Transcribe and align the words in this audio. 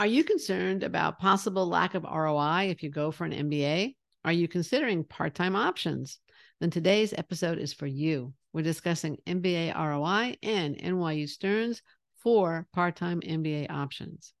Are 0.00 0.08
you 0.08 0.24
concerned 0.24 0.82
about 0.82 1.20
possible 1.20 1.68
lack 1.68 1.94
of 1.94 2.02
ROI 2.02 2.68
if 2.68 2.82
you 2.82 2.90
go 2.90 3.12
for 3.12 3.24
an 3.24 3.30
MBA? 3.30 3.94
Are 4.24 4.32
you 4.32 4.48
considering 4.48 5.04
part 5.04 5.36
time 5.36 5.54
options? 5.54 6.18
Then 6.60 6.70
today's 6.70 7.14
episode 7.16 7.58
is 7.58 7.72
for 7.72 7.86
you. 7.86 8.34
We're 8.52 8.62
discussing 8.62 9.18
MBA 9.24 9.72
ROI 9.72 10.38
and 10.42 10.76
NYU 10.76 11.28
Stern's 11.28 11.80
four 12.16 12.66
part 12.72 12.96
time 12.96 13.20
MBA 13.20 13.70
options. 13.70 14.34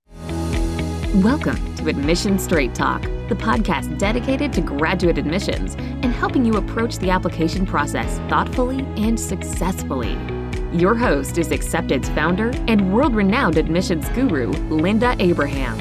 Welcome 1.22 1.76
to 1.76 1.86
Admission 1.86 2.40
Straight 2.40 2.74
Talk, 2.74 3.02
the 3.02 3.36
podcast 3.36 3.96
dedicated 3.96 4.52
to 4.54 4.60
graduate 4.60 5.18
admissions 5.18 5.76
and 5.76 6.06
helping 6.06 6.44
you 6.44 6.54
approach 6.54 6.98
the 6.98 7.10
application 7.10 7.64
process 7.64 8.18
thoughtfully 8.28 8.80
and 8.96 9.20
successfully. 9.20 10.33
Your 10.74 10.96
host 10.96 11.38
is 11.38 11.52
Accepted's 11.52 12.08
founder 12.08 12.50
and 12.66 12.92
world 12.92 13.14
renowned 13.14 13.58
admissions 13.58 14.08
guru, 14.08 14.48
Linda 14.70 15.14
Abraham. 15.20 15.78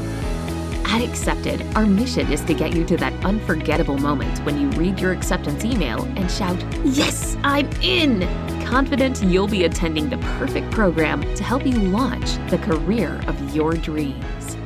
At 0.86 1.02
Accepted, 1.02 1.66
our 1.76 1.88
mission 1.88 2.32
is 2.32 2.42
to 2.42 2.54
get 2.54 2.76
you 2.76 2.86
to 2.86 2.98
that 2.98 3.12
unforgettable 3.26 3.98
moment 3.98 4.38
when 4.46 4.62
you 4.62 4.70
read 4.78 5.00
your 5.00 5.12
acceptance 5.12 5.66
email 5.66 6.04
and 6.16 6.30
shout, 6.30 6.64
Yes, 6.86 7.36
I'm 7.44 7.68
in! 7.82 8.22
Confident 8.68 9.24
you'll 9.24 9.48
be 9.48 9.64
attending 9.64 10.12
the 10.12 10.20
perfect 10.38 10.70
program 10.70 11.22
to 11.38 11.44
help 11.44 11.66
you 11.66 11.74
launch 11.74 12.36
the 12.52 12.60
career 12.60 13.20
of 13.26 13.56
your 13.56 13.74
dreams. 13.74 14.58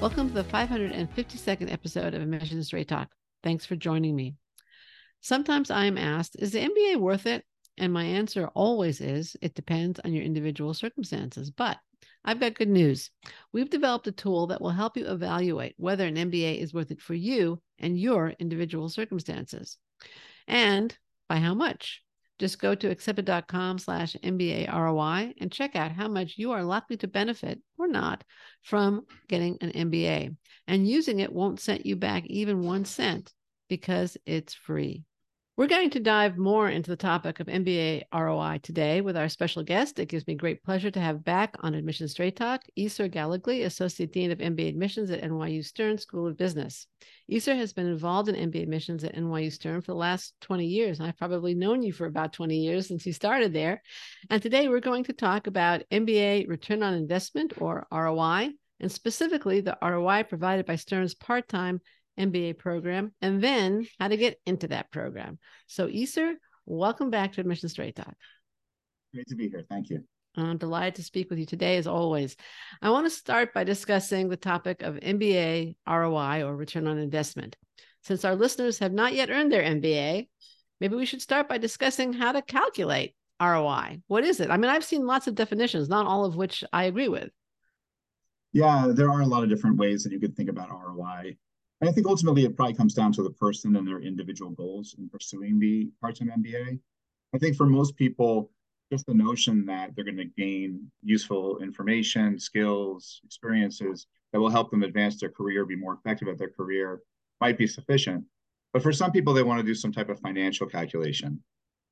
Welcome 0.00 0.28
to 0.28 0.34
the 0.34 0.44
552nd 0.44 1.72
episode 1.72 2.14
of 2.14 2.22
Admissions 2.22 2.66
Straight 2.66 2.86
Talk. 2.86 3.08
Thanks 3.42 3.66
for 3.66 3.74
joining 3.74 4.14
me. 4.14 4.36
Sometimes 5.20 5.68
I 5.68 5.86
am 5.86 5.98
asked, 5.98 6.36
is 6.38 6.52
the 6.52 6.60
MBA 6.60 6.98
worth 6.98 7.26
it? 7.26 7.44
And 7.78 7.92
my 7.92 8.04
answer 8.04 8.48
always 8.48 9.00
is 9.00 9.36
it 9.40 9.54
depends 9.54 9.98
on 10.04 10.12
your 10.12 10.24
individual 10.24 10.74
circumstances. 10.74 11.50
But 11.50 11.78
I've 12.24 12.40
got 12.40 12.54
good 12.54 12.68
news. 12.68 13.10
We've 13.52 13.70
developed 13.70 14.06
a 14.06 14.12
tool 14.12 14.48
that 14.48 14.60
will 14.60 14.70
help 14.70 14.96
you 14.96 15.06
evaluate 15.06 15.74
whether 15.76 16.06
an 16.06 16.16
MBA 16.16 16.58
is 16.58 16.74
worth 16.74 16.90
it 16.90 17.00
for 17.00 17.14
you 17.14 17.60
and 17.78 17.98
your 17.98 18.30
individual 18.38 18.88
circumstances. 18.88 19.78
And 20.46 20.96
by 21.28 21.36
how 21.36 21.54
much? 21.54 22.02
Just 22.38 22.58
go 22.58 22.74
to 22.74 22.90
accepted.com 22.90 23.78
slash 23.78 24.16
MBA 24.22 24.72
ROI 24.72 25.34
and 25.38 25.52
check 25.52 25.76
out 25.76 25.92
how 25.92 26.08
much 26.08 26.34
you 26.38 26.52
are 26.52 26.64
likely 26.64 26.96
to 26.98 27.06
benefit 27.06 27.60
or 27.78 27.86
not 27.86 28.24
from 28.62 29.06
getting 29.28 29.58
an 29.60 29.70
MBA. 29.70 30.34
And 30.66 30.88
using 30.88 31.20
it 31.20 31.32
won't 31.32 31.60
set 31.60 31.86
you 31.86 31.94
back 31.94 32.26
even 32.26 32.62
one 32.62 32.84
cent 32.84 33.32
because 33.68 34.16
it's 34.26 34.54
free. 34.54 35.04
We're 35.54 35.66
going 35.66 35.90
to 35.90 36.00
dive 36.00 36.38
more 36.38 36.70
into 36.70 36.90
the 36.90 36.96
topic 36.96 37.38
of 37.38 37.46
MBA 37.46 38.04
ROI 38.10 38.60
today 38.62 39.02
with 39.02 39.18
our 39.18 39.28
special 39.28 39.62
guest. 39.62 39.98
It 39.98 40.08
gives 40.08 40.26
me 40.26 40.34
great 40.34 40.64
pleasure 40.64 40.90
to 40.90 40.98
have 40.98 41.24
back 41.24 41.56
on 41.60 41.74
Admission 41.74 42.08
Straight 42.08 42.36
Talk, 42.36 42.62
Isser 42.78 43.12
Gallogly, 43.12 43.66
Associate 43.66 44.10
Dean 44.10 44.30
of 44.30 44.38
MBA 44.38 44.70
Admissions 44.70 45.10
at 45.10 45.20
NYU 45.22 45.62
Stern 45.62 45.98
School 45.98 46.26
of 46.26 46.38
Business. 46.38 46.86
Isser 47.30 47.54
has 47.54 47.74
been 47.74 47.86
involved 47.86 48.30
in 48.30 48.50
MBA 48.50 48.62
admissions 48.62 49.04
at 49.04 49.14
NYU 49.14 49.52
Stern 49.52 49.82
for 49.82 49.92
the 49.92 49.98
last 49.98 50.32
20 50.40 50.64
years. 50.64 51.00
I've 51.00 51.18
probably 51.18 51.54
known 51.54 51.82
you 51.82 51.92
for 51.92 52.06
about 52.06 52.32
20 52.32 52.56
years 52.56 52.88
since 52.88 53.04
you 53.04 53.12
started 53.12 53.52
there. 53.52 53.82
And 54.30 54.40
today 54.40 54.68
we're 54.68 54.80
going 54.80 55.04
to 55.04 55.12
talk 55.12 55.48
about 55.48 55.82
MBA 55.92 56.48
return 56.48 56.82
on 56.82 56.94
investment 56.94 57.52
or 57.58 57.86
ROI, 57.92 58.52
and 58.80 58.90
specifically 58.90 59.60
the 59.60 59.76
ROI 59.82 60.22
provided 60.22 60.64
by 60.64 60.76
Stern's 60.76 61.14
part 61.14 61.46
time 61.46 61.82
MBA 62.18 62.58
program, 62.58 63.12
and 63.20 63.42
then 63.42 63.86
how 63.98 64.08
to 64.08 64.16
get 64.16 64.40
into 64.46 64.68
that 64.68 64.90
program. 64.90 65.38
So, 65.66 65.88
Isser, 65.88 66.34
welcome 66.66 67.10
back 67.10 67.32
to 67.32 67.40
Admission 67.40 67.68
Straight 67.68 67.96
Talk. 67.96 68.14
Great 69.14 69.26
to 69.28 69.36
be 69.36 69.48
here. 69.48 69.64
Thank 69.68 69.90
you. 69.90 70.04
I'm 70.36 70.56
delighted 70.56 70.94
to 70.94 71.02
speak 71.02 71.28
with 71.28 71.38
you 71.38 71.46
today, 71.46 71.76
as 71.76 71.86
always. 71.86 72.36
I 72.80 72.90
want 72.90 73.06
to 73.06 73.10
start 73.10 73.52
by 73.52 73.64
discussing 73.64 74.28
the 74.28 74.36
topic 74.36 74.82
of 74.82 74.96
MBA 74.96 75.76
ROI 75.86 76.42
or 76.44 76.56
return 76.56 76.86
on 76.86 76.98
investment. 76.98 77.56
Since 78.02 78.24
our 78.24 78.34
listeners 78.34 78.78
have 78.78 78.92
not 78.92 79.12
yet 79.12 79.30
earned 79.30 79.52
their 79.52 79.62
MBA, 79.62 80.28
maybe 80.80 80.96
we 80.96 81.06
should 81.06 81.20
start 81.20 81.48
by 81.48 81.58
discussing 81.58 82.14
how 82.14 82.32
to 82.32 82.42
calculate 82.42 83.14
ROI. 83.40 84.00
What 84.06 84.24
is 84.24 84.40
it? 84.40 84.50
I 84.50 84.56
mean, 84.56 84.70
I've 84.70 84.84
seen 84.84 85.06
lots 85.06 85.26
of 85.26 85.34
definitions, 85.34 85.88
not 85.88 86.06
all 86.06 86.24
of 86.24 86.36
which 86.36 86.64
I 86.72 86.84
agree 86.84 87.08
with. 87.08 87.30
Yeah, 88.52 88.88
there 88.90 89.10
are 89.10 89.20
a 89.20 89.26
lot 89.26 89.42
of 89.42 89.48
different 89.48 89.78
ways 89.78 90.02
that 90.04 90.12
you 90.12 90.20
could 90.20 90.36
think 90.36 90.48
about 90.48 90.70
ROI. 90.70 91.36
And 91.82 91.88
I 91.88 91.92
think 91.92 92.06
ultimately 92.06 92.44
it 92.44 92.56
probably 92.56 92.74
comes 92.74 92.94
down 92.94 93.12
to 93.14 93.24
the 93.24 93.30
person 93.30 93.74
and 93.74 93.86
their 93.86 94.00
individual 94.00 94.52
goals 94.52 94.94
in 94.98 95.08
pursuing 95.08 95.58
the 95.58 95.90
part-time 96.00 96.30
MBA. 96.30 96.78
I 97.34 97.38
think 97.38 97.56
for 97.56 97.66
most 97.66 97.96
people, 97.96 98.52
just 98.92 99.04
the 99.06 99.14
notion 99.14 99.66
that 99.66 99.90
they're 99.96 100.04
going 100.04 100.16
to 100.18 100.26
gain 100.26 100.92
useful 101.02 101.58
information, 101.58 102.38
skills, 102.38 103.20
experiences 103.24 104.06
that 104.32 104.38
will 104.38 104.48
help 104.48 104.70
them 104.70 104.84
advance 104.84 105.18
their 105.18 105.28
career, 105.28 105.66
be 105.66 105.74
more 105.74 105.94
effective 105.94 106.28
at 106.28 106.38
their 106.38 106.50
career, 106.50 107.00
might 107.40 107.58
be 107.58 107.66
sufficient. 107.66 108.24
But 108.72 108.84
for 108.84 108.92
some 108.92 109.10
people, 109.10 109.34
they 109.34 109.42
want 109.42 109.58
to 109.58 109.66
do 109.66 109.74
some 109.74 109.90
type 109.90 110.08
of 110.08 110.20
financial 110.20 110.68
calculation. 110.68 111.42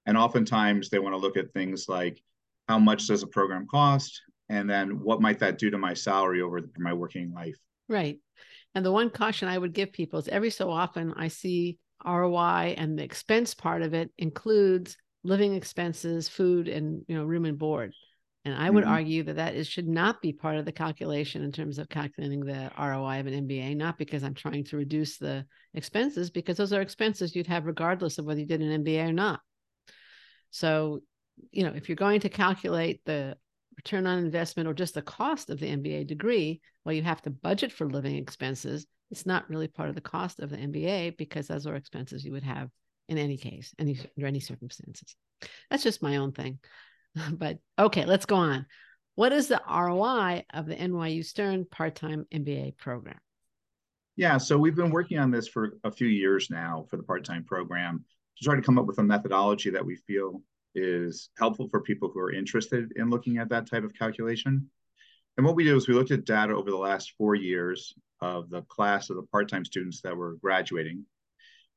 And 0.07 0.17
oftentimes 0.17 0.89
they 0.89 1.01
want 1.01 1.15
to 1.15 1.19
look 1.19 1.37
at 1.37 1.53
things 1.53 1.89
like 1.89 2.23
how 2.69 2.79
much 2.79 3.09
does 3.09 3.25
a 3.25 3.27
program 3.27 3.67
cost? 3.67 4.23
And 4.49 4.71
then 4.71 5.01
what 5.01 5.21
might 5.21 5.41
that 5.41 5.59
do 5.59 5.69
to 5.69 5.79
my 5.79 5.95
salary 5.95 6.43
over 6.43 6.61
my 6.79 6.93
working 6.93 7.33
life? 7.33 7.59
Right. 7.89 8.21
And 8.75 8.85
the 8.85 8.93
one 8.93 9.11
caution 9.11 9.49
I 9.49 9.59
would 9.59 9.73
give 9.73 9.93
people 9.93 10.19
is 10.19 10.29
every 10.29 10.51
so 10.51 10.71
often 10.71 11.13
I 11.17 11.29
see 11.29 11.79
ROI 12.05 12.75
and 12.79 12.99
the 12.99 13.03
expense 13.03 13.55
part 13.55 13.83
of 13.83 13.95
it 13.95 14.11
includes 14.19 14.97
living 15.25 15.55
expenses, 15.55 16.29
food, 16.29 16.69
and 16.69 17.03
you 17.09 17.17
know 17.17 17.25
room 17.25 17.45
and 17.45 17.59
board. 17.59 17.93
And 18.45 18.55
I 18.55 18.71
would 18.71 18.85
mm-hmm. 18.85 18.93
argue 18.93 19.23
that 19.25 19.37
that 19.37 19.55
is 19.55 19.67
should 19.67 19.89
not 19.89 20.23
be 20.23 20.33
part 20.33 20.57
of 20.57 20.65
the 20.65 20.73
calculation 20.73 21.43
in 21.43 21.53
terms 21.53 21.79
of 21.79 21.91
calculating 21.91 22.41
the 22.41 22.71
ROI 22.79 23.21
of 23.21 23.27
an 23.27 23.47
MBA. 23.47 23.77
Not 23.77 23.99
because 23.99 24.25
I'm 24.25 24.35
trying 24.35 24.65
to 24.65 24.79
reduce 24.79 25.19
the 25.19 25.45
expenses, 25.75 26.31
because 26.31 26.57
those 26.57 26.73
are 26.73 26.81
expenses 26.81 27.37
you'd 27.37 27.47
have 27.49 27.67
regardless 27.67 28.17
of 28.17 28.25
whether 28.25 28.41
you 28.41 28.47
did 28.47 28.63
an 28.63 28.83
MBA 28.83 29.09
or 29.09 29.13
not. 29.13 29.41
So, 30.51 31.01
you 31.51 31.65
know, 31.65 31.73
if 31.75 31.89
you're 31.89 31.97
going 31.97 32.21
to 32.21 32.31
calculate 32.31 33.03
the 33.05 33.37
return 33.81 34.07
on 34.07 34.19
investment 34.19 34.69
or 34.69 34.75
just 34.75 34.93
the 34.93 35.01
cost 35.01 35.49
of 35.49 35.59
the 35.59 35.67
MBA 35.67 36.07
degree, 36.07 36.61
well, 36.85 36.93
you 36.93 37.03
have 37.03 37.23
to 37.23 37.31
budget 37.31 37.73
for 37.73 37.89
living 37.89 38.17
expenses. 38.17 38.87
It's 39.11 39.25
not 39.25 39.49
really 39.49 39.69
part 39.69 39.89
of 39.89 39.95
the 39.95 40.03
cost 40.03 40.39
of 40.39 40.51
the 40.51 40.59
MBA 40.59 41.17
because 41.17 41.47
those 41.47 41.67
are 41.67 41.77
expenses 41.77 42.23
you 42.23 42.33
would 42.33 42.43
have 42.43 42.69
in 43.09 43.17
any 43.17 43.39
case, 43.39 43.75
any 43.79 43.99
under 44.19 44.27
any 44.27 44.39
circumstances. 44.39 45.17
That's 45.71 45.83
just 45.83 46.03
my 46.03 46.17
own 46.17 46.33
thing. 46.33 46.59
But 47.33 47.59
okay, 47.77 48.05
let's 48.05 48.27
go 48.27 48.37
on. 48.37 48.67
What 49.15 49.33
is 49.33 49.49
the 49.49 49.61
ROI 49.69 50.45
of 50.53 50.67
the 50.67 50.77
NYU 50.77 51.25
Stern 51.25 51.65
part-time 51.65 52.27
MBA 52.33 52.77
program? 52.77 53.19
Yeah, 54.15 54.37
so 54.37 54.59
we've 54.59 54.77
been 54.77 54.93
working 54.93 55.19
on 55.19 55.31
this 55.31 55.49
for 55.49 55.79
a 55.83 55.91
few 55.91 56.07
years 56.07 56.51
now 56.51 56.87
for 56.89 56.99
the 56.99 57.03
part-time 57.03 57.45
program 57.45 58.05
to 58.37 58.45
try 58.45 58.55
to 58.55 58.63
come 58.63 58.79
up 58.79 58.87
with 58.87 58.99
a 58.99 59.03
methodology 59.03 59.71
that 59.71 59.85
we 59.85 59.97
feel 59.97 60.43
is 60.75 61.31
helpful 61.39 61.69
for 61.69 61.81
people 61.81 62.11
who 62.13 62.21
are 62.21 62.33
interested 62.33 62.93
in 62.97 63.11
looking 63.11 63.39
at 63.39 63.49
that 63.49 63.69
type 63.69 63.85
of 63.85 63.95
calculation. 63.95 64.71
And 65.37 65.47
what 65.47 65.57
we 65.57 65.65
did 65.65 65.75
was 65.75 65.89
we 65.89 65.95
looked 65.95 66.11
at 66.11 66.25
data 66.25 66.55
over 66.55 66.71
the 66.71 66.77
last 66.77 67.15
four 67.17 67.35
years 67.35 67.95
of 68.21 68.51
the 68.51 68.63
class 68.63 69.11
of 69.11 69.17
the 69.17 69.23
part-time 69.23 69.65
students 69.65 70.01
that 70.03 70.17
were 70.17 70.37
graduating. 70.43 71.05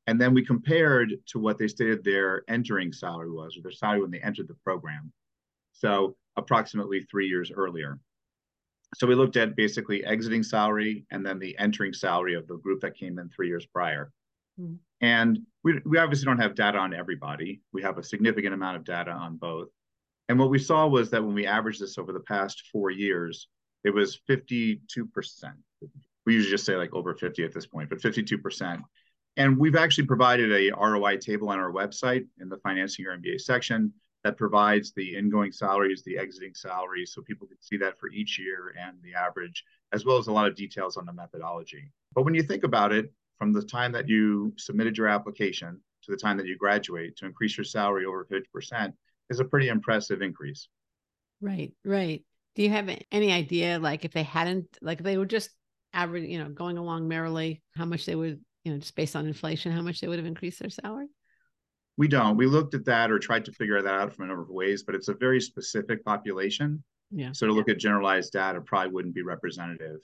And 0.06 0.20
then 0.20 0.34
we 0.34 0.44
compared 0.44 1.14
to 1.28 1.38
what 1.38 1.58
they 1.58 1.68
stated 1.68 2.04
their 2.04 2.44
entering 2.48 2.92
salary 2.92 3.30
was, 3.30 3.56
or 3.56 3.62
their 3.62 3.72
salary 3.72 4.02
when 4.02 4.10
they 4.10 4.20
entered 4.20 4.48
the 4.48 4.56
program. 4.62 5.12
So 5.72 6.16
approximately 6.36 7.06
three 7.10 7.26
years 7.26 7.50
earlier. 7.50 7.98
So 8.96 9.06
we 9.06 9.14
looked 9.14 9.36
at 9.36 9.56
basically 9.56 10.04
exiting 10.04 10.42
salary 10.42 11.06
and 11.10 11.24
then 11.24 11.38
the 11.38 11.58
entering 11.58 11.94
salary 11.94 12.34
of 12.34 12.46
the 12.46 12.58
group 12.58 12.80
that 12.82 12.96
came 12.96 13.18
in 13.18 13.28
three 13.30 13.48
years 13.48 13.66
prior. 13.66 14.12
Mm-hmm. 14.60 14.74
And 15.00 15.40
we, 15.64 15.80
we 15.86 15.98
obviously 15.98 16.26
don't 16.26 16.38
have 16.38 16.54
data 16.54 16.78
on 16.78 16.94
everybody. 16.94 17.62
We 17.72 17.82
have 17.82 17.98
a 17.98 18.02
significant 18.02 18.54
amount 18.54 18.76
of 18.76 18.84
data 18.84 19.10
on 19.10 19.36
both. 19.36 19.68
And 20.28 20.38
what 20.38 20.50
we 20.50 20.58
saw 20.58 20.86
was 20.86 21.10
that 21.10 21.24
when 21.24 21.34
we 21.34 21.46
averaged 21.46 21.80
this 21.80 21.98
over 21.98 22.12
the 22.12 22.20
past 22.20 22.64
four 22.70 22.90
years, 22.90 23.48
it 23.82 23.90
was 23.90 24.20
52%. 24.28 24.80
We 26.26 26.34
usually 26.34 26.50
just 26.50 26.64
say 26.64 26.76
like 26.76 26.94
over 26.94 27.14
50 27.14 27.44
at 27.44 27.52
this 27.52 27.66
point, 27.66 27.90
but 27.90 28.00
52%. 28.00 28.82
And 29.36 29.58
we've 29.58 29.76
actually 29.76 30.06
provided 30.06 30.52
a 30.52 30.74
ROI 30.74 31.16
table 31.18 31.48
on 31.48 31.58
our 31.58 31.72
website 31.72 32.26
in 32.40 32.48
the 32.48 32.58
financing 32.58 33.04
your 33.04 33.16
MBA 33.16 33.40
section 33.40 33.92
that 34.22 34.38
provides 34.38 34.92
the 34.92 35.16
ingoing 35.16 35.52
salaries, 35.52 36.02
the 36.02 36.16
exiting 36.16 36.54
salaries, 36.54 37.12
so 37.12 37.20
people 37.22 37.46
can 37.46 37.60
see 37.60 37.76
that 37.78 37.98
for 37.98 38.10
each 38.10 38.38
year 38.38 38.74
and 38.80 38.96
the 39.02 39.14
average, 39.14 39.64
as 39.92 40.04
well 40.06 40.16
as 40.16 40.28
a 40.28 40.32
lot 40.32 40.46
of 40.46 40.54
details 40.54 40.96
on 40.96 41.04
the 41.04 41.12
methodology. 41.12 41.90
But 42.14 42.24
when 42.24 42.34
you 42.34 42.42
think 42.42 42.64
about 42.64 42.92
it, 42.92 43.12
from 43.38 43.52
the 43.52 43.62
time 43.62 43.92
that 43.92 44.08
you 44.08 44.52
submitted 44.56 44.96
your 44.96 45.08
application 45.08 45.80
to 46.04 46.10
the 46.10 46.16
time 46.16 46.36
that 46.36 46.46
you 46.46 46.56
graduate 46.56 47.16
to 47.16 47.26
increase 47.26 47.56
your 47.56 47.64
salary 47.64 48.04
over 48.04 48.26
50% 48.26 48.92
is 49.30 49.40
a 49.40 49.44
pretty 49.44 49.68
impressive 49.68 50.22
increase. 50.22 50.68
Right, 51.40 51.72
right. 51.84 52.22
Do 52.54 52.62
you 52.62 52.70
have 52.70 52.88
any 53.10 53.32
idea, 53.32 53.78
like 53.78 54.04
if 54.04 54.12
they 54.12 54.22
hadn't, 54.22 54.78
like 54.80 54.98
if 54.98 55.04
they 55.04 55.18
were 55.18 55.26
just 55.26 55.50
average, 55.92 56.28
you 56.28 56.38
know, 56.38 56.48
going 56.48 56.78
along 56.78 57.08
merrily, 57.08 57.62
how 57.76 57.84
much 57.84 58.06
they 58.06 58.14
would, 58.14 58.40
you 58.64 58.72
know, 58.72 58.78
just 58.78 58.94
based 58.94 59.16
on 59.16 59.26
inflation, 59.26 59.72
how 59.72 59.82
much 59.82 60.00
they 60.00 60.08
would 60.08 60.18
have 60.18 60.26
increased 60.26 60.60
their 60.60 60.70
salary? 60.70 61.08
We 61.96 62.08
don't. 62.08 62.36
We 62.36 62.46
looked 62.46 62.74
at 62.74 62.84
that 62.86 63.10
or 63.10 63.18
tried 63.18 63.44
to 63.46 63.52
figure 63.52 63.80
that 63.80 63.94
out 63.94 64.14
from 64.14 64.24
a 64.24 64.28
number 64.28 64.42
of 64.42 64.48
ways, 64.48 64.82
but 64.82 64.94
it's 64.94 65.08
a 65.08 65.14
very 65.14 65.40
specific 65.40 66.04
population. 66.04 66.82
Yeah. 67.10 67.30
So 67.32 67.46
to 67.46 67.52
look 67.52 67.68
at 67.68 67.78
generalized 67.78 68.32
data 68.32 68.60
probably 68.60 68.92
wouldn't 68.92 69.14
be 69.14 69.22
representative, 69.22 70.00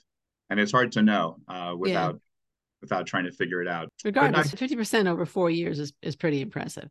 and 0.49 0.59
it's 0.59 0.71
hard 0.71 0.93
to 0.93 1.01
know 1.01 1.37
uh, 1.49 1.75
without 1.77 2.15
yeah. 2.15 2.19
Without 2.81 3.05
trying 3.05 3.25
to 3.25 3.31
figure 3.31 3.61
it 3.61 3.67
out. 3.67 3.89
Regardless, 4.03 4.51
fifty 4.51 4.75
percent 4.75 5.07
over 5.07 5.25
four 5.25 5.49
years 5.49 5.79
is 5.79 5.93
is 6.01 6.15
pretty 6.15 6.41
impressive. 6.41 6.89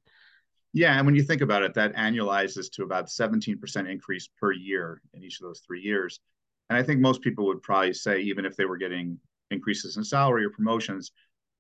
Yeah, 0.73 0.97
and 0.97 1.05
when 1.05 1.17
you 1.17 1.23
think 1.23 1.43
about 1.43 1.63
it, 1.63 1.75
that 1.75 1.95
annualizes 1.97 2.71
to 2.73 2.85
about 2.85 3.11
seventeen 3.11 3.59
percent 3.59 3.89
increase 3.89 4.29
per 4.39 4.53
year 4.53 5.03
in 5.15 5.25
each 5.25 5.41
of 5.41 5.47
those 5.47 5.61
three 5.61 5.81
years. 5.81 6.21
And 6.69 6.79
I 6.79 6.83
think 6.83 7.01
most 7.01 7.21
people 7.21 7.47
would 7.47 7.63
probably 7.63 7.93
say, 7.93 8.21
even 8.21 8.45
if 8.45 8.57
they 8.57 8.65
were 8.65 8.77
getting 8.77 9.19
increases 9.51 9.97
in 9.97 10.05
salary 10.05 10.45
or 10.45 10.51
promotions, 10.51 11.11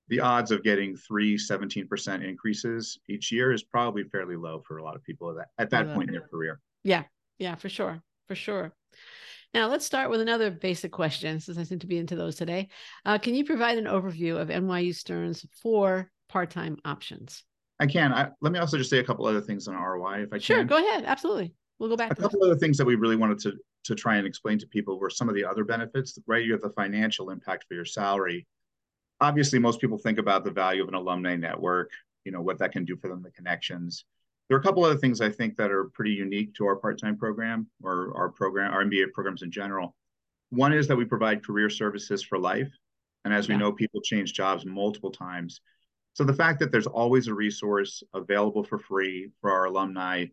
the 0.08 0.20
odds 0.20 0.50
of 0.50 0.62
getting 0.62 0.96
three 0.96 1.36
17% 1.36 2.28
increases 2.28 2.98
each 3.08 3.32
year 3.32 3.52
is 3.52 3.62
probably 3.62 4.04
fairly 4.04 4.36
low 4.36 4.60
for 4.60 4.78
a 4.78 4.84
lot 4.84 4.94
of 4.94 5.02
people 5.02 5.30
at 5.30 5.36
that, 5.36 5.48
at 5.58 5.70
that 5.70 5.94
point 5.94 6.10
in 6.10 6.16
uh, 6.16 6.20
their 6.20 6.28
career. 6.28 6.60
Yeah, 6.84 7.04
yeah, 7.38 7.56
for 7.56 7.68
sure. 7.68 8.02
For 8.28 8.34
sure. 8.36 8.72
Now, 9.52 9.68
let's 9.68 9.84
start 9.84 10.10
with 10.10 10.20
another 10.20 10.50
basic 10.50 10.92
question, 10.92 11.40
since 11.40 11.58
I 11.58 11.64
seem 11.64 11.80
to 11.80 11.86
be 11.86 11.98
into 11.98 12.16
those 12.16 12.36
today. 12.36 12.68
Uh, 13.04 13.18
can 13.18 13.34
you 13.34 13.44
provide 13.44 13.78
an 13.78 13.86
overview 13.86 14.40
of 14.40 14.48
NYU 14.48 14.94
Stern's 14.94 15.44
four 15.60 16.10
part 16.28 16.50
time 16.50 16.78
options? 16.84 17.44
I 17.80 17.86
can. 17.86 18.12
I, 18.12 18.28
let 18.40 18.52
me 18.52 18.58
also 18.58 18.78
just 18.78 18.90
say 18.90 18.98
a 18.98 19.04
couple 19.04 19.26
other 19.26 19.40
things 19.40 19.66
on 19.66 19.74
ROI, 19.74 20.22
if 20.22 20.32
I 20.32 20.38
sure, 20.38 20.58
can. 20.58 20.68
Sure, 20.68 20.80
go 20.80 20.88
ahead. 20.88 21.04
Absolutely. 21.04 21.54
We'll 21.78 21.88
go 21.88 21.96
back. 21.96 22.12
A 22.12 22.14
couple 22.14 22.44
other 22.44 22.56
things 22.56 22.76
that 22.78 22.84
we 22.84 22.94
really 22.94 23.16
wanted 23.16 23.38
to 23.40 23.54
to 23.82 23.94
try 23.94 24.16
and 24.16 24.26
explain 24.26 24.58
to 24.58 24.66
people 24.66 25.00
were 25.00 25.08
some 25.08 25.28
of 25.28 25.34
the 25.34 25.44
other 25.44 25.64
benefits. 25.64 26.18
Right, 26.26 26.44
you 26.44 26.52
have 26.52 26.60
the 26.60 26.70
financial 26.70 27.30
impact 27.30 27.64
for 27.66 27.74
your 27.74 27.86
salary, 27.86 28.46
obviously 29.20 29.58
most 29.58 29.80
people 29.80 29.98
think 29.98 30.18
about 30.18 30.44
the 30.44 30.50
value 30.50 30.82
of 30.82 30.88
an 30.88 30.94
alumni 30.94 31.36
network, 31.36 31.90
you 32.24 32.32
know, 32.32 32.40
what 32.40 32.58
that 32.58 32.72
can 32.72 32.84
do 32.84 32.96
for 32.96 33.08
them, 33.08 33.22
the 33.22 33.30
connections. 33.30 34.04
There 34.50 34.58
are 34.58 34.60
a 34.60 34.62
couple 34.62 34.84
other 34.84 34.98
things 34.98 35.22
I 35.22 35.30
think 35.30 35.56
that 35.56 35.70
are 35.70 35.84
pretty 35.94 36.10
unique 36.10 36.52
to 36.56 36.66
our 36.66 36.76
part-time 36.76 37.16
program 37.16 37.68
or 37.82 38.12
our 38.16 38.28
program, 38.28 38.74
our 38.74 38.84
MBA 38.84 39.12
programs 39.14 39.40
in 39.40 39.50
general. 39.50 39.96
One 40.50 40.74
is 40.74 40.86
that 40.88 40.96
we 40.96 41.06
provide 41.06 41.42
career 41.42 41.70
services 41.70 42.22
for 42.22 42.38
life. 42.38 42.68
And 43.24 43.32
as 43.32 43.48
yeah. 43.48 43.54
we 43.54 43.60
know, 43.60 43.72
people 43.72 44.02
change 44.02 44.34
jobs 44.34 44.66
multiple 44.66 45.10
times. 45.10 45.62
So 46.12 46.24
the 46.24 46.34
fact 46.34 46.58
that 46.58 46.70
there's 46.70 46.86
always 46.86 47.28
a 47.28 47.34
resource 47.34 48.02
available 48.12 48.64
for 48.64 48.78
free 48.78 49.30
for 49.40 49.50
our 49.50 49.64
alumni 49.64 50.26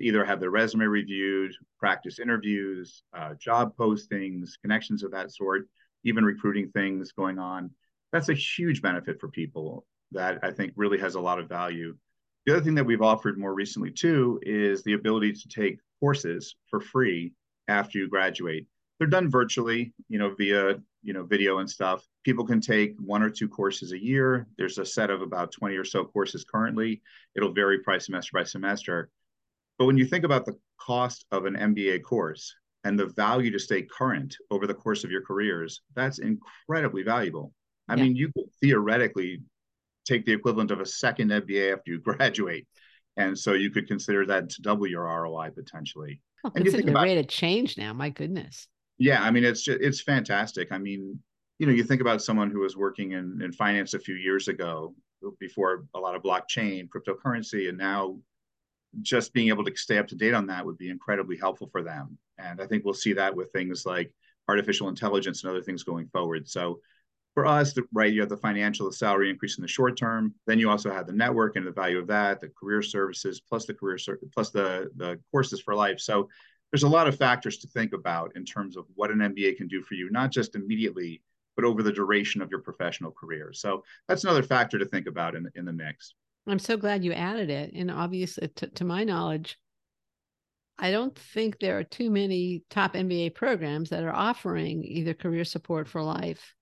either 0.00 0.24
have 0.24 0.40
their 0.40 0.50
resume 0.50 0.84
reviewed, 0.84 1.52
practice 1.78 2.18
interviews, 2.18 3.02
uh, 3.12 3.34
job 3.34 3.76
postings, 3.76 4.52
connections 4.62 5.02
of 5.02 5.10
that 5.10 5.32
sort, 5.32 5.68
even 6.04 6.24
recruiting 6.24 6.70
things 6.70 7.12
going 7.12 7.38
on 7.38 7.70
that's 8.14 8.28
a 8.28 8.34
huge 8.34 8.80
benefit 8.80 9.20
for 9.20 9.28
people 9.28 9.84
that 10.12 10.38
I 10.44 10.52
think 10.52 10.72
really 10.76 10.98
has 10.98 11.16
a 11.16 11.20
lot 11.20 11.40
of 11.40 11.48
value. 11.48 11.96
The 12.46 12.52
other 12.52 12.64
thing 12.64 12.74
that 12.74 12.84
we've 12.84 13.02
offered 13.02 13.38
more 13.38 13.54
recently 13.54 13.90
too 13.90 14.38
is 14.42 14.82
the 14.82 14.92
ability 14.92 15.32
to 15.32 15.48
take 15.48 15.78
courses 15.98 16.56
for 16.68 16.80
free 16.80 17.32
after 17.68 17.98
you 17.98 18.08
graduate. 18.08 18.66
They're 18.98 19.08
done 19.08 19.30
virtually, 19.30 19.92
you 20.08 20.18
know, 20.18 20.34
via 20.34 20.78
you 21.02 21.12
know 21.12 21.24
video 21.24 21.58
and 21.58 21.68
stuff. 21.68 22.06
People 22.22 22.46
can 22.46 22.60
take 22.60 22.94
one 22.98 23.22
or 23.22 23.30
two 23.30 23.48
courses 23.48 23.92
a 23.92 24.02
year. 24.02 24.46
There's 24.58 24.78
a 24.78 24.84
set 24.84 25.10
of 25.10 25.22
about 25.22 25.52
20 25.52 25.74
or 25.76 25.84
so 25.84 26.04
courses 26.04 26.44
currently. 26.44 27.02
It'll 27.34 27.52
vary 27.52 27.78
price 27.80 28.06
semester 28.06 28.30
by 28.34 28.44
semester. 28.44 29.10
But 29.78 29.86
when 29.86 29.96
you 29.96 30.04
think 30.04 30.24
about 30.24 30.44
the 30.44 30.56
cost 30.78 31.24
of 31.32 31.46
an 31.46 31.56
MBA 31.56 32.02
course 32.02 32.54
and 32.84 32.98
the 32.98 33.06
value 33.06 33.50
to 33.50 33.58
stay 33.58 33.82
current 33.82 34.36
over 34.50 34.66
the 34.66 34.74
course 34.74 35.02
of 35.02 35.10
your 35.10 35.22
careers, 35.22 35.82
that's 35.96 36.18
incredibly 36.18 37.02
valuable. 37.02 37.52
I 37.88 37.96
yeah. 37.96 38.04
mean, 38.04 38.16
you 38.16 38.30
could 38.32 38.50
theoretically 38.60 39.40
take 40.04 40.24
the 40.24 40.32
equivalent 40.32 40.70
of 40.70 40.80
a 40.80 40.86
second 40.86 41.30
MBA 41.30 41.72
after 41.72 41.92
you 41.92 41.98
graduate. 42.00 42.66
And 43.16 43.38
so 43.38 43.52
you 43.52 43.70
could 43.70 43.86
consider 43.86 44.26
that 44.26 44.50
to 44.50 44.62
double 44.62 44.86
your 44.86 45.04
ROI 45.04 45.50
potentially. 45.54 46.20
Well, 46.42 46.52
and 46.56 46.64
consider 46.64 46.82
the 46.90 47.00
rate 47.00 47.18
of 47.18 47.28
change 47.28 47.78
now, 47.78 47.92
my 47.92 48.10
goodness. 48.10 48.68
Yeah, 48.98 49.22
I 49.22 49.30
mean, 49.30 49.44
it's 49.44 49.62
just, 49.62 49.80
it's 49.80 50.02
fantastic. 50.02 50.72
I 50.72 50.78
mean, 50.78 51.18
you 51.58 51.66
know, 51.66 51.72
you 51.72 51.84
think 51.84 52.00
about 52.00 52.22
someone 52.22 52.50
who 52.50 52.60
was 52.60 52.76
working 52.76 53.12
in, 53.12 53.40
in 53.42 53.52
finance 53.52 53.94
a 53.94 53.98
few 53.98 54.16
years 54.16 54.48
ago 54.48 54.94
before 55.38 55.84
a 55.94 55.98
lot 55.98 56.14
of 56.14 56.22
blockchain, 56.22 56.88
cryptocurrency, 56.88 57.68
and 57.68 57.78
now 57.78 58.18
just 59.02 59.32
being 59.32 59.48
able 59.48 59.64
to 59.64 59.76
stay 59.76 59.98
up 59.98 60.06
to 60.08 60.14
date 60.14 60.34
on 60.34 60.46
that 60.46 60.64
would 60.64 60.78
be 60.78 60.90
incredibly 60.90 61.36
helpful 61.36 61.68
for 61.70 61.82
them. 61.82 62.18
And 62.38 62.60
I 62.60 62.66
think 62.66 62.84
we'll 62.84 62.94
see 62.94 63.12
that 63.14 63.34
with 63.34 63.50
things 63.52 63.86
like 63.86 64.12
artificial 64.48 64.88
intelligence 64.88 65.42
and 65.42 65.50
other 65.50 65.62
things 65.62 65.82
going 65.82 66.08
forward. 66.08 66.48
So 66.48 66.80
for 67.34 67.46
us, 67.46 67.74
right, 67.92 68.12
you 68.12 68.20
have 68.20 68.28
the 68.28 68.36
financial, 68.36 68.86
the 68.86 68.96
salary 68.96 69.28
increase 69.28 69.58
in 69.58 69.62
the 69.62 69.68
short 69.68 69.96
term. 69.96 70.32
Then 70.46 70.60
you 70.60 70.70
also 70.70 70.92
have 70.92 71.06
the 71.08 71.12
network 71.12 71.56
and 71.56 71.66
the 71.66 71.72
value 71.72 71.98
of 71.98 72.06
that, 72.06 72.40
the 72.40 72.48
career 72.48 72.80
services, 72.80 73.40
plus 73.40 73.66
the 73.66 73.74
career 73.74 73.98
plus 74.32 74.50
the 74.50 74.90
the 74.96 75.18
courses 75.32 75.60
for 75.60 75.74
life. 75.74 75.98
So 76.00 76.28
there's 76.70 76.84
a 76.84 76.88
lot 76.88 77.08
of 77.08 77.16
factors 77.16 77.58
to 77.58 77.68
think 77.68 77.92
about 77.92 78.32
in 78.36 78.44
terms 78.44 78.76
of 78.76 78.86
what 78.94 79.10
an 79.10 79.18
MBA 79.18 79.56
can 79.56 79.66
do 79.66 79.82
for 79.82 79.94
you, 79.94 80.10
not 80.10 80.30
just 80.30 80.54
immediately, 80.54 81.22
but 81.56 81.64
over 81.64 81.82
the 81.82 81.92
duration 81.92 82.40
of 82.40 82.50
your 82.50 82.60
professional 82.60 83.10
career. 83.10 83.52
So 83.52 83.82
that's 84.06 84.22
another 84.22 84.42
factor 84.42 84.78
to 84.78 84.86
think 84.86 85.08
about 85.08 85.34
in 85.34 85.50
in 85.56 85.64
the 85.64 85.72
mix. 85.72 86.14
I'm 86.46 86.60
so 86.60 86.76
glad 86.76 87.04
you 87.04 87.12
added 87.12 87.50
it, 87.50 87.72
and 87.74 87.90
obviously, 87.90 88.44
uh, 88.44 88.48
to, 88.56 88.66
to 88.68 88.84
my 88.84 89.02
knowledge, 89.02 89.58
I 90.78 90.92
don't 90.92 91.18
think 91.18 91.58
there 91.58 91.78
are 91.78 91.84
too 91.84 92.10
many 92.10 92.62
top 92.70 92.94
MBA 92.94 93.34
programs 93.34 93.90
that 93.90 94.04
are 94.04 94.14
offering 94.14 94.84
either 94.84 95.14
career 95.14 95.44
support 95.44 95.88
for 95.88 96.00
life 96.00 96.54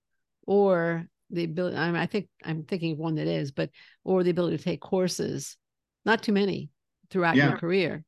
or 0.45 1.05
the 1.29 1.43
ability 1.43 1.77
I, 1.77 1.87
mean, 1.87 1.95
I 1.95 2.05
think 2.05 2.27
i'm 2.43 2.63
thinking 2.63 2.93
of 2.93 2.99
one 2.99 3.15
that 3.15 3.27
is 3.27 3.51
but 3.51 3.69
or 4.03 4.23
the 4.23 4.31
ability 4.31 4.57
to 4.57 4.63
take 4.63 4.81
courses 4.81 5.57
not 6.05 6.21
too 6.21 6.33
many 6.33 6.69
throughout 7.09 7.35
yeah. 7.35 7.49
your 7.49 7.57
career 7.57 8.03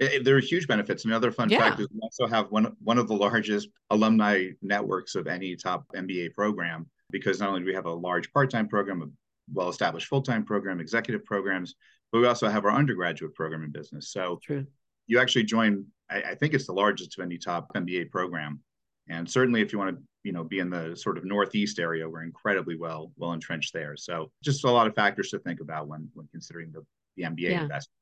it, 0.00 0.24
there 0.24 0.36
are 0.36 0.40
huge 0.40 0.66
benefits. 0.68 1.04
Another 1.04 1.32
fun 1.32 1.50
yeah. 1.50 1.58
fact 1.58 1.80
is 1.80 1.88
we 1.92 2.00
also 2.02 2.26
have 2.26 2.50
one 2.50 2.72
one 2.82 2.98
of 2.98 3.08
the 3.08 3.14
largest 3.14 3.68
alumni 3.90 4.48
networks 4.62 5.14
of 5.14 5.26
any 5.26 5.56
top 5.56 5.84
MBA 5.94 6.34
program 6.34 6.86
because 7.10 7.40
not 7.40 7.48
only 7.48 7.60
do 7.60 7.66
we 7.66 7.74
have 7.74 7.86
a 7.86 7.92
large 7.92 8.30
part-time 8.32 8.68
program, 8.68 9.02
a 9.02 9.06
well-established 9.52 10.06
full-time 10.06 10.44
program, 10.44 10.78
executive 10.78 11.24
programs, 11.24 11.74
but 12.12 12.20
we 12.20 12.26
also 12.26 12.48
have 12.48 12.64
our 12.64 12.70
undergraduate 12.70 13.34
program 13.34 13.64
in 13.64 13.70
business. 13.70 14.10
So 14.10 14.38
True. 14.42 14.66
you 15.06 15.18
actually 15.18 15.44
join, 15.44 15.86
I, 16.10 16.22
I 16.22 16.34
think 16.34 16.54
it's 16.54 16.66
the 16.66 16.74
largest 16.74 17.18
of 17.18 17.24
any 17.24 17.38
top 17.38 17.72
MBA 17.74 18.10
program. 18.10 18.60
And 19.08 19.28
certainly 19.28 19.62
if 19.62 19.72
you 19.72 19.78
want 19.78 19.96
to 19.96 20.02
you 20.24 20.32
know 20.32 20.44
be 20.44 20.58
in 20.58 20.70
the 20.70 20.94
sort 20.96 21.18
of 21.18 21.24
northeast 21.24 21.78
area 21.78 22.08
we're 22.08 22.22
incredibly 22.22 22.76
well 22.76 23.12
well 23.16 23.32
entrenched 23.32 23.72
there. 23.72 23.96
So 23.96 24.30
just 24.42 24.64
a 24.64 24.70
lot 24.70 24.86
of 24.86 24.94
factors 24.94 25.30
to 25.30 25.38
think 25.38 25.60
about 25.60 25.88
when 25.88 26.08
when 26.14 26.28
considering 26.30 26.72
the 26.72 26.84
the 27.16 27.24
mba 27.24 27.40
yeah. 27.40 27.62
investment. 27.62 27.94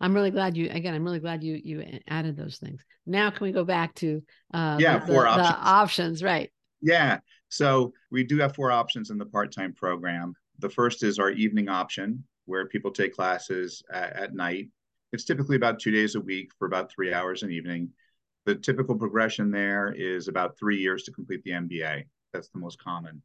I'm 0.00 0.14
really 0.14 0.32
glad 0.32 0.56
you 0.56 0.68
again 0.70 0.94
i'm 0.94 1.04
really 1.04 1.20
glad 1.20 1.44
you 1.44 1.60
you 1.62 2.00
added 2.08 2.36
those 2.36 2.58
things. 2.58 2.84
Now 3.06 3.30
can 3.30 3.44
we 3.46 3.52
go 3.52 3.64
back 3.64 3.94
to 3.96 4.22
uh 4.52 4.76
yeah 4.80 4.98
the, 4.98 5.06
four 5.06 5.22
the, 5.22 5.28
options. 5.28 5.48
the 5.48 5.68
options 5.68 6.22
right. 6.22 6.52
Yeah 6.80 7.18
so 7.52 7.92
we 8.10 8.24
do 8.24 8.38
have 8.38 8.54
four 8.54 8.72
options 8.72 9.10
in 9.10 9.18
the 9.18 9.26
part-time 9.26 9.74
program. 9.74 10.32
The 10.60 10.70
first 10.70 11.02
is 11.02 11.18
our 11.18 11.30
evening 11.30 11.68
option 11.68 12.24
where 12.46 12.66
people 12.66 12.90
take 12.90 13.14
classes 13.14 13.82
at, 13.92 14.16
at 14.16 14.34
night. 14.34 14.70
It's 15.12 15.24
typically 15.24 15.56
about 15.56 15.78
two 15.78 15.90
days 15.90 16.14
a 16.14 16.20
week 16.20 16.50
for 16.58 16.64
about 16.64 16.90
three 16.90 17.12
hours 17.12 17.42
an 17.42 17.52
evening 17.52 17.90
the 18.44 18.54
typical 18.54 18.96
progression 18.96 19.50
there 19.50 19.94
is 19.96 20.28
about 20.28 20.58
three 20.58 20.78
years 20.78 21.04
to 21.04 21.12
complete 21.12 21.42
the 21.44 21.52
MBA. 21.52 22.04
That's 22.32 22.48
the 22.48 22.58
most 22.58 22.82
common. 22.82 23.22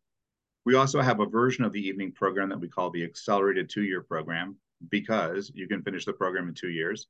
We 0.65 0.75
also 0.75 1.01
have 1.01 1.21
a 1.21 1.25
version 1.25 1.63
of 1.63 1.71
the 1.71 1.85
evening 1.85 2.11
program 2.11 2.49
that 2.49 2.59
we 2.59 2.67
call 2.67 2.89
the 2.89 3.03
accelerated 3.03 3.69
two-year 3.69 4.01
program 4.03 4.57
because 4.89 5.51
you 5.55 5.67
can 5.67 5.81
finish 5.81 6.05
the 6.05 6.13
program 6.13 6.47
in 6.47 6.53
two 6.53 6.69
years. 6.69 7.07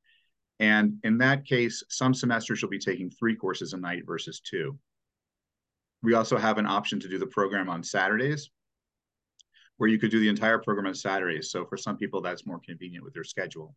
And 0.60 1.00
in 1.04 1.18
that 1.20 1.46
case, 1.46 1.84
some 1.90 2.14
semesters 2.14 2.62
you'll 2.62 2.72
be 2.72 2.80
taking 2.80 3.10
three 3.10 3.36
courses 3.36 3.74
a 3.74 3.78
night 3.78 4.04
versus 4.06 4.40
two. 4.40 4.78
We 6.02 6.14
also 6.14 6.38
have 6.38 6.58
an 6.58 6.68
option 6.68 7.00
to 7.00 7.10
do 7.10 7.18
the 7.18 7.28
program 7.28 7.70
on 7.70 7.84
Saturdays, 7.84 8.50
where 9.78 9.90
you 9.90 10.00
could 10.00 10.12
do 10.12 10.20
the 10.20 10.30
entire 10.30 10.60
program 10.60 10.88
on 10.88 10.96
Saturdays. 10.96 11.52
So 11.52 11.66
for 11.66 11.78
some 11.78 11.98
people, 11.98 12.22
that's 12.22 12.46
more 12.46 12.62
convenient 12.66 13.04
with 13.04 13.14
their 13.14 13.24
schedule. 13.24 13.76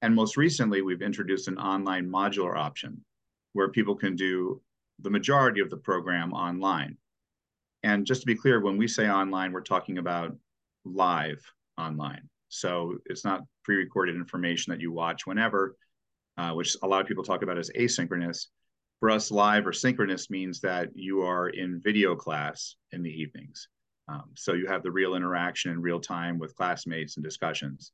And 0.00 0.14
most 0.14 0.36
recently, 0.36 0.82
we've 0.82 1.02
introduced 1.02 1.48
an 1.48 1.58
online 1.58 2.10
modular 2.10 2.56
option 2.56 3.04
where 3.52 3.68
people 3.68 3.94
can 3.94 4.16
do 4.16 4.60
the 5.00 5.10
majority 5.10 5.60
of 5.60 5.70
the 5.70 5.76
program 5.76 6.32
online. 6.32 6.96
And 7.82 8.06
just 8.06 8.20
to 8.22 8.26
be 8.26 8.36
clear, 8.36 8.60
when 8.60 8.76
we 8.76 8.86
say 8.86 9.08
online, 9.08 9.52
we're 9.52 9.60
talking 9.60 9.98
about 9.98 10.36
live 10.84 11.42
online. 11.78 12.28
So 12.48 12.98
it's 13.06 13.24
not 13.24 13.42
pre 13.64 13.76
recorded 13.76 14.14
information 14.14 14.72
that 14.72 14.80
you 14.80 14.92
watch 14.92 15.26
whenever, 15.26 15.76
uh, 16.36 16.52
which 16.52 16.76
a 16.82 16.86
lot 16.86 17.00
of 17.00 17.06
people 17.06 17.24
talk 17.24 17.42
about 17.42 17.58
as 17.58 17.70
asynchronous. 17.70 18.46
For 19.00 19.10
us, 19.10 19.32
live 19.32 19.66
or 19.66 19.72
synchronous 19.72 20.30
means 20.30 20.60
that 20.60 20.90
you 20.94 21.22
are 21.22 21.48
in 21.48 21.80
video 21.80 22.14
class 22.14 22.76
in 22.92 23.02
the 23.02 23.10
evenings. 23.10 23.68
Um, 24.08 24.30
so 24.36 24.52
you 24.52 24.66
have 24.66 24.84
the 24.84 24.92
real 24.92 25.14
interaction 25.14 25.72
in 25.72 25.82
real 25.82 25.98
time 25.98 26.38
with 26.38 26.54
classmates 26.54 27.16
and 27.16 27.24
discussions. 27.24 27.92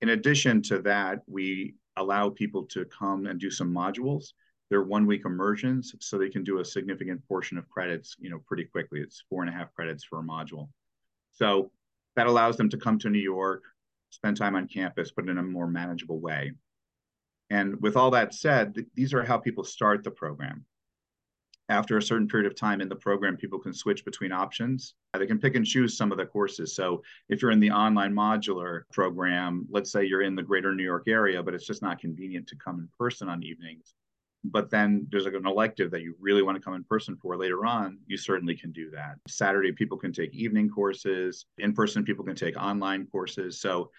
In 0.00 0.08
addition 0.08 0.60
to 0.62 0.80
that, 0.82 1.20
we 1.28 1.74
allow 1.96 2.30
people 2.30 2.64
to 2.66 2.84
come 2.86 3.26
and 3.26 3.38
do 3.38 3.50
some 3.50 3.72
modules 3.72 4.32
they're 4.70 4.82
one 4.82 5.06
week 5.06 5.22
immersions, 5.24 5.94
so 6.00 6.18
they 6.18 6.30
can 6.30 6.44
do 6.44 6.60
a 6.60 6.64
significant 6.64 7.26
portion 7.28 7.58
of 7.58 7.68
credits, 7.68 8.16
you 8.18 8.30
know, 8.30 8.40
pretty 8.46 8.64
quickly. 8.64 9.00
It's 9.00 9.24
four 9.28 9.42
and 9.42 9.50
a 9.50 9.56
half 9.56 9.74
credits 9.74 10.04
for 10.04 10.18
a 10.18 10.22
module. 10.22 10.68
So 11.32 11.70
that 12.16 12.26
allows 12.26 12.56
them 12.56 12.68
to 12.70 12.76
come 12.76 12.98
to 13.00 13.10
New 13.10 13.18
York, 13.18 13.64
spend 14.10 14.36
time 14.36 14.54
on 14.54 14.68
campus, 14.68 15.12
but 15.14 15.28
in 15.28 15.38
a 15.38 15.42
more 15.42 15.66
manageable 15.66 16.20
way. 16.20 16.52
And 17.50 17.80
with 17.80 17.96
all 17.96 18.10
that 18.12 18.34
said, 18.34 18.74
th- 18.74 18.86
these 18.94 19.12
are 19.12 19.22
how 19.22 19.36
people 19.36 19.64
start 19.64 20.02
the 20.02 20.10
program. 20.10 20.64
After 21.68 21.96
a 21.96 22.02
certain 22.02 22.28
period 22.28 22.46
of 22.46 22.56
time 22.56 22.80
in 22.80 22.88
the 22.88 22.96
program, 22.96 23.36
people 23.36 23.58
can 23.58 23.72
switch 23.72 24.04
between 24.04 24.32
options. 24.32 24.94
They 25.18 25.26
can 25.26 25.38
pick 25.38 25.54
and 25.54 25.64
choose 25.64 25.96
some 25.96 26.12
of 26.12 26.18
the 26.18 26.26
courses. 26.26 26.74
So 26.74 27.02
if 27.28 27.40
you're 27.40 27.50
in 27.50 27.60
the 27.60 27.70
online 27.70 28.14
modular 28.14 28.82
program, 28.92 29.66
let's 29.70 29.90
say 29.90 30.04
you're 30.04 30.22
in 30.22 30.34
the 30.34 30.42
greater 30.42 30.74
New 30.74 30.82
York 30.82 31.04
area, 31.08 31.42
but 31.42 31.54
it's 31.54 31.66
just 31.66 31.82
not 31.82 31.98
convenient 31.98 32.46
to 32.48 32.56
come 32.56 32.80
in 32.80 32.88
person 32.98 33.28
on 33.28 33.42
evenings. 33.42 33.94
But 34.46 34.70
then 34.70 35.06
there's 35.10 35.24
like 35.24 35.34
an 35.34 35.46
elective 35.46 35.90
that 35.92 36.02
you 36.02 36.14
really 36.20 36.42
want 36.42 36.56
to 36.56 36.62
come 36.62 36.74
in 36.74 36.84
person 36.84 37.16
for 37.16 37.36
later 37.36 37.64
on, 37.64 37.98
you 38.06 38.18
certainly 38.18 38.54
can 38.54 38.72
do 38.72 38.90
that. 38.90 39.16
Saturday, 39.26 39.72
people 39.72 39.96
can 39.96 40.12
take 40.12 40.34
evening 40.34 40.68
courses. 40.68 41.46
In 41.56 41.72
person, 41.72 42.04
people 42.04 42.26
can 42.26 42.36
take 42.36 42.54
online 42.56 43.06
courses. 43.06 43.58
So 43.58 43.90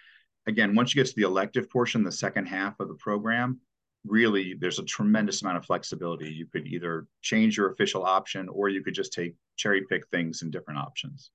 again, 0.45 0.75
once 0.75 0.93
you 0.93 1.01
get 1.01 1.09
to 1.09 1.15
the 1.15 1.23
elective 1.23 1.67
portion, 1.67 2.03
the 2.03 2.11
second 2.11 2.45
half 2.45 2.79
of 2.79 2.89
the 2.89 2.93
program, 2.93 3.59
really 4.05 4.53
there's 4.53 4.77
a 4.77 4.83
tremendous 4.83 5.41
amount 5.41 5.57
of 5.57 5.65
flexibility. 5.65 6.29
You 6.31 6.45
could 6.45 6.67
either 6.67 7.07
change 7.23 7.57
your 7.57 7.71
official 7.71 8.03
option 8.05 8.47
or 8.47 8.69
you 8.69 8.83
could 8.83 8.93
just 8.93 9.13
take 9.13 9.33
cherry 9.55 9.83
pick 9.89 10.07
things 10.09 10.43
in 10.43 10.51
different 10.51 10.79
options. 10.79 11.31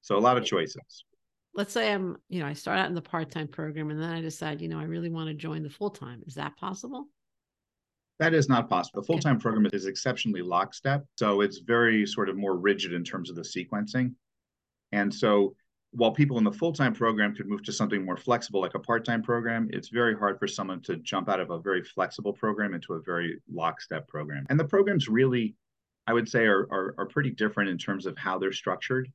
So 0.00 0.16
a 0.16 0.18
lot 0.18 0.38
of 0.38 0.44
choices. 0.46 1.04
Let's 1.52 1.74
say 1.74 1.92
I'm, 1.92 2.16
you 2.30 2.40
know, 2.40 2.46
I 2.46 2.54
start 2.54 2.78
out 2.78 2.88
in 2.88 2.94
the 2.94 3.02
part-time 3.02 3.48
program 3.48 3.90
and 3.90 4.00
then 4.00 4.10
I 4.10 4.22
decide, 4.22 4.62
you 4.62 4.68
know, 4.68 4.80
I 4.80 4.84
really 4.84 5.10
want 5.10 5.28
to 5.28 5.34
join 5.34 5.62
the 5.62 5.68
full-time. 5.68 6.22
Is 6.26 6.34
that 6.34 6.56
possible? 6.56 7.08
That 8.20 8.34
is 8.34 8.48
not 8.48 8.68
possible. 8.68 9.02
The 9.02 9.06
full-time 9.06 9.38
program 9.38 9.68
is 9.72 9.86
exceptionally 9.86 10.42
lockstep. 10.42 11.04
So 11.18 11.40
it's 11.40 11.58
very 11.58 12.06
sort 12.06 12.28
of 12.28 12.36
more 12.36 12.56
rigid 12.56 12.92
in 12.92 13.02
terms 13.02 13.28
of 13.28 13.36
the 13.36 13.42
sequencing. 13.42 14.14
And 14.92 15.12
so 15.12 15.56
while 15.94 16.10
people 16.10 16.38
in 16.38 16.44
the 16.44 16.52
full-time 16.52 16.92
program 16.92 17.34
could 17.34 17.46
move 17.46 17.62
to 17.62 17.72
something 17.72 18.04
more 18.04 18.16
flexible 18.16 18.60
like 18.60 18.74
a 18.74 18.80
part-time 18.80 19.22
program 19.22 19.68
it's 19.72 19.88
very 19.88 20.16
hard 20.16 20.38
for 20.38 20.48
someone 20.48 20.80
to 20.82 20.96
jump 20.96 21.28
out 21.28 21.40
of 21.40 21.50
a 21.50 21.60
very 21.60 21.82
flexible 21.82 22.32
program 22.32 22.74
into 22.74 22.94
a 22.94 23.00
very 23.02 23.40
lockstep 23.52 24.06
program 24.08 24.44
and 24.50 24.58
the 24.58 24.64
programs 24.64 25.08
really 25.08 25.54
i 26.06 26.12
would 26.12 26.28
say 26.28 26.44
are, 26.44 26.66
are, 26.72 26.94
are 26.98 27.06
pretty 27.06 27.30
different 27.30 27.70
in 27.70 27.78
terms 27.78 28.06
of 28.06 28.18
how 28.18 28.38
they're 28.38 28.52
structured 28.52 29.10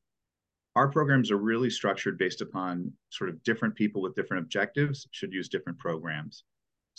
our 0.75 0.87
programs 0.87 1.31
are 1.31 1.37
really 1.37 1.69
structured 1.69 2.17
based 2.17 2.41
upon 2.41 2.91
sort 3.09 3.29
of 3.29 3.43
different 3.43 3.75
people 3.75 4.01
with 4.01 4.15
different 4.15 4.43
objectives 4.43 5.07
should 5.11 5.33
use 5.33 5.49
different 5.49 5.77
programs 5.77 6.43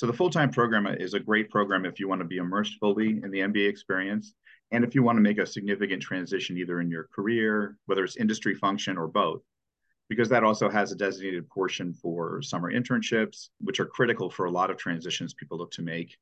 so 0.00 0.06
the 0.06 0.12
full-time 0.14 0.50
program 0.50 0.86
is 0.86 1.12
a 1.12 1.20
great 1.20 1.50
program 1.50 1.84
if 1.84 2.00
you 2.00 2.08
want 2.08 2.22
to 2.22 2.26
be 2.26 2.38
immersed 2.38 2.78
fully 2.80 3.20
in 3.22 3.30
the 3.30 3.40
mba 3.40 3.68
experience 3.68 4.32
and 4.70 4.82
if 4.82 4.94
you 4.94 5.02
want 5.02 5.16
to 5.16 5.22
make 5.22 5.36
a 5.36 5.44
significant 5.44 6.00
transition 6.00 6.56
either 6.56 6.80
in 6.80 6.88
your 6.88 7.04
career 7.14 7.76
whether 7.84 8.02
it's 8.02 8.16
industry 8.16 8.54
function 8.54 8.96
or 8.96 9.06
both 9.06 9.42
because 10.10 10.28
that 10.28 10.42
also 10.42 10.68
has 10.68 10.90
a 10.90 10.96
designated 10.96 11.48
portion 11.48 11.94
for 11.94 12.42
summer 12.42 12.70
internships, 12.70 13.50
which 13.60 13.78
are 13.78 13.86
critical 13.86 14.28
for 14.28 14.46
a 14.46 14.50
lot 14.50 14.68
of 14.68 14.76
transitions 14.76 15.32
people 15.32 15.56
look 15.56 15.70
to 15.70 15.82
make. 15.82 16.18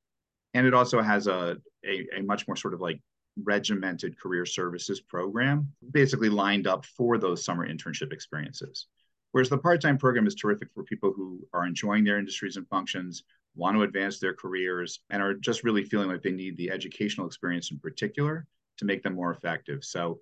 And 0.52 0.66
it 0.66 0.75
also 0.75 1.00
has 1.00 1.26
a, 1.26 1.56
a, 1.85 2.06
a, 2.18 2.23
much 2.23 2.47
more 2.47 2.54
sort 2.54 2.75
of 2.75 2.82
like 2.82 3.00
regimented 3.42 4.20
career 4.20 4.44
services 4.44 5.00
program, 5.00 5.73
basically 5.90 6.28
lined 6.28 6.66
up 6.66 6.85
for 6.85 7.16
those 7.16 7.44
summer 7.44 7.66
internship 7.66 8.12
experiences. 8.12 8.87
Whereas 9.32 9.49
the 9.49 9.58
part 9.58 9.80
time 9.80 9.97
program 9.97 10.26
is 10.26 10.35
terrific 10.35 10.68
for 10.75 10.85
people 10.85 11.12
who 11.16 11.40
are 11.54 11.66
enjoying 11.66 12.04
their 12.04 12.18
industries 12.18 12.56
and 12.56 12.68
functions, 12.68 13.23
want 13.58 13.76
to 13.76 13.82
advance 13.82 14.18
their 14.18 14.34
careers, 14.34 15.00
and 15.10 15.22
are 15.22 15.34
just 15.34 15.64
really 15.64 15.84
feeling 15.84 16.08
like 16.08 16.22
they 16.22 16.30
need 16.30 16.56
the 16.56 16.70
educational 16.70 17.26
experience 17.26 17.70
in 17.70 17.78
particular 17.78 18.46
to 18.78 18.84
make 18.86 19.02
them 19.02 19.14
more 19.14 19.32
effective. 19.32 19.84
So, 19.84 20.20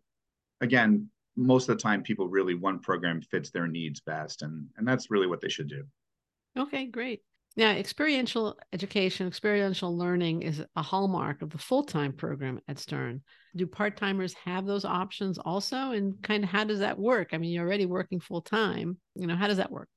again, 0.61 1.11
most 1.37 1.69
of 1.69 1.77
the 1.77 1.83
time 1.83 2.03
people 2.03 2.29
really 2.29 2.55
one 2.55 2.79
program 2.81 3.21
fits 3.21 3.51
their 3.51 3.69
needs 3.69 4.01
best 4.01 4.43
and 4.43 4.67
and 4.77 4.89
that's 4.89 5.11
really 5.11 5.27
what 5.27 5.41
they 5.41 5.49
should 5.49 5.69
do. 5.69 5.85
Okay 6.59 6.87
great. 6.87 7.21
Now 7.57 7.71
experiential 7.71 8.59
education 8.73 9.27
experiential 9.27 9.97
learning 9.97 10.43
is 10.43 10.65
a 10.75 10.83
hallmark 10.83 11.43
of 11.43 11.51
the 11.51 11.59
full-time 11.59 12.13
program 12.13 12.61
at 12.69 12.79
stern. 12.79 13.23
Do 13.55 13.67
part-timers 13.67 14.35
have 14.45 14.67
those 14.67 14.85
options 14.85 15.39
also? 15.39 15.93
And 15.93 16.21
kind 16.23 16.43
of 16.43 16.51
how 16.51 16.65
does 16.65 16.81
that 16.81 16.99
work? 16.99 17.31
I 17.33 17.39
mean 17.39 17.53
you're 17.53 17.67
already 17.67 17.87
working 17.87 18.21
full-time. 18.21 18.97
You 19.15 19.27
know 19.27 19.37
how 19.37 19.47
does 19.47 19.59
that 19.59 19.71
work 19.71 19.89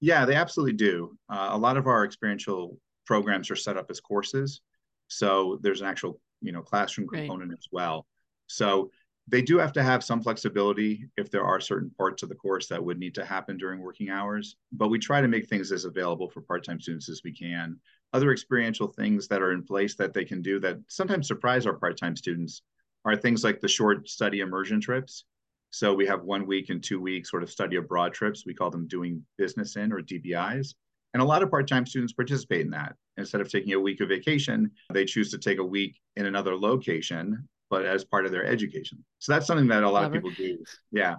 yeah 0.00 0.24
they 0.24 0.34
absolutely 0.34 0.72
do 0.72 1.16
uh, 1.30 1.48
a 1.52 1.58
lot 1.58 1.76
of 1.76 1.86
our 1.86 2.04
experiential 2.04 2.78
programs 3.06 3.50
are 3.50 3.56
set 3.56 3.76
up 3.76 3.90
as 3.90 4.00
courses 4.00 4.60
so 5.08 5.58
there's 5.62 5.80
an 5.80 5.86
actual 5.86 6.20
you 6.40 6.52
know 6.52 6.62
classroom 6.62 7.08
component 7.08 7.50
right. 7.50 7.58
as 7.58 7.66
well 7.72 8.06
so 8.46 8.90
they 9.30 9.42
do 9.42 9.58
have 9.58 9.72
to 9.74 9.82
have 9.82 10.02
some 10.02 10.22
flexibility 10.22 11.06
if 11.18 11.30
there 11.30 11.44
are 11.44 11.60
certain 11.60 11.90
parts 11.90 12.22
of 12.22 12.30
the 12.30 12.34
course 12.34 12.66
that 12.68 12.82
would 12.82 12.98
need 12.98 13.14
to 13.14 13.24
happen 13.24 13.58
during 13.58 13.80
working 13.80 14.08
hours, 14.08 14.56
but 14.72 14.88
we 14.88 14.98
try 14.98 15.20
to 15.20 15.28
make 15.28 15.46
things 15.48 15.70
as 15.70 15.84
available 15.84 16.30
for 16.30 16.40
part-time 16.40 16.80
students 16.80 17.10
as 17.10 17.20
we 17.22 17.32
can. 17.32 17.78
Other 18.14 18.32
experiential 18.32 18.88
things 18.88 19.28
that 19.28 19.42
are 19.42 19.52
in 19.52 19.64
place 19.64 19.96
that 19.96 20.14
they 20.14 20.24
can 20.24 20.40
do 20.40 20.58
that 20.60 20.78
sometimes 20.88 21.28
surprise 21.28 21.66
our 21.66 21.74
part-time 21.74 22.16
students 22.16 22.62
are 23.04 23.16
things 23.16 23.44
like 23.44 23.60
the 23.60 23.68
short 23.68 24.08
study 24.08 24.40
immersion 24.40 24.80
trips. 24.80 25.24
So 25.70 25.92
we 25.92 26.06
have 26.06 26.22
one 26.22 26.46
week 26.46 26.70
and 26.70 26.82
two 26.82 27.00
weeks 27.00 27.30
sort 27.30 27.42
of 27.42 27.50
study 27.50 27.76
abroad 27.76 28.14
trips. 28.14 28.44
We 28.46 28.54
call 28.54 28.70
them 28.70 28.88
doing 28.88 29.24
business 29.36 29.76
in 29.76 29.92
or 29.92 30.00
DBIs. 30.00 30.74
And 31.14 31.22
a 31.22 31.26
lot 31.26 31.42
of 31.42 31.50
part-time 31.50 31.86
students 31.86 32.12
participate 32.12 32.62
in 32.62 32.70
that. 32.70 32.94
Instead 33.16 33.40
of 33.40 33.50
taking 33.50 33.72
a 33.72 33.80
week 33.80 34.00
of 34.00 34.08
vacation, 34.08 34.70
they 34.92 35.04
choose 35.04 35.30
to 35.30 35.38
take 35.38 35.58
a 35.58 35.64
week 35.64 35.98
in 36.16 36.26
another 36.26 36.56
location 36.56 37.48
but 37.70 37.84
as 37.84 38.04
part 38.04 38.26
of 38.26 38.32
their 38.32 38.44
education. 38.44 39.04
So 39.18 39.32
that's 39.32 39.46
something 39.46 39.66
that 39.68 39.82
a 39.82 39.90
lot 39.90 40.10
Clever. 40.10 40.16
of 40.16 40.22
people 40.22 40.30
do. 40.36 40.64
Yeah. 40.90 41.16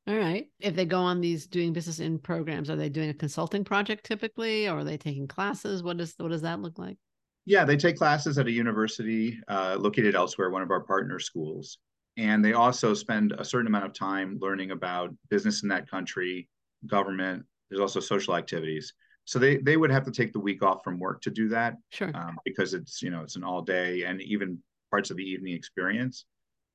All 0.08 0.16
right. 0.16 0.46
If 0.60 0.74
they 0.76 0.84
go 0.84 1.00
on 1.00 1.20
these 1.20 1.46
doing 1.46 1.72
business 1.72 2.00
in 2.00 2.18
programs, 2.18 2.70
are 2.70 2.76
they 2.76 2.88
doing 2.88 3.10
a 3.10 3.14
consulting 3.14 3.64
project 3.64 4.04
typically, 4.04 4.68
or 4.68 4.78
are 4.78 4.84
they 4.84 4.96
taking 4.96 5.26
classes? 5.26 5.82
What 5.82 5.96
does 5.96 6.14
what 6.16 6.30
does 6.30 6.42
that 6.42 6.60
look 6.60 6.78
like? 6.78 6.96
Yeah, 7.44 7.64
they 7.64 7.76
take 7.76 7.96
classes 7.96 8.38
at 8.38 8.46
a 8.46 8.50
university 8.50 9.38
uh, 9.48 9.76
located 9.78 10.16
elsewhere, 10.16 10.50
one 10.50 10.62
of 10.62 10.70
our 10.70 10.80
partner 10.80 11.20
schools, 11.20 11.78
and 12.16 12.44
they 12.44 12.54
also 12.54 12.94
spend 12.94 13.32
a 13.32 13.44
certain 13.44 13.66
amount 13.66 13.84
of 13.84 13.92
time 13.92 14.38
learning 14.40 14.70
about 14.70 15.14
business 15.28 15.62
in 15.62 15.68
that 15.68 15.90
country, 15.90 16.48
government. 16.86 17.44
There's 17.68 17.80
also 17.80 18.00
social 18.00 18.36
activities. 18.36 18.92
So 19.24 19.38
they 19.38 19.56
they 19.56 19.76
would 19.76 19.90
have 19.90 20.04
to 20.04 20.12
take 20.12 20.32
the 20.32 20.40
week 20.40 20.62
off 20.62 20.84
from 20.84 20.98
work 20.98 21.20
to 21.22 21.30
do 21.30 21.48
that, 21.48 21.76
sure, 21.90 22.12
um, 22.14 22.38
because 22.44 22.74
it's 22.74 23.02
you 23.02 23.10
know 23.10 23.22
it's 23.22 23.36
an 23.36 23.44
all 23.44 23.60
day 23.60 24.04
and 24.04 24.22
even 24.22 24.58
parts 24.90 25.10
of 25.10 25.16
the 25.16 25.24
evening 25.24 25.54
experience. 25.54 26.24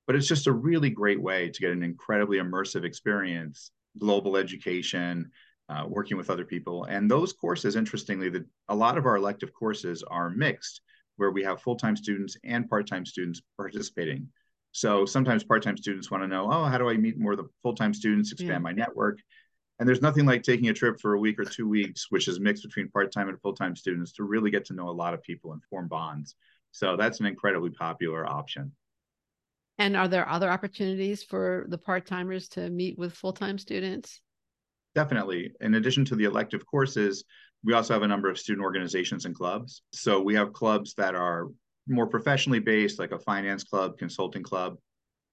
But 0.05 0.15
it's 0.15 0.27
just 0.27 0.47
a 0.47 0.51
really 0.51 0.89
great 0.89 1.21
way 1.21 1.49
to 1.49 1.61
get 1.61 1.71
an 1.71 1.83
incredibly 1.83 2.39
immersive 2.39 2.83
experience, 2.83 3.71
global 3.97 4.35
education, 4.35 5.31
uh, 5.69 5.85
working 5.87 6.17
with 6.17 6.29
other 6.29 6.43
people. 6.43 6.83
And 6.85 7.09
those 7.09 7.31
courses, 7.31 7.77
interestingly, 7.77 8.29
that 8.29 8.45
a 8.67 8.75
lot 8.75 8.97
of 8.97 9.05
our 9.05 9.15
elective 9.15 9.53
courses 9.53 10.03
are 10.03 10.29
mixed, 10.29 10.81
where 11.15 11.31
we 11.31 11.43
have 11.43 11.61
full-time 11.61 11.95
students 11.95 12.35
and 12.43 12.67
part-time 12.67 13.05
students 13.05 13.41
participating. 13.55 14.27
So 14.71 15.05
sometimes 15.05 15.43
part-time 15.43 15.77
students 15.77 16.09
want 16.09 16.23
to 16.23 16.27
know, 16.27 16.49
oh, 16.51 16.65
how 16.65 16.77
do 16.77 16.89
I 16.89 16.95
meet 16.95 17.19
more 17.19 17.33
of 17.33 17.37
the 17.37 17.49
full-time 17.61 17.93
students, 17.93 18.31
expand 18.31 18.49
yeah. 18.49 18.59
my 18.59 18.71
network? 18.71 19.19
And 19.79 19.87
there's 19.87 20.01
nothing 20.01 20.25
like 20.25 20.43
taking 20.43 20.69
a 20.69 20.73
trip 20.73 20.99
for 21.01 21.13
a 21.13 21.19
week 21.19 21.39
or 21.39 21.43
two 21.43 21.67
weeks, 21.67 22.07
which 22.09 22.27
is 22.27 22.39
mixed 22.39 22.63
between 22.63 22.89
part-time 22.89 23.29
and 23.29 23.41
full-time 23.41 23.75
students, 23.75 24.13
to 24.13 24.23
really 24.23 24.51
get 24.51 24.65
to 24.65 24.73
know 24.73 24.89
a 24.89 24.91
lot 24.91 25.13
of 25.13 25.23
people 25.23 25.53
and 25.53 25.63
form 25.69 25.87
bonds. 25.87 26.35
So 26.71 26.95
that's 26.95 27.19
an 27.19 27.25
incredibly 27.25 27.71
popular 27.71 28.25
option. 28.25 28.71
And 29.77 29.97
are 29.97 30.07
there 30.07 30.29
other 30.29 30.49
opportunities 30.49 31.23
for 31.23 31.65
the 31.67 31.77
part 31.77 32.05
timers 32.05 32.47
to 32.49 32.69
meet 32.69 32.97
with 32.97 33.13
full 33.13 33.33
time 33.33 33.57
students? 33.57 34.21
Definitely. 34.93 35.51
In 35.61 35.73
addition 35.75 36.05
to 36.05 36.15
the 36.15 36.25
elective 36.25 36.65
courses, 36.65 37.23
we 37.63 37.73
also 37.73 37.93
have 37.93 38.03
a 38.03 38.07
number 38.07 38.29
of 38.29 38.37
student 38.37 38.63
organizations 38.63 39.25
and 39.25 39.33
clubs. 39.33 39.81
So 39.93 40.21
we 40.21 40.35
have 40.35 40.53
clubs 40.53 40.93
that 40.95 41.15
are 41.15 41.47
more 41.87 42.07
professionally 42.07 42.59
based, 42.59 42.99
like 42.99 43.11
a 43.11 43.19
finance 43.19 43.63
club, 43.63 43.97
consulting 43.97 44.43
club. 44.43 44.77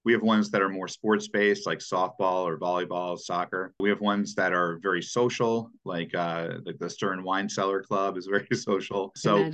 We 0.04 0.12
have 0.12 0.22
ones 0.22 0.50
that 0.50 0.62
are 0.62 0.68
more 0.68 0.88
sports 0.88 1.28
based, 1.28 1.66
like 1.66 1.80
softball 1.80 2.44
or 2.44 2.58
volleyball, 2.58 3.18
soccer. 3.18 3.74
We 3.80 3.90
have 3.90 4.00
ones 4.00 4.34
that 4.36 4.52
are 4.52 4.78
very 4.80 5.02
social, 5.02 5.70
like 5.84 6.14
uh, 6.14 6.58
like 6.64 6.78
the 6.78 6.88
Stern 6.88 7.22
Wine 7.22 7.48
Cellar 7.48 7.82
Club 7.82 8.16
is 8.16 8.26
very 8.30 8.46
social. 8.54 9.12
So, 9.16 9.50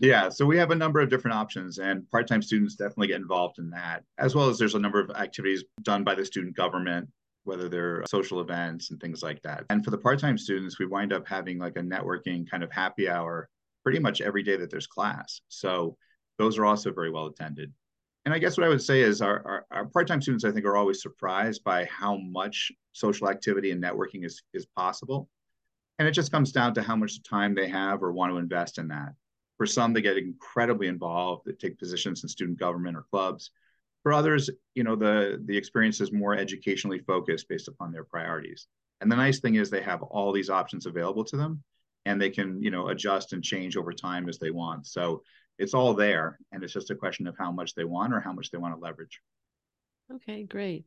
yeah, 0.00 0.28
so 0.28 0.44
we 0.44 0.56
have 0.58 0.70
a 0.70 0.74
number 0.74 0.98
of 1.00 1.08
different 1.08 1.36
options, 1.36 1.78
and 1.78 2.10
part 2.10 2.26
time 2.26 2.42
students 2.42 2.74
definitely 2.74 3.08
get 3.08 3.20
involved 3.20 3.58
in 3.58 3.70
that, 3.70 4.02
as 4.18 4.34
well 4.34 4.48
as 4.48 4.58
there's 4.58 4.74
a 4.74 4.80
number 4.80 4.98
of 4.98 5.10
activities 5.10 5.62
done 5.82 6.02
by 6.04 6.14
the 6.14 6.24
student 6.24 6.56
government 6.56 7.08
whether 7.44 7.68
they're 7.68 8.04
social 8.06 8.40
events 8.40 8.90
and 8.90 9.00
things 9.00 9.22
like 9.22 9.42
that. 9.42 9.64
And 9.70 9.84
for 9.84 9.90
the 9.90 9.98
part 9.98 10.20
time 10.20 10.38
students, 10.38 10.78
we 10.78 10.86
wind 10.86 11.12
up 11.12 11.26
having 11.26 11.58
like 11.58 11.76
a 11.76 11.80
networking 11.80 12.48
kind 12.48 12.62
of 12.62 12.70
happy 12.70 13.08
hour 13.08 13.48
pretty 13.82 13.98
much 13.98 14.20
every 14.20 14.42
day 14.42 14.56
that 14.56 14.70
there's 14.70 14.86
class. 14.86 15.40
So 15.48 15.96
those 16.38 16.58
are 16.58 16.64
also 16.64 16.92
very 16.92 17.10
well 17.10 17.26
attended 17.26 17.72
and 18.24 18.32
I 18.32 18.38
guess 18.38 18.56
what 18.56 18.64
I 18.64 18.68
would 18.68 18.82
say 18.82 19.00
is 19.00 19.20
our, 19.20 19.42
our, 19.44 19.66
our, 19.70 19.86
part-time 19.86 20.22
students, 20.22 20.44
I 20.44 20.52
think, 20.52 20.64
are 20.64 20.76
always 20.76 21.02
surprised 21.02 21.64
by 21.64 21.86
how 21.86 22.16
much 22.18 22.70
social 22.92 23.28
activity 23.28 23.72
and 23.72 23.82
networking 23.82 24.24
is, 24.24 24.42
is 24.54 24.66
possible. 24.76 25.28
And 25.98 26.06
it 26.06 26.12
just 26.12 26.30
comes 26.30 26.52
down 26.52 26.74
to 26.74 26.82
how 26.82 26.94
much 26.94 27.22
time 27.24 27.54
they 27.54 27.68
have 27.68 28.02
or 28.02 28.12
want 28.12 28.32
to 28.32 28.38
invest 28.38 28.78
in 28.78 28.88
that. 28.88 29.14
For 29.56 29.66
some, 29.66 29.92
they 29.92 30.02
get 30.02 30.16
incredibly 30.16 30.86
involved, 30.86 31.42
they 31.46 31.52
take 31.52 31.78
positions 31.78 32.22
in 32.22 32.28
student 32.28 32.58
government 32.58 32.96
or 32.96 33.04
clubs. 33.10 33.50
For 34.02 34.12
others, 34.12 34.50
you 34.74 34.84
know, 34.84 34.96
the, 34.96 35.40
the 35.44 35.56
experience 35.56 36.00
is 36.00 36.12
more 36.12 36.34
educationally 36.34 36.98
focused 37.00 37.48
based 37.48 37.68
upon 37.68 37.92
their 37.92 38.04
priorities. 38.04 38.66
And 39.00 39.10
the 39.10 39.16
nice 39.16 39.40
thing 39.40 39.56
is 39.56 39.68
they 39.68 39.82
have 39.82 40.02
all 40.02 40.32
these 40.32 40.50
options 40.50 40.86
available 40.86 41.24
to 41.24 41.36
them. 41.36 41.62
and 42.04 42.20
they 42.20 42.30
can 42.30 42.60
you 42.60 42.70
know 42.70 42.88
adjust 42.88 43.32
and 43.32 43.44
change 43.44 43.76
over 43.76 43.92
time 43.92 44.28
as 44.28 44.38
they 44.38 44.50
want 44.50 44.86
so 44.86 45.22
it's 45.58 45.74
all 45.74 45.94
there 45.94 46.38
and 46.50 46.62
it's 46.62 46.72
just 46.72 46.90
a 46.90 46.94
question 46.94 47.26
of 47.26 47.36
how 47.38 47.50
much 47.50 47.74
they 47.74 47.84
want 47.84 48.12
or 48.12 48.20
how 48.20 48.32
much 48.32 48.50
they 48.50 48.58
want 48.58 48.74
to 48.74 48.80
leverage 48.80 49.20
okay 50.12 50.44
great 50.44 50.84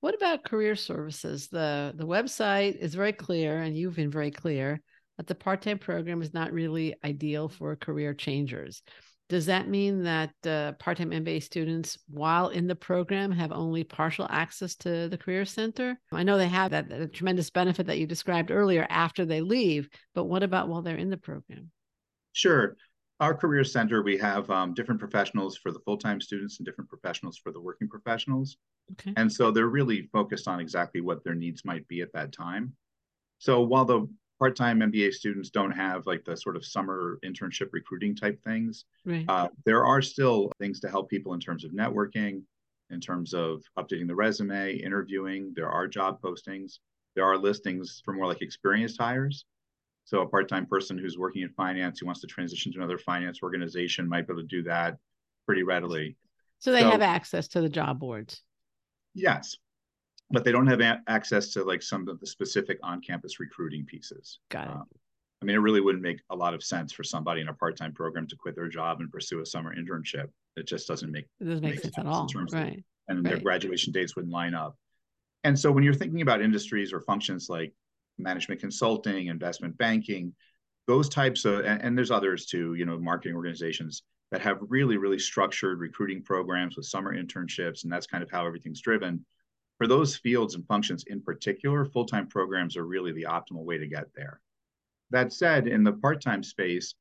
what 0.00 0.14
about 0.14 0.44
career 0.44 0.76
services 0.76 1.48
the 1.48 1.92
the 1.96 2.06
website 2.06 2.76
is 2.76 2.94
very 2.94 3.12
clear 3.12 3.58
and 3.58 3.76
you've 3.76 3.96
been 3.96 4.10
very 4.10 4.30
clear 4.30 4.80
that 5.16 5.26
the 5.26 5.34
part-time 5.34 5.78
program 5.78 6.22
is 6.22 6.34
not 6.34 6.52
really 6.52 6.94
ideal 7.04 7.48
for 7.48 7.76
career 7.76 8.14
changers 8.14 8.82
does 9.30 9.46
that 9.46 9.68
mean 9.68 10.02
that 10.02 10.34
uh, 10.46 10.72
part-time 10.72 11.10
MBA 11.10 11.42
students, 11.42 11.98
while 12.10 12.48
in 12.48 12.66
the 12.66 12.76
program, 12.76 13.32
have 13.32 13.52
only 13.52 13.82
partial 13.82 14.26
access 14.28 14.74
to 14.76 15.08
the 15.08 15.16
Career 15.16 15.46
Center? 15.46 15.98
I 16.12 16.24
know 16.24 16.36
they 16.36 16.48
have 16.48 16.72
that, 16.72 16.90
that 16.90 17.14
tremendous 17.14 17.48
benefit 17.48 17.86
that 17.86 17.98
you 17.98 18.06
described 18.06 18.50
earlier 18.50 18.86
after 18.90 19.24
they 19.24 19.40
leave, 19.40 19.88
but 20.14 20.24
what 20.24 20.42
about 20.42 20.68
while 20.68 20.82
they're 20.82 20.96
in 20.96 21.08
the 21.08 21.16
program? 21.16 21.70
Sure. 22.32 22.76
Our 23.24 23.34
Career 23.34 23.64
Center, 23.64 24.02
we 24.02 24.18
have 24.18 24.50
um, 24.50 24.74
different 24.74 25.00
professionals 25.00 25.56
for 25.56 25.72
the 25.72 25.78
full-time 25.78 26.20
students 26.20 26.58
and 26.58 26.66
different 26.66 26.90
professionals 26.90 27.38
for 27.38 27.52
the 27.52 27.60
working 27.60 27.88
professionals. 27.88 28.58
Okay. 28.92 29.14
And 29.16 29.32
so 29.32 29.50
they're 29.50 29.68
really 29.68 30.10
focused 30.12 30.46
on 30.46 30.60
exactly 30.60 31.00
what 31.00 31.24
their 31.24 31.34
needs 31.34 31.64
might 31.64 31.88
be 31.88 32.02
at 32.02 32.12
that 32.12 32.32
time. 32.32 32.74
So 33.38 33.62
while 33.62 33.86
the 33.86 34.06
part-time 34.38 34.80
MBA 34.80 35.14
students 35.14 35.48
don't 35.48 35.70
have 35.70 36.06
like 36.06 36.22
the 36.26 36.36
sort 36.36 36.54
of 36.54 36.66
summer 36.66 37.18
internship 37.24 37.70
recruiting 37.72 38.14
type 38.14 38.38
things. 38.44 38.84
Right. 39.06 39.24
Uh, 39.26 39.48
there 39.64 39.86
are 39.86 40.02
still 40.02 40.52
things 40.58 40.78
to 40.80 40.90
help 40.90 41.08
people 41.08 41.32
in 41.32 41.40
terms 41.40 41.64
of 41.64 41.70
networking, 41.70 42.42
in 42.90 43.00
terms 43.00 43.32
of 43.32 43.62
updating 43.78 44.06
the 44.06 44.14
resume, 44.14 44.74
interviewing. 44.74 45.54
There 45.56 45.70
are 45.70 45.88
job 45.88 46.20
postings. 46.20 46.78
There 47.16 47.24
are 47.24 47.38
listings 47.38 48.02
for 48.04 48.12
more 48.12 48.26
like 48.26 48.42
experienced 48.42 49.00
hires. 49.00 49.46
So 50.04 50.20
a 50.20 50.28
part-time 50.28 50.66
person 50.66 50.98
who's 50.98 51.16
working 51.16 51.42
in 51.42 51.48
finance 51.50 52.00
who 52.00 52.06
wants 52.06 52.20
to 52.20 52.26
transition 52.26 52.72
to 52.72 52.78
another 52.78 52.98
finance 52.98 53.40
organization 53.42 54.08
might 54.08 54.26
be 54.26 54.34
able 54.34 54.42
to 54.42 54.48
do 54.48 54.62
that 54.64 54.98
pretty 55.46 55.62
readily. 55.62 56.16
So 56.58 56.72
they 56.72 56.80
so, 56.80 56.90
have 56.90 57.02
access 57.02 57.48
to 57.48 57.60
the 57.60 57.68
job 57.68 57.98
boards. 57.98 58.42
Yes 59.14 59.56
but 60.30 60.44
they 60.44 60.52
don't 60.52 60.66
have 60.66 60.80
a- 60.80 61.02
access 61.06 61.50
to 61.50 61.64
like 61.64 61.82
some 61.82 62.08
of 62.08 62.20
the 62.20 62.26
specific 62.26 62.78
on-campus 62.82 63.40
recruiting 63.40 63.84
pieces. 63.84 64.40
Got 64.50 64.66
it. 64.66 64.70
Um, 64.70 64.84
I 65.42 65.44
mean, 65.44 65.56
it 65.56 65.60
really 65.60 65.80
wouldn't 65.80 66.02
make 66.02 66.20
a 66.30 66.36
lot 66.36 66.54
of 66.54 66.62
sense 66.62 66.92
for 66.92 67.04
somebody 67.04 67.40
in 67.40 67.48
a 67.48 67.54
part-time 67.54 67.92
program 67.92 68.26
to 68.28 68.36
quit 68.36 68.56
their 68.56 68.68
job 68.68 69.00
and 69.00 69.10
pursue 69.10 69.40
a 69.40 69.46
summer 69.46 69.74
internship. 69.76 70.28
It 70.56 70.66
just 70.66 70.88
doesn't 70.88 71.10
make 71.10 71.26
it 71.40 71.44
doesn't 71.44 71.62
make, 71.62 71.74
make 71.74 71.82
sense, 71.82 71.94
sense, 71.94 72.06
at 72.06 72.10
all. 72.10 72.28
right. 72.52 72.78
Of, 72.78 72.84
and 73.08 73.24
right. 73.24 73.34
their 73.34 73.40
graduation 73.40 73.92
dates 73.92 74.16
wouldn't 74.16 74.32
line 74.32 74.54
up. 74.54 74.76
And 75.42 75.58
so 75.58 75.70
when 75.70 75.84
you're 75.84 75.94
thinking 75.94 76.22
about 76.22 76.40
industries 76.40 76.92
or 76.92 77.00
functions 77.00 77.48
like 77.50 77.74
management 78.18 78.60
consulting, 78.60 79.26
investment 79.26 79.76
banking, 79.76 80.32
those 80.86 81.08
types 81.08 81.44
of 81.44 81.60
and, 81.60 81.82
and 81.82 81.98
there's 81.98 82.10
others 82.10 82.46
too, 82.46 82.74
you 82.74 82.84
know, 82.84 82.98
marketing 82.98 83.36
organizations 83.36 84.02
that 84.30 84.40
have 84.40 84.58
really, 84.60 84.96
really 84.96 85.18
structured 85.18 85.78
recruiting 85.78 86.22
programs 86.22 86.76
with 86.76 86.86
summer 86.86 87.14
internships, 87.14 87.84
and 87.84 87.92
that's 87.92 88.06
kind 88.06 88.22
of 88.22 88.30
how 88.30 88.46
everything's 88.46 88.80
driven 88.80 89.24
for 89.78 89.86
those 89.86 90.16
fields 90.16 90.54
and 90.54 90.66
functions 90.66 91.04
in 91.08 91.20
particular, 91.20 91.84
full 91.84 92.06
time 92.06 92.26
programs 92.26 92.76
are 92.76 92.86
really 92.86 93.12
the 93.12 93.26
optimal 93.28 93.64
way 93.64 93.78
to 93.78 93.86
get 93.86 94.06
there. 94.14 94.40
That 95.10 95.32
said, 95.32 95.66
in 95.66 95.84
the 95.84 95.92
part 95.92 96.22
time 96.22 96.42
space, 96.42 96.94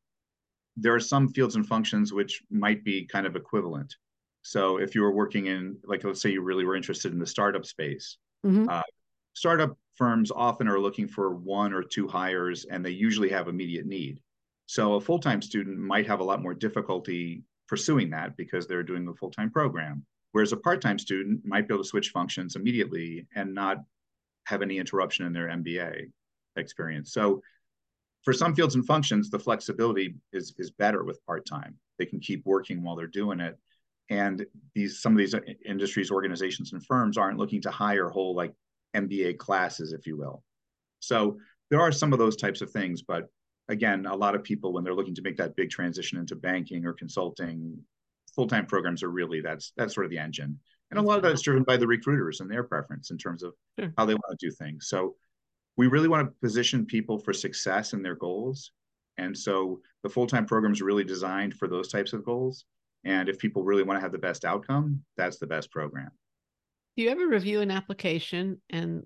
there 0.75 0.93
are 0.93 0.99
some 0.99 1.29
fields 1.29 1.55
and 1.55 1.67
functions 1.67 2.13
which 2.13 2.41
might 2.49 2.83
be 2.83 3.05
kind 3.05 3.27
of 3.27 3.35
equivalent. 3.35 3.95
So 4.41 4.77
if 4.77 4.95
you 4.95 5.01
were 5.01 5.13
working 5.13 5.45
in, 5.47 5.77
like, 5.83 6.03
let's 6.03 6.21
say 6.21 6.31
you 6.31 6.41
really 6.41 6.65
were 6.65 6.75
interested 6.75 7.13
in 7.13 7.19
the 7.19 7.27
startup 7.27 7.65
space, 7.65 8.17
mm-hmm. 8.45 8.67
uh, 8.67 8.81
startup 9.33 9.77
firms 9.95 10.31
often 10.31 10.67
are 10.67 10.79
looking 10.79 11.07
for 11.07 11.35
one 11.35 11.73
or 11.73 11.83
two 11.83 12.07
hires 12.07 12.65
and 12.65 12.85
they 12.85 12.91
usually 12.91 13.29
have 13.29 13.47
immediate 13.47 13.85
need. 13.85 14.19
So 14.65 14.95
a 14.95 15.01
full 15.01 15.19
time 15.19 15.41
student 15.41 15.77
might 15.77 16.07
have 16.07 16.19
a 16.19 16.23
lot 16.23 16.41
more 16.41 16.53
difficulty 16.53 17.43
pursuing 17.67 18.09
that 18.11 18.37
because 18.37 18.67
they're 18.67 18.83
doing 18.83 19.07
a 19.07 19.13
full 19.13 19.31
time 19.31 19.51
program. 19.51 20.05
Whereas 20.31 20.51
a 20.51 20.57
part-time 20.57 20.97
student 20.97 21.45
might 21.45 21.67
be 21.67 21.75
able 21.75 21.83
to 21.83 21.89
switch 21.89 22.09
functions 22.09 22.55
immediately 22.55 23.27
and 23.35 23.53
not 23.53 23.77
have 24.45 24.63
any 24.63 24.79
interruption 24.79 25.27
in 25.27 25.33
their 25.33 25.47
MBA 25.47 26.11
experience. 26.55 27.13
So 27.13 27.41
for 28.23 28.33
some 28.33 28.55
fields 28.55 28.75
and 28.75 28.85
functions, 28.85 29.29
the 29.29 29.39
flexibility 29.39 30.15
is 30.31 30.53
is 30.57 30.71
better 30.71 31.03
with 31.03 31.23
part-time. 31.25 31.77
They 31.99 32.05
can 32.05 32.19
keep 32.19 32.45
working 32.45 32.83
while 32.83 32.95
they're 32.95 33.07
doing 33.07 33.39
it. 33.39 33.57
And 34.09 34.45
these 34.73 35.01
some 35.01 35.13
of 35.13 35.19
these 35.19 35.35
uh, 35.35 35.41
industries, 35.65 36.09
organizations, 36.09 36.73
and 36.73 36.83
firms 36.83 37.17
aren't 37.17 37.37
looking 37.37 37.61
to 37.61 37.71
hire 37.71 38.09
whole 38.09 38.35
like 38.35 38.53
MBA 38.95 39.37
classes, 39.37 39.93
if 39.93 40.05
you 40.05 40.17
will. 40.17 40.43
So 40.99 41.37
there 41.69 41.81
are 41.81 41.91
some 41.91 42.13
of 42.13 42.19
those 42.19 42.35
types 42.35 42.61
of 42.61 42.71
things, 42.71 43.01
but 43.01 43.27
again, 43.69 44.05
a 44.05 44.15
lot 44.15 44.35
of 44.35 44.43
people 44.43 44.73
when 44.73 44.83
they're 44.83 44.93
looking 44.93 45.15
to 45.15 45.21
make 45.21 45.37
that 45.37 45.55
big 45.55 45.69
transition 45.69 46.17
into 46.17 46.35
banking 46.35 46.85
or 46.85 46.93
consulting, 46.93 47.77
full-time 48.35 48.65
programs 48.65 49.03
are 49.03 49.09
really 49.09 49.41
that's 49.41 49.73
that's 49.77 49.93
sort 49.93 50.05
of 50.05 50.11
the 50.11 50.17
engine. 50.17 50.59
And 50.91 50.99
a 50.99 51.01
lot 51.01 51.17
of 51.17 51.23
that 51.23 51.33
is 51.33 51.41
driven 51.41 51.63
by 51.63 51.77
the 51.77 51.87
recruiters 51.87 52.39
and 52.39 52.51
their 52.51 52.63
preference 52.63 53.09
in 53.09 53.17
terms 53.17 53.41
of 53.41 53.53
sure. 53.79 53.93
how 53.97 54.05
they 54.05 54.13
want 54.13 54.39
to 54.39 54.45
do 54.45 54.51
things. 54.51 54.87
So 54.89 55.15
we 55.75 55.87
really 55.87 56.07
want 56.07 56.27
to 56.27 56.35
position 56.41 56.85
people 56.85 57.17
for 57.17 57.33
success 57.33 57.93
in 57.93 58.03
their 58.03 58.15
goals. 58.15 58.71
And 59.17 59.35
so 59.35 59.79
the 60.03 60.09
full-time 60.09 60.45
program 60.45 60.73
is 60.73 60.81
really 60.81 61.03
designed 61.03 61.55
for 61.55 61.67
those 61.67 61.87
types 61.87 62.13
of 62.13 62.23
goals. 62.23 62.65
And 63.05 63.27
if 63.27 63.39
people 63.39 63.63
really 63.63 63.83
want 63.83 63.97
to 63.97 64.01
have 64.01 64.11
the 64.11 64.17
best 64.17 64.45
outcome 64.45 65.03
that's 65.17 65.37
the 65.37 65.47
best 65.47 65.71
program 65.71 66.11
do 66.95 67.03
you 67.03 67.09
ever 67.09 67.27
review 67.27 67.61
an 67.61 67.71
application 67.71 68.61
and 68.69 69.03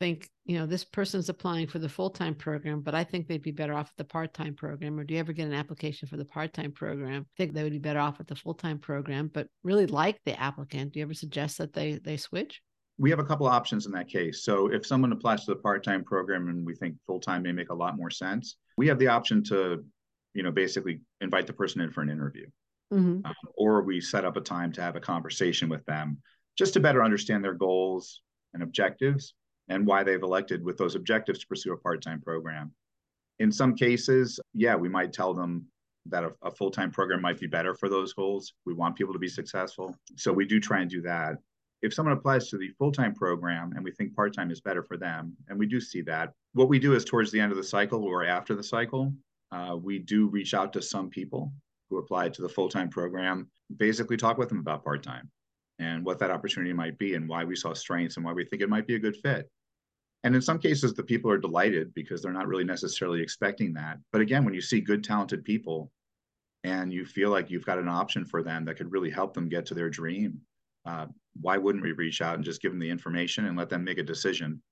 think, 0.00 0.28
you 0.44 0.58
know, 0.58 0.66
this 0.66 0.84
person's 0.84 1.28
applying 1.28 1.66
for 1.66 1.78
the 1.78 1.88
full 1.88 2.10
time 2.10 2.34
program, 2.34 2.80
but 2.80 2.94
I 2.94 3.04
think 3.04 3.26
they'd 3.26 3.42
be 3.42 3.50
better 3.50 3.74
off 3.74 3.90
at 3.90 3.96
the 3.96 4.04
part 4.04 4.34
time 4.34 4.54
program? 4.54 4.98
Or 4.98 5.04
do 5.04 5.14
you 5.14 5.20
ever 5.20 5.32
get 5.32 5.46
an 5.46 5.54
application 5.54 6.08
for 6.08 6.16
the 6.16 6.24
part 6.24 6.52
time 6.52 6.72
program? 6.72 7.26
Think 7.36 7.52
they 7.52 7.62
would 7.62 7.72
be 7.72 7.78
better 7.78 8.00
off 8.00 8.20
at 8.20 8.26
the 8.26 8.34
full 8.34 8.54
time 8.54 8.78
program, 8.78 9.30
but 9.32 9.48
really 9.62 9.86
like 9.86 10.18
the 10.24 10.38
applicant? 10.40 10.92
Do 10.92 11.00
you 11.00 11.04
ever 11.04 11.14
suggest 11.14 11.58
that 11.58 11.72
they 11.72 11.98
they 12.04 12.16
switch? 12.16 12.60
We 12.96 13.10
have 13.10 13.18
a 13.18 13.24
couple 13.24 13.46
of 13.46 13.52
options 13.52 13.86
in 13.86 13.92
that 13.92 14.08
case. 14.08 14.44
So 14.44 14.72
if 14.72 14.86
someone 14.86 15.12
applies 15.12 15.44
to 15.44 15.52
the 15.52 15.60
part 15.60 15.82
time 15.84 16.04
program 16.04 16.48
and 16.48 16.64
we 16.64 16.74
think 16.74 16.96
full 17.06 17.20
time 17.20 17.42
may 17.42 17.52
make 17.52 17.70
a 17.70 17.74
lot 17.74 17.96
more 17.96 18.10
sense, 18.10 18.56
we 18.76 18.86
have 18.88 18.98
the 18.98 19.08
option 19.08 19.42
to, 19.44 19.84
you 20.32 20.42
know, 20.42 20.52
basically 20.52 21.00
invite 21.20 21.46
the 21.46 21.52
person 21.52 21.80
in 21.80 21.90
for 21.90 22.02
an 22.02 22.10
interview. 22.10 22.46
Mm-hmm. 22.92 23.26
Um, 23.26 23.34
or 23.56 23.82
we 23.82 24.00
set 24.00 24.24
up 24.24 24.36
a 24.36 24.40
time 24.40 24.70
to 24.72 24.82
have 24.82 24.94
a 24.94 25.00
conversation 25.00 25.68
with 25.68 25.84
them 25.86 26.18
just 26.56 26.74
to 26.74 26.80
better 26.80 27.02
understand 27.02 27.44
their 27.44 27.54
goals 27.54 28.22
and 28.52 28.62
objectives 28.62 29.34
and 29.68 29.86
why 29.86 30.02
they've 30.02 30.22
elected 30.22 30.64
with 30.64 30.76
those 30.76 30.94
objectives 30.94 31.40
to 31.40 31.46
pursue 31.46 31.72
a 31.72 31.76
part-time 31.76 32.20
program. 32.20 32.72
In 33.38 33.50
some 33.50 33.74
cases, 33.74 34.38
yeah, 34.52 34.76
we 34.76 34.88
might 34.88 35.12
tell 35.12 35.34
them 35.34 35.66
that 36.06 36.22
a, 36.22 36.30
a 36.42 36.50
full-time 36.50 36.90
program 36.90 37.22
might 37.22 37.40
be 37.40 37.46
better 37.46 37.74
for 37.74 37.88
those 37.88 38.12
goals. 38.12 38.52
We 38.66 38.74
want 38.74 38.96
people 38.96 39.14
to 39.14 39.18
be 39.18 39.28
successful. 39.28 39.96
So 40.16 40.32
we 40.32 40.44
do 40.44 40.60
try 40.60 40.80
and 40.80 40.90
do 40.90 41.00
that. 41.02 41.36
If 41.82 41.92
someone 41.92 42.16
applies 42.16 42.48
to 42.48 42.58
the 42.58 42.70
full-time 42.78 43.14
program 43.14 43.72
and 43.74 43.82
we 43.82 43.90
think 43.90 44.14
part-time 44.14 44.50
is 44.50 44.60
better 44.60 44.82
for 44.82 44.96
them, 44.96 45.36
and 45.48 45.58
we 45.58 45.66
do 45.66 45.80
see 45.80 46.02
that, 46.02 46.32
what 46.52 46.68
we 46.68 46.78
do 46.78 46.94
is 46.94 47.04
towards 47.04 47.32
the 47.32 47.40
end 47.40 47.52
of 47.52 47.58
the 47.58 47.64
cycle 47.64 48.04
or 48.04 48.24
after 48.24 48.54
the 48.54 48.62
cycle, 48.62 49.12
uh, 49.50 49.76
we 49.76 49.98
do 49.98 50.28
reach 50.28 50.54
out 50.54 50.72
to 50.74 50.82
some 50.82 51.08
people 51.08 51.52
who 51.90 51.98
applied 51.98 52.34
to 52.34 52.42
the 52.42 52.48
full-time 52.48 52.88
program, 52.88 53.50
basically 53.76 54.16
talk 54.16 54.38
with 54.38 54.48
them 54.48 54.60
about 54.60 54.84
part-time 54.84 55.30
and 55.78 56.04
what 56.04 56.18
that 56.18 56.30
opportunity 56.30 56.72
might 56.72 56.98
be 56.98 57.14
and 57.14 57.28
why 57.28 57.44
we 57.44 57.56
saw 57.56 57.72
strengths 57.72 58.16
and 58.16 58.24
why 58.24 58.32
we 58.32 58.44
think 58.44 58.62
it 58.62 58.68
might 58.68 58.86
be 58.86 58.94
a 58.94 59.00
good 59.00 59.16
fit. 59.16 59.50
And 60.22 60.34
in 60.34 60.40
some 60.40 60.58
cases, 60.58 60.94
the 60.94 61.02
people 61.02 61.30
are 61.30 61.38
delighted 61.38 61.92
because 61.94 62.22
they're 62.22 62.32
not 62.32 62.48
really 62.48 62.64
necessarily 62.64 63.20
expecting 63.20 63.74
that. 63.74 63.98
But 64.10 64.22
again, 64.22 64.44
when 64.44 64.54
you 64.54 64.62
see 64.62 64.80
good, 64.80 65.04
talented 65.04 65.44
people 65.44 65.92
and 66.62 66.92
you 66.92 67.04
feel 67.04 67.30
like 67.30 67.50
you've 67.50 67.66
got 67.66 67.78
an 67.78 67.88
option 67.88 68.24
for 68.24 68.42
them 68.42 68.64
that 68.64 68.76
could 68.76 68.90
really 68.90 69.10
help 69.10 69.34
them 69.34 69.50
get 69.50 69.66
to 69.66 69.74
their 69.74 69.90
dream, 69.90 70.40
uh, 70.86 71.06
why 71.40 71.58
wouldn't 71.58 71.84
we 71.84 71.92
reach 71.92 72.22
out 72.22 72.36
and 72.36 72.44
just 72.44 72.62
give 72.62 72.72
them 72.72 72.78
the 72.78 72.88
information 72.88 73.46
and 73.46 73.56
let 73.56 73.68
them 73.68 73.84
make 73.84 73.98
a 73.98 74.02
decision? 74.02 74.62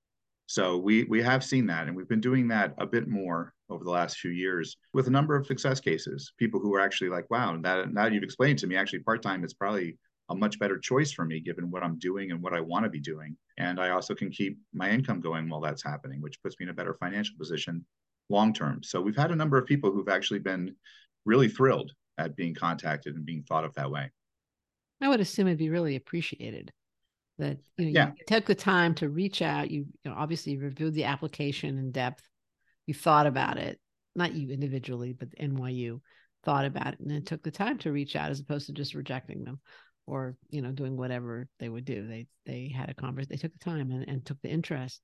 So 0.47 0.77
we 0.77 1.05
we 1.05 1.23
have 1.23 1.45
seen 1.45 1.67
that, 1.67 1.87
and 1.87 1.97
we've 1.97 2.09
been 2.09 2.21
doing 2.21 2.49
that 2.49 2.75
a 2.79 2.87
bit 2.87 3.09
more 3.09 3.55
over 3.71 3.85
the 3.85 3.91
last 3.91 4.19
few 4.19 4.31
years 4.31 4.77
with 4.93 5.07
a 5.07 5.11
number 5.11 5.37
of 5.37 5.47
success 5.47 5.81
cases. 5.81 6.33
People 6.37 6.61
who 6.61 6.75
are 6.75 6.81
actually 6.81 7.11
like, 7.11 7.31
"Wow, 7.31 7.57
that 7.63 7.93
now 7.93 8.07
you've 8.07 8.23
explained 8.23 8.59
to 8.59 8.67
me, 8.67 8.77
actually 8.77 8.99
part 9.01 9.23
time 9.23 9.45
is 9.45 9.55
probably 9.55 9.99
a 10.33 10.35
much 10.35 10.59
better 10.59 10.79
choice 10.79 11.13
for 11.13 11.25
me 11.25 11.41
given 11.41 11.71
what 11.71 11.83
I'm 11.83 11.99
doing 11.99 12.31
and 12.31 12.43
what 12.43 12.55
I 12.55 12.61
want 12.61 12.85
to 12.85 12.91
be 12.91 13.01
doing. 13.01 13.37
And 13.59 13.79
I 13.79 13.91
also 13.91 14.15
can 14.15 14.31
keep 14.31 14.59
my 14.73 14.91
income 14.91 15.21
going 15.21 15.49
while 15.49 15.61
that's 15.61 15.85
happening, 15.85 16.23
which 16.23 16.43
puts 16.43 16.59
me 16.59 16.65
in 16.65 16.71
a 16.71 16.75
better 16.75 16.95
financial 16.95 17.37
position 17.39 17.85
long 18.31 18.55
term. 18.55 18.83
So 18.83 19.01
we've 19.01 19.17
had 19.17 19.31
a 19.31 19.37
number 19.37 19.59
of 19.59 19.67
people 19.67 19.93
who've 19.93 20.09
actually 20.09 20.41
been 20.41 20.75
really 21.27 21.49
thrilled 21.49 21.93
at 22.17 22.35
being 22.35 22.55
contacted 22.55 23.15
and 23.15 23.27
being 23.27 23.43
thought 23.43 23.65
of 23.65 23.75
that 23.75 23.91
way. 23.91 24.11
I 25.03 25.09
would 25.09 25.21
assume 25.21 25.49
it'd 25.49 25.59
be 25.59 25.69
really 25.69 25.97
appreciated 25.97 26.73
that 27.39 27.59
you, 27.77 27.87
know, 27.87 27.91
yeah. 27.93 28.07
you 28.17 28.25
took 28.27 28.47
the 28.47 28.55
time 28.55 28.95
to 28.97 29.09
reach 29.09 29.43
out. 29.43 29.71
You, 29.71 29.87
you 30.05 30.11
know, 30.11 30.17
obviously 30.17 30.57
reviewed 30.57 30.95
the 30.95 31.05
application 31.05 31.77
in 31.79 31.93
depth. 31.93 32.23
You 32.87 32.95
thought 32.95 33.27
about 33.27 33.59
it, 33.59 33.79
not 34.15 34.35
you 34.35 34.51
individually, 34.51 35.13
but 35.13 35.29
NYU 35.39 36.01
thought 36.45 36.65
about 36.65 36.95
it 36.95 37.01
and 37.01 37.11
then 37.11 37.23
took 37.23 37.43
the 37.43 37.51
time 37.51 37.79
to 37.79 37.93
reach 37.93 38.17
out 38.17 38.31
as 38.31 38.41
opposed 38.41 38.67
to 38.67 38.73
just 38.73 38.95
rejecting 38.95 39.45
them 39.45 39.61
or 40.13 40.37
you 40.51 40.61
know 40.61 40.73
doing 40.73 40.97
whatever 40.97 41.49
they 41.59 41.69
would 41.69 41.85
do 41.85 42.07
they 42.07 42.27
they 42.45 42.73
had 42.75 42.91
a 42.91 42.95
conversation 42.95 43.31
they 43.31 43.37
took 43.37 43.53
the 43.53 43.65
time 43.65 43.91
and, 43.91 44.07
and 44.09 44.25
took 44.25 44.41
the 44.43 44.49
interest 44.49 45.01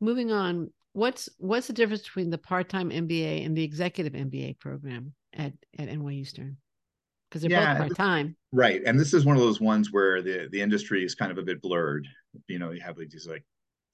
Moving 0.00 0.30
on, 0.30 0.70
what's 0.92 1.28
what's 1.38 1.66
the 1.66 1.72
difference 1.72 2.02
between 2.02 2.30
the 2.30 2.38
part-time 2.38 2.90
MBA 2.90 3.44
and 3.44 3.56
the 3.56 3.64
executive 3.64 4.12
MBA 4.12 4.58
program 4.58 5.12
at, 5.32 5.52
at 5.78 5.88
NYU 5.88 6.26
Stern? 6.26 6.56
Because 7.28 7.42
they're 7.42 7.50
yeah, 7.50 7.74
both 7.74 7.96
part-time. 7.96 8.36
Right. 8.52 8.80
And 8.86 8.98
this 8.98 9.12
is 9.12 9.24
one 9.24 9.36
of 9.36 9.42
those 9.42 9.60
ones 9.60 9.92
where 9.92 10.22
the, 10.22 10.48
the 10.50 10.60
industry 10.60 11.04
is 11.04 11.14
kind 11.14 11.32
of 11.32 11.38
a 11.38 11.42
bit 11.42 11.60
blurred. 11.60 12.06
You 12.46 12.58
know, 12.58 12.70
you 12.70 12.80
have 12.80 12.96
these 12.96 13.26
like 13.28 13.44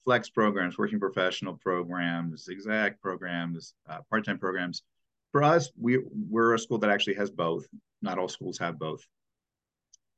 flex 0.05 0.29
programs, 0.29 0.77
working 0.77 0.99
professional 0.99 1.55
programs, 1.55 2.47
exec 2.49 3.01
programs, 3.01 3.73
uh, 3.89 3.99
part-time 4.09 4.37
programs. 4.37 4.83
For 5.31 5.43
us, 5.43 5.71
we 5.79 5.99
we're 6.29 6.53
a 6.53 6.59
school 6.59 6.77
that 6.77 6.91
actually 6.91 7.15
has 7.15 7.31
both. 7.31 7.65
Not 8.01 8.19
all 8.19 8.29
schools 8.29 8.59
have 8.59 8.77
both. 8.77 9.01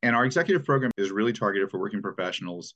And 0.03 0.15
our 0.15 0.25
executive 0.25 0.63
program 0.63 0.91
is 0.97 1.11
really 1.11 1.33
targeted 1.33 1.71
for 1.71 1.79
working 1.79 2.01
professionals 2.01 2.75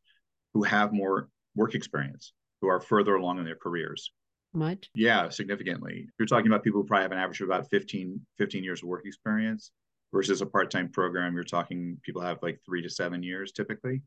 who 0.53 0.63
have 0.63 0.91
more 0.91 1.29
work 1.55 1.75
experience, 1.75 2.33
who 2.61 2.67
are 2.67 2.79
further 2.79 3.15
along 3.15 3.39
in 3.39 3.45
their 3.45 3.55
careers. 3.55 4.11
Much? 4.53 4.89
Yeah, 4.93 5.29
significantly. 5.29 6.07
You're 6.19 6.27
talking 6.27 6.47
about 6.47 6.63
people 6.63 6.81
who 6.81 6.87
probably 6.87 7.03
have 7.03 7.11
an 7.11 7.17
average 7.17 7.41
of 7.41 7.47
about 7.47 7.69
15, 7.69 8.19
15 8.37 8.63
years 8.63 8.81
of 8.81 8.89
work 8.89 9.05
experience 9.05 9.71
versus 10.11 10.41
a 10.41 10.45
part-time 10.45 10.89
program. 10.89 11.33
You're 11.33 11.43
talking 11.43 11.97
people 12.03 12.21
have 12.21 12.39
like 12.41 12.59
three 12.65 12.81
to 12.81 12.89
seven 12.89 13.23
years 13.23 13.51
typically. 13.51 14.01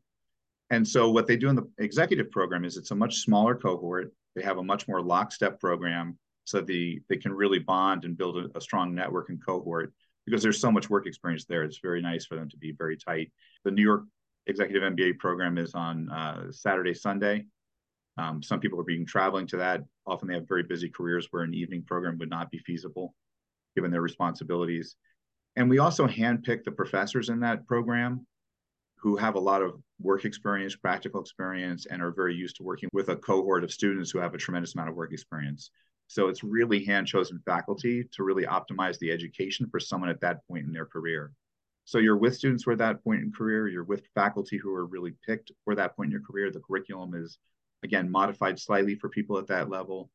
And 0.69 0.87
so 0.87 1.09
what 1.09 1.27
they 1.27 1.37
do 1.37 1.49
in 1.49 1.55
the 1.55 1.67
executive 1.77 2.31
program 2.31 2.65
is 2.65 2.77
it's 2.77 2.91
a 2.91 2.95
much 2.95 3.17
smaller 3.17 3.55
cohort. 3.55 4.13
They 4.35 4.43
have 4.43 4.57
a 4.57 4.63
much 4.63 4.87
more 4.87 5.01
lockstep 5.01 5.59
program 5.59 6.17
so 6.43 6.61
the 6.61 7.01
they 7.09 7.17
can 7.17 7.33
really 7.33 7.59
bond 7.59 8.05
and 8.05 8.17
build 8.17 8.37
a, 8.37 8.57
a 8.57 8.61
strong 8.61 8.93
network 8.93 9.29
and 9.29 9.43
cohort 9.43 9.93
because 10.25 10.41
there's 10.41 10.59
so 10.59 10.71
much 10.71 10.89
work 10.89 11.07
experience 11.07 11.45
there. 11.45 11.63
It's 11.63 11.79
very 11.79 12.01
nice 12.01 12.25
for 12.25 12.35
them 12.35 12.49
to 12.49 12.57
be 12.57 12.71
very 12.71 12.97
tight. 12.97 13.31
The 13.63 13.71
New 13.71 13.83
York 13.83 14.03
Executive 14.47 14.83
MBA 14.83 15.19
program 15.19 15.57
is 15.57 15.73
on 15.73 16.09
uh, 16.09 16.51
Saturday, 16.51 16.93
Sunday. 16.93 17.45
Um, 18.17 18.41
some 18.41 18.59
people 18.59 18.79
are 18.79 18.83
being 18.83 19.05
traveling 19.05 19.47
to 19.47 19.57
that. 19.57 19.81
Often 20.05 20.27
they 20.27 20.35
have 20.35 20.47
very 20.47 20.63
busy 20.63 20.89
careers 20.89 21.27
where 21.31 21.43
an 21.43 21.53
evening 21.53 21.83
program 21.83 22.17
would 22.19 22.29
not 22.29 22.49
be 22.49 22.59
feasible 22.59 23.13
given 23.75 23.91
their 23.91 24.01
responsibilities. 24.01 24.95
And 25.55 25.69
we 25.69 25.79
also 25.79 26.07
handpick 26.07 26.63
the 26.63 26.71
professors 26.71 27.29
in 27.29 27.39
that 27.41 27.67
program 27.67 28.25
who 28.97 29.15
have 29.17 29.35
a 29.35 29.39
lot 29.39 29.61
of 29.61 29.73
work 29.99 30.25
experience, 30.25 30.75
practical 30.75 31.21
experience, 31.21 31.85
and 31.85 32.01
are 32.01 32.11
very 32.11 32.35
used 32.35 32.55
to 32.57 32.63
working 32.63 32.89
with 32.91 33.09
a 33.09 33.15
cohort 33.15 33.63
of 33.63 33.71
students 33.71 34.11
who 34.11 34.19
have 34.19 34.33
a 34.33 34.37
tremendous 34.37 34.75
amount 34.75 34.89
of 34.89 34.95
work 34.95 35.13
experience. 35.13 35.71
So 36.07 36.27
it's 36.27 36.43
really 36.43 36.83
hand 36.85 37.07
chosen 37.07 37.41
faculty 37.45 38.03
to 38.13 38.23
really 38.23 38.45
optimize 38.45 38.97
the 38.99 39.11
education 39.11 39.67
for 39.69 39.79
someone 39.79 40.09
at 40.09 40.21
that 40.21 40.47
point 40.47 40.65
in 40.65 40.73
their 40.73 40.85
career. 40.85 41.31
So 41.85 41.99
you're 41.99 42.17
with 42.17 42.35
students 42.35 42.63
who 42.63 42.71
are 42.71 42.73
at 42.73 42.79
that 42.79 43.03
point 43.03 43.21
in 43.21 43.31
career, 43.31 43.67
you're 43.67 43.83
with 43.83 44.07
faculty 44.15 44.57
who 44.57 44.73
are 44.73 44.85
really 44.85 45.13
picked 45.25 45.51
for 45.63 45.75
that 45.75 45.95
point 45.95 46.07
in 46.07 46.11
your 46.11 46.21
career. 46.21 46.51
The 46.51 46.59
curriculum 46.59 47.13
is, 47.13 47.37
again, 47.83 48.09
modified 48.09 48.59
slightly 48.59 48.95
for 48.95 49.09
people 49.09 49.37
at 49.37 49.47
that 49.47 49.69
level 49.69 50.09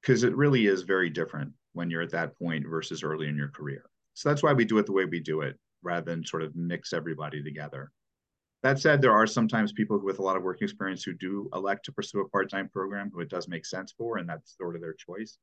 because 0.00 0.22
it 0.22 0.36
really 0.36 0.66
is 0.66 0.82
very 0.82 1.10
different 1.10 1.52
when 1.72 1.90
you're 1.90 2.02
at 2.02 2.10
that 2.10 2.38
point 2.38 2.66
versus 2.66 3.02
early 3.02 3.28
in 3.28 3.36
your 3.36 3.48
career. 3.48 3.84
So 4.14 4.28
that's 4.28 4.42
why 4.42 4.52
we 4.52 4.64
do 4.64 4.78
it 4.78 4.86
the 4.86 4.92
way 4.92 5.04
we 5.04 5.20
do 5.20 5.40
it 5.40 5.58
rather 5.82 6.10
than 6.10 6.24
sort 6.24 6.42
of 6.42 6.56
mix 6.56 6.92
everybody 6.92 7.42
together. 7.42 7.90
That 8.62 8.78
said, 8.78 9.00
there 9.00 9.12
are 9.12 9.26
sometimes 9.26 9.72
people 9.72 9.98
with 9.98 10.18
a 10.18 10.22
lot 10.22 10.36
of 10.36 10.42
work 10.42 10.62
experience 10.62 11.04
who 11.04 11.12
do 11.12 11.48
elect 11.54 11.84
to 11.84 11.92
pursue 11.92 12.20
a 12.20 12.28
part-time 12.28 12.68
program 12.68 13.10
who 13.12 13.20
it 13.20 13.28
does 13.28 13.48
make 13.48 13.64
sense 13.64 13.92
for, 13.96 14.18
and 14.18 14.28
that's 14.28 14.56
sort 14.56 14.74
of 14.74 14.80
their 14.80 14.94
choice. 14.94 15.38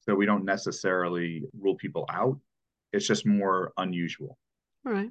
So 0.00 0.14
we 0.14 0.26
don't 0.26 0.44
necessarily 0.44 1.44
rule 1.58 1.76
people 1.76 2.06
out. 2.10 2.38
It's 2.92 3.06
just 3.06 3.26
more 3.26 3.72
unusual. 3.76 4.38
All 4.86 4.92
right. 4.92 5.10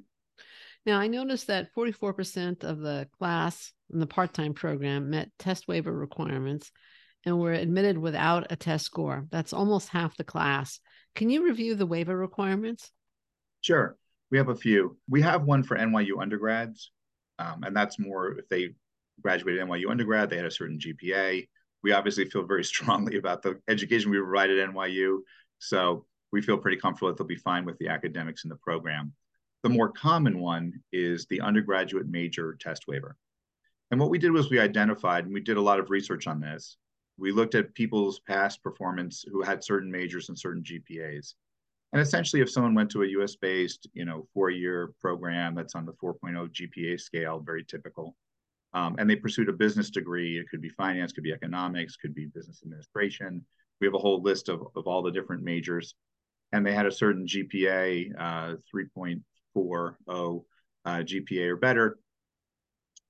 Now 0.84 0.98
I 0.98 1.06
noticed 1.06 1.46
that 1.46 1.72
44% 1.74 2.64
of 2.64 2.80
the 2.80 3.08
class 3.18 3.72
in 3.92 4.00
the 4.00 4.06
part-time 4.06 4.54
program 4.54 5.10
met 5.10 5.30
test 5.38 5.68
waiver 5.68 5.92
requirements 5.92 6.72
and 7.24 7.38
were 7.38 7.52
admitted 7.52 7.96
without 7.96 8.50
a 8.50 8.56
test 8.56 8.84
score. 8.84 9.26
That's 9.30 9.52
almost 9.52 9.88
half 9.88 10.16
the 10.16 10.24
class. 10.24 10.80
Can 11.14 11.30
you 11.30 11.44
review 11.44 11.76
the 11.76 11.86
waiver 11.86 12.16
requirements? 12.16 12.90
Sure. 13.60 13.96
We 14.30 14.38
have 14.38 14.48
a 14.48 14.56
few. 14.56 14.96
We 15.08 15.22
have 15.22 15.44
one 15.44 15.62
for 15.62 15.76
NYU 15.76 16.20
undergrads, 16.20 16.90
um, 17.38 17.62
and 17.64 17.76
that's 17.76 17.98
more 17.98 18.38
if 18.38 18.48
they 18.48 18.74
graduated 19.22 19.66
NYU 19.66 19.90
undergrad, 19.90 20.30
they 20.30 20.36
had 20.36 20.46
a 20.46 20.50
certain 20.50 20.78
GPA. 20.78 21.48
We 21.82 21.92
obviously 21.92 22.24
feel 22.26 22.44
very 22.44 22.64
strongly 22.72 23.16
about 23.18 23.42
the 23.42 23.60
education 23.68 24.10
we 24.10 24.18
provide 24.18 24.50
at 24.50 24.68
NYU. 24.70 25.18
So 25.58 26.06
we 26.32 26.42
feel 26.42 26.58
pretty 26.58 26.78
comfortable 26.78 27.08
that 27.08 27.18
they'll 27.18 27.26
be 27.26 27.36
fine 27.36 27.64
with 27.64 27.78
the 27.78 27.88
academics 27.88 28.44
in 28.44 28.50
the 28.50 28.56
program. 28.56 29.12
The 29.62 29.68
more 29.68 29.90
common 29.90 30.40
one 30.40 30.82
is 30.92 31.26
the 31.26 31.40
undergraduate 31.40 32.08
major 32.08 32.56
test 32.58 32.88
waiver. 32.88 33.16
And 33.90 34.00
what 34.00 34.10
we 34.10 34.18
did 34.18 34.32
was 34.32 34.50
we 34.50 34.58
identified, 34.58 35.24
and 35.24 35.34
we 35.34 35.40
did 35.40 35.58
a 35.58 35.62
lot 35.62 35.78
of 35.78 35.90
research 35.90 36.26
on 36.26 36.40
this. 36.40 36.78
We 37.18 37.30
looked 37.30 37.54
at 37.54 37.74
people's 37.74 38.20
past 38.20 38.62
performance 38.62 39.24
who 39.30 39.42
had 39.42 39.62
certain 39.62 39.90
majors 39.90 40.30
and 40.30 40.38
certain 40.38 40.64
GPAs. 40.64 41.34
And 41.92 42.00
essentially, 42.00 42.40
if 42.40 42.50
someone 42.50 42.74
went 42.74 42.90
to 42.92 43.02
a 43.02 43.06
US 43.06 43.36
based, 43.36 43.86
you 43.92 44.04
know, 44.04 44.26
four 44.32 44.50
year 44.50 44.92
program 45.00 45.54
that's 45.54 45.74
on 45.74 45.84
the 45.84 45.92
4.0 45.92 46.48
GPA 46.50 46.98
scale, 46.98 47.40
very 47.40 47.64
typical, 47.64 48.16
um, 48.74 48.96
and 48.98 49.08
they 49.08 49.16
pursued 49.16 49.50
a 49.50 49.52
business 49.52 49.90
degree, 49.90 50.38
it 50.38 50.48
could 50.50 50.62
be 50.62 50.70
finance, 50.70 51.12
could 51.12 51.24
be 51.24 51.32
economics, 51.32 51.96
could 51.96 52.14
be 52.14 52.26
business 52.26 52.62
administration. 52.62 53.44
We 53.80 53.86
have 53.86 53.94
a 53.94 53.98
whole 53.98 54.22
list 54.22 54.48
of, 54.48 54.66
of 54.74 54.86
all 54.86 55.02
the 55.02 55.10
different 55.10 55.42
majors. 55.42 55.94
And 56.52 56.64
they 56.64 56.72
had 56.72 56.86
a 56.86 56.92
certain 56.92 57.26
GPA, 57.26 58.12
uh, 58.18 58.56
3.40 58.74 59.22
uh, 60.84 60.98
GPA 60.98 61.48
or 61.48 61.56
better. 61.56 61.98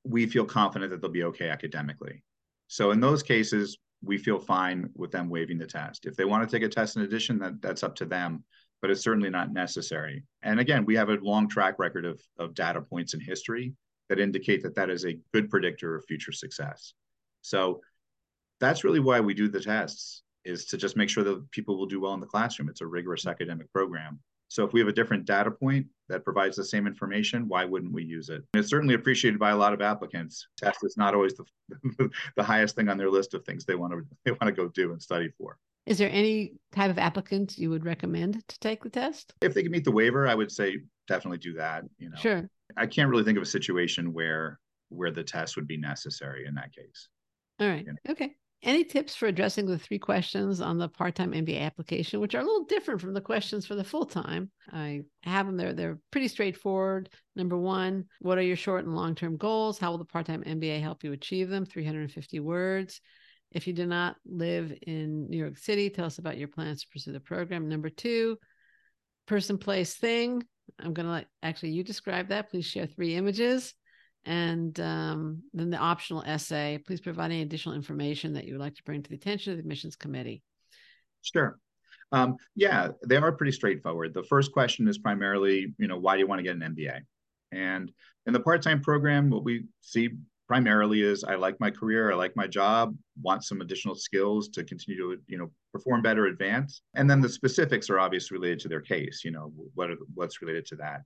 We 0.05 0.27
feel 0.27 0.45
confident 0.45 0.90
that 0.90 1.01
they'll 1.01 1.11
be 1.11 1.25
okay 1.25 1.49
academically. 1.49 2.25
So 2.66 2.90
in 2.90 3.01
those 3.01 3.23
cases, 3.23 3.79
we 4.03 4.18
feel 4.18 4.38
fine 4.38 4.90
with 4.95 5.12
them 5.12 5.29
waiving 5.29 5.59
the 5.59 5.66
test. 5.66 6.07
If 6.07 6.16
they 6.16 6.25
want 6.25 6.49
to 6.49 6.57
take 6.57 6.64
a 6.64 6.68
test 6.68 6.97
in 6.97 7.03
addition, 7.03 7.38
that, 7.38 7.62
that's 7.62 7.85
up 7.85 7.95
to 7.97 8.05
them 8.05 8.45
but 8.83 8.90
it's 8.90 9.03
certainly 9.03 9.31
not 9.31 9.53
necessary. 9.53 10.25
And 10.42 10.61
again, 10.61 10.85
we 10.85 10.97
have 10.97 11.09
a 11.09 11.14
long 11.23 11.49
track 11.49 11.79
record 11.79 12.05
of, 12.05 12.21
of 12.38 12.53
data 12.55 12.83
points 12.83 13.14
in 13.14 13.21
history 13.21 13.75
that 14.09 14.21
indicate 14.21 14.62
that 14.64 14.75
that 14.75 14.90
is 14.90 15.07
a 15.07 15.18
good 15.33 15.49
predictor 15.49 15.95
of 15.95 16.05
future 16.05 16.33
success. 16.33 16.92
So 17.40 17.81
that's 18.61 18.85
really 18.85 19.01
why 19.01 19.21
we 19.21 19.35
do 19.35 19.49
the 19.49 19.61
tests 19.61 20.23
is 20.45 20.66
to 20.66 20.77
just 20.77 20.97
make 20.97 21.09
sure 21.09 21.25
that 21.25 21.51
people 21.53 21.79
will 21.79 21.87
do 21.87 22.01
well 22.01 22.14
in 22.14 22.21
the 22.21 22.27
classroom. 22.27 22.68
It's 22.68 22.81
a 22.81 22.87
rigorous 22.87 23.27
academic 23.27 23.73
program. 23.73 24.18
So 24.49 24.64
if 24.64 24.73
we 24.75 24.81
have 24.81 24.88
a 24.88 24.92
different 24.92 25.25
data 25.25 25.51
point 25.51 25.87
that 26.09 26.25
provides 26.25 26.57
the 26.57 26.64
same 26.64 26.87
information, 26.87 27.49
why 27.49 27.64
wouldn't 27.64 27.92
we 27.92 28.05
use 28.05 28.29
it? 28.29 28.42
It's 28.53 28.68
certainly 28.68 28.95
appreciated 28.95 29.38
by 29.38 29.51
a 29.51 29.57
lot 29.57 29.73
of 29.73 29.81
applicants. 29.81 30.47
Test 30.59 30.81
is 30.83 30.97
not 30.99 31.14
always 31.14 31.35
the, 31.35 32.11
the 32.37 32.42
highest 32.42 32.77
thing 32.77 32.90
on 32.90 32.99
their 32.99 33.09
list 33.09 33.33
of 33.33 33.45
things 33.45 33.64
they 33.64 33.77
want 33.77 33.95
to 33.95 34.03
they 34.25 34.33
want 34.33 34.42
to 34.45 34.53
go 34.53 34.68
do 34.68 34.92
and 34.92 35.01
study 35.01 35.31
for. 35.38 35.57
Is 35.87 35.99
there 35.99 36.11
any 36.11 36.55
type 36.73 36.90
of 36.90 36.99
applicant 36.99 37.59
you 37.59 37.71
would 37.71 37.85
recommend 37.85 38.47
to 38.49 38.59
take 38.61 38.83
the 38.83 38.90
test? 38.90 39.35
If 39.40 39.55
they 39.55 39.62
can 39.62 39.73
meet 39.73 39.85
the 39.85 39.90
waiver, 39.92 40.29
I 40.29 40.35
would 40.35 40.53
say 40.53 40.79
definitely 41.09 41.38
do 41.38 41.55
that. 41.55 41.85
You 41.99 42.11
know, 42.11 42.16
sure. 42.16 42.49
I 42.77 42.87
can't 42.87 43.11
really 43.11 43.25
think 43.25 43.37
of 43.37 43.42
a 43.42 43.47
situation 43.47 44.12
where 44.12 44.59
where 44.92 45.11
the 45.11 45.25
test 45.25 45.57
would 45.57 45.66
be 45.66 45.77
necessary 45.77 46.47
in 46.47 46.55
that 46.55 46.73
case. 46.75 47.09
All 47.61 47.68
right. 47.68 47.85
You 47.85 47.92
know? 47.92 48.12
Okay. 48.12 48.35
Any 48.62 48.85
tips 48.85 49.16
for 49.16 49.27
addressing 49.27 49.66
the 49.66 49.79
three 49.79 49.99
questions 49.99 50.61
on 50.61 50.79
the 50.79 50.88
part-time 50.88 51.33
MBA 51.33 51.61
application, 51.62 52.21
which 52.21 52.37
are 52.37 52.40
a 52.40 52.45
little 52.45 52.64
different 52.64 53.01
from 53.01 53.12
the 53.12 53.21
questions 53.21 53.66
for 53.66 53.75
the 53.75 53.83
full-time? 53.83 54.53
I 54.71 55.03
have 55.25 55.47
them 55.47 55.57
there. 55.57 55.73
They're 55.73 55.99
pretty 56.12 56.29
straightforward. 56.29 57.09
Number 57.35 57.59
one, 57.59 58.05
what 58.21 58.38
are 58.38 58.42
your 58.42 58.55
short 58.55 58.85
and 58.85 58.95
long-term 58.95 59.37
goals? 59.37 59.79
How 59.79 59.90
will 59.90 59.99
the 59.99 60.05
part-time 60.05 60.45
MBA 60.45 60.81
help 60.81 61.03
you 61.03 61.11
achieve 61.11 61.49
them? 61.49 61.66
350 61.66 62.38
words. 62.38 63.01
If 63.53 63.67
you 63.67 63.73
do 63.73 63.87
not 63.87 64.17
live 64.25 64.73
in 64.87 65.29
New 65.29 65.37
York 65.37 65.59
City, 65.59 65.91
tell 65.91 66.07
us 66.07 66.19
about 66.19 66.38
your 66.38 66.49
plans 66.49 66.83
to 66.83 66.88
pursue 66.88 67.12
the 67.12 67.21
program. 67.21 67.69
Number 67.69 67.91
two, 67.91 68.38
person, 69.27 69.59
place, 69.59 69.95
thing. 69.95 70.43
I'm 70.81 70.95
going 70.95 71.07
to 71.07 71.12
let 71.12 71.27
actually 71.43 71.71
you 71.71 71.85
describe 71.85 72.29
that. 72.29 72.51
Please 72.51 72.65
share 72.65 72.87
three 72.87 73.15
images. 73.15 73.75
And 74.25 74.79
um, 74.81 75.43
then 75.53 75.71
the 75.71 75.77
optional 75.77 76.23
essay. 76.25 76.81
Please 76.87 77.01
provide 77.01 77.27
any 77.27 77.43
additional 77.43 77.75
information 77.75 78.35
that 78.35 78.45
you 78.45 78.55
would 78.55 78.61
like 78.61 78.77
to 78.77 78.83
bring 78.85 79.03
to 79.03 79.11
the 79.11 79.17
attention 79.17 79.53
of 79.53 79.59
the 79.59 79.62
admissions 79.62 79.97
committee. 79.97 80.43
Sure. 81.23 81.59
Um, 82.12 82.37
yeah, 82.55 82.88
they 83.07 83.17
are 83.17 83.33
pretty 83.33 83.53
straightforward. 83.53 84.15
The 84.15 84.23
first 84.23 84.53
question 84.53 84.87
is 84.87 84.99
primarily, 84.99 85.75
you 85.79 85.88
know, 85.88 85.99
why 85.99 86.15
do 86.15 86.21
you 86.21 86.27
want 86.27 86.38
to 86.38 86.43
get 86.43 86.57
an 86.57 86.75
MBA? 86.75 87.01
And 87.53 87.91
in 88.27 88.33
the 88.33 88.41
part-time 88.41 88.81
program, 88.81 89.31
what 89.31 89.45
we 89.45 89.65
see 89.81 90.11
primarily 90.53 91.01
is 91.01 91.25
I 91.25 91.37
like 91.37 91.59
my 91.61 91.71
career, 91.71 92.12
I 92.12 92.15
like 92.15 92.37
my 92.37 92.47
job, 92.47 92.95
want 93.23 93.43
some 93.43 93.62
additional 93.62 93.95
skills 93.95 94.51
to 94.51 94.62
continue 94.62 94.99
to 94.99 95.23
you 95.27 95.38
know 95.38 95.51
perform 95.73 96.03
better, 96.03 96.27
advance, 96.27 96.83
and 96.95 97.09
then 97.09 97.23
the 97.23 97.29
specifics 97.31 97.88
are 97.88 97.99
obviously 97.99 98.37
related 98.37 98.61
to 98.61 98.69
their 98.69 98.83
case. 98.83 99.23
You 99.25 99.31
know 99.31 99.51
what 99.73 99.91
are, 99.91 99.97
what's 100.12 100.43
related 100.43 100.67
to 100.67 100.77
that. 100.77 101.05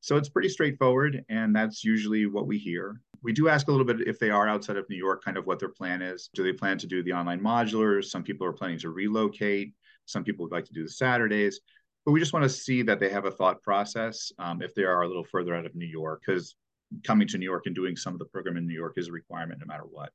So 0.00 0.16
it's 0.16 0.30
pretty 0.30 0.48
straightforward, 0.48 1.22
and 1.28 1.54
that's 1.54 1.84
usually 1.84 2.24
what 2.24 2.46
we 2.46 2.56
hear. 2.56 3.02
We 3.22 3.34
do 3.34 3.50
ask 3.50 3.68
a 3.68 3.70
little 3.70 3.84
bit 3.84 4.08
if 4.08 4.18
they 4.18 4.30
are 4.30 4.48
outside 4.48 4.78
of 4.78 4.88
New 4.88 4.96
York, 4.96 5.22
kind 5.22 5.36
of 5.36 5.44
what 5.44 5.58
their 5.58 5.68
plan 5.68 6.00
is. 6.00 6.30
Do 6.32 6.42
they 6.42 6.54
plan 6.54 6.78
to 6.78 6.86
do 6.86 7.02
the 7.02 7.12
online 7.12 7.42
modulars? 7.42 8.04
Some 8.04 8.22
people 8.22 8.46
are 8.46 8.54
planning 8.54 8.78
to 8.78 8.88
relocate. 8.88 9.74
Some 10.06 10.24
people 10.24 10.46
would 10.46 10.52
like 10.52 10.64
to 10.64 10.72
do 10.72 10.84
the 10.84 10.90
Saturdays 10.90 11.60
but 12.06 12.12
we 12.12 12.20
just 12.20 12.32
want 12.32 12.44
to 12.44 12.48
see 12.48 12.80
that 12.80 13.00
they 13.00 13.10
have 13.10 13.26
a 13.26 13.30
thought 13.30 13.60
process 13.60 14.32
um, 14.38 14.62
if 14.62 14.74
they 14.74 14.84
are 14.84 15.02
a 15.02 15.06
little 15.06 15.24
further 15.24 15.54
out 15.54 15.66
of 15.66 15.74
New 15.74 15.84
York, 15.84 16.22
because 16.24 16.56
coming 17.04 17.28
to 17.28 17.38
New 17.38 17.44
York 17.44 17.66
and 17.66 17.74
doing 17.74 17.96
some 17.96 18.12
of 18.12 18.18
the 18.18 18.24
program 18.24 18.56
in 18.56 18.66
New 18.66 18.74
York 18.74 18.94
is 18.96 19.08
a 19.08 19.12
requirement 19.12 19.60
no 19.60 19.66
matter 19.66 19.84
what. 19.84 20.12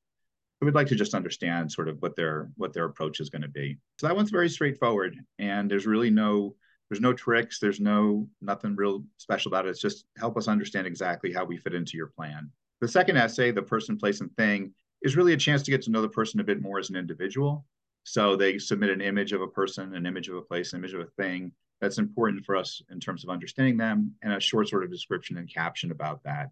We'd 0.62 0.76
like 0.76 0.88
to 0.88 0.96
just 0.96 1.14
understand 1.14 1.70
sort 1.70 1.90
of 1.90 2.02
what 2.02 2.16
their 2.16 2.50
what 2.56 2.72
their 2.72 2.86
approach 2.86 3.20
is 3.20 3.30
going 3.30 3.42
to 3.42 3.50
be. 3.50 3.78
So 4.00 4.08
that 4.08 4.16
one's 4.16 4.32
very 4.32 4.48
straightforward, 4.48 5.18
and 5.38 5.70
there's 5.70 5.86
really 5.86 6.10
no 6.10 6.56
there's 6.90 7.02
no 7.02 7.12
tricks, 7.12 7.60
there's 7.60 7.82
no 7.82 8.30
nothing 8.42 8.76
real 8.76 9.04
special 9.18 9.50
about 9.50 9.66
it. 9.66 9.70
It's 9.70 9.82
just 9.82 10.06
help 10.18 10.38
us 10.38 10.48
understand 10.48 10.88
exactly 10.88 11.34
how 11.34 11.44
we 11.44 11.58
fit 11.58 11.74
into 11.74 11.98
your 11.98 12.08
plan. 12.08 12.50
The 12.80 12.88
second 12.88 13.18
essay, 13.18 13.52
the 13.52 13.62
person, 13.62 13.98
place, 13.98 14.22
and 14.22 14.34
thing, 14.38 14.74
is 15.02 15.18
really 15.18 15.34
a 15.34 15.38
chance 15.38 15.64
to 15.64 15.72
get 15.72 15.82
to 15.84 15.92
know 15.92 16.02
the 16.02 16.10
person 16.10 16.40
a 16.40 16.44
bit 16.44 16.62
more 16.62 16.80
as 16.80 16.90
an 16.90 16.96
individual. 16.96 17.66
So 18.04 18.36
they 18.36 18.58
submit 18.58 18.90
an 18.90 19.02
image 19.02 19.34
of 19.34 19.42
a 19.42 19.48
person, 19.48 19.96
an 19.96 20.06
image 20.06 20.30
of 20.30 20.36
a 20.36 20.42
place, 20.42 20.74
an 20.74 20.80
image 20.80 20.94
of 20.94 21.02
a 21.02 21.22
thing 21.22 21.52
that's 21.82 21.98
important 21.98 22.46
for 22.46 22.56
us 22.56 22.82
in 22.90 23.00
terms 23.00 23.24
of 23.24 23.30
understanding 23.30 23.78
them, 23.78 24.14
and 24.22 24.34
a 24.34 24.40
short 24.40 24.70
sort 24.70 24.84
of 24.84 24.92
description 24.92 25.38
and 25.38 25.54
caption 25.54 25.92
about 25.92 26.24
that. 26.24 26.52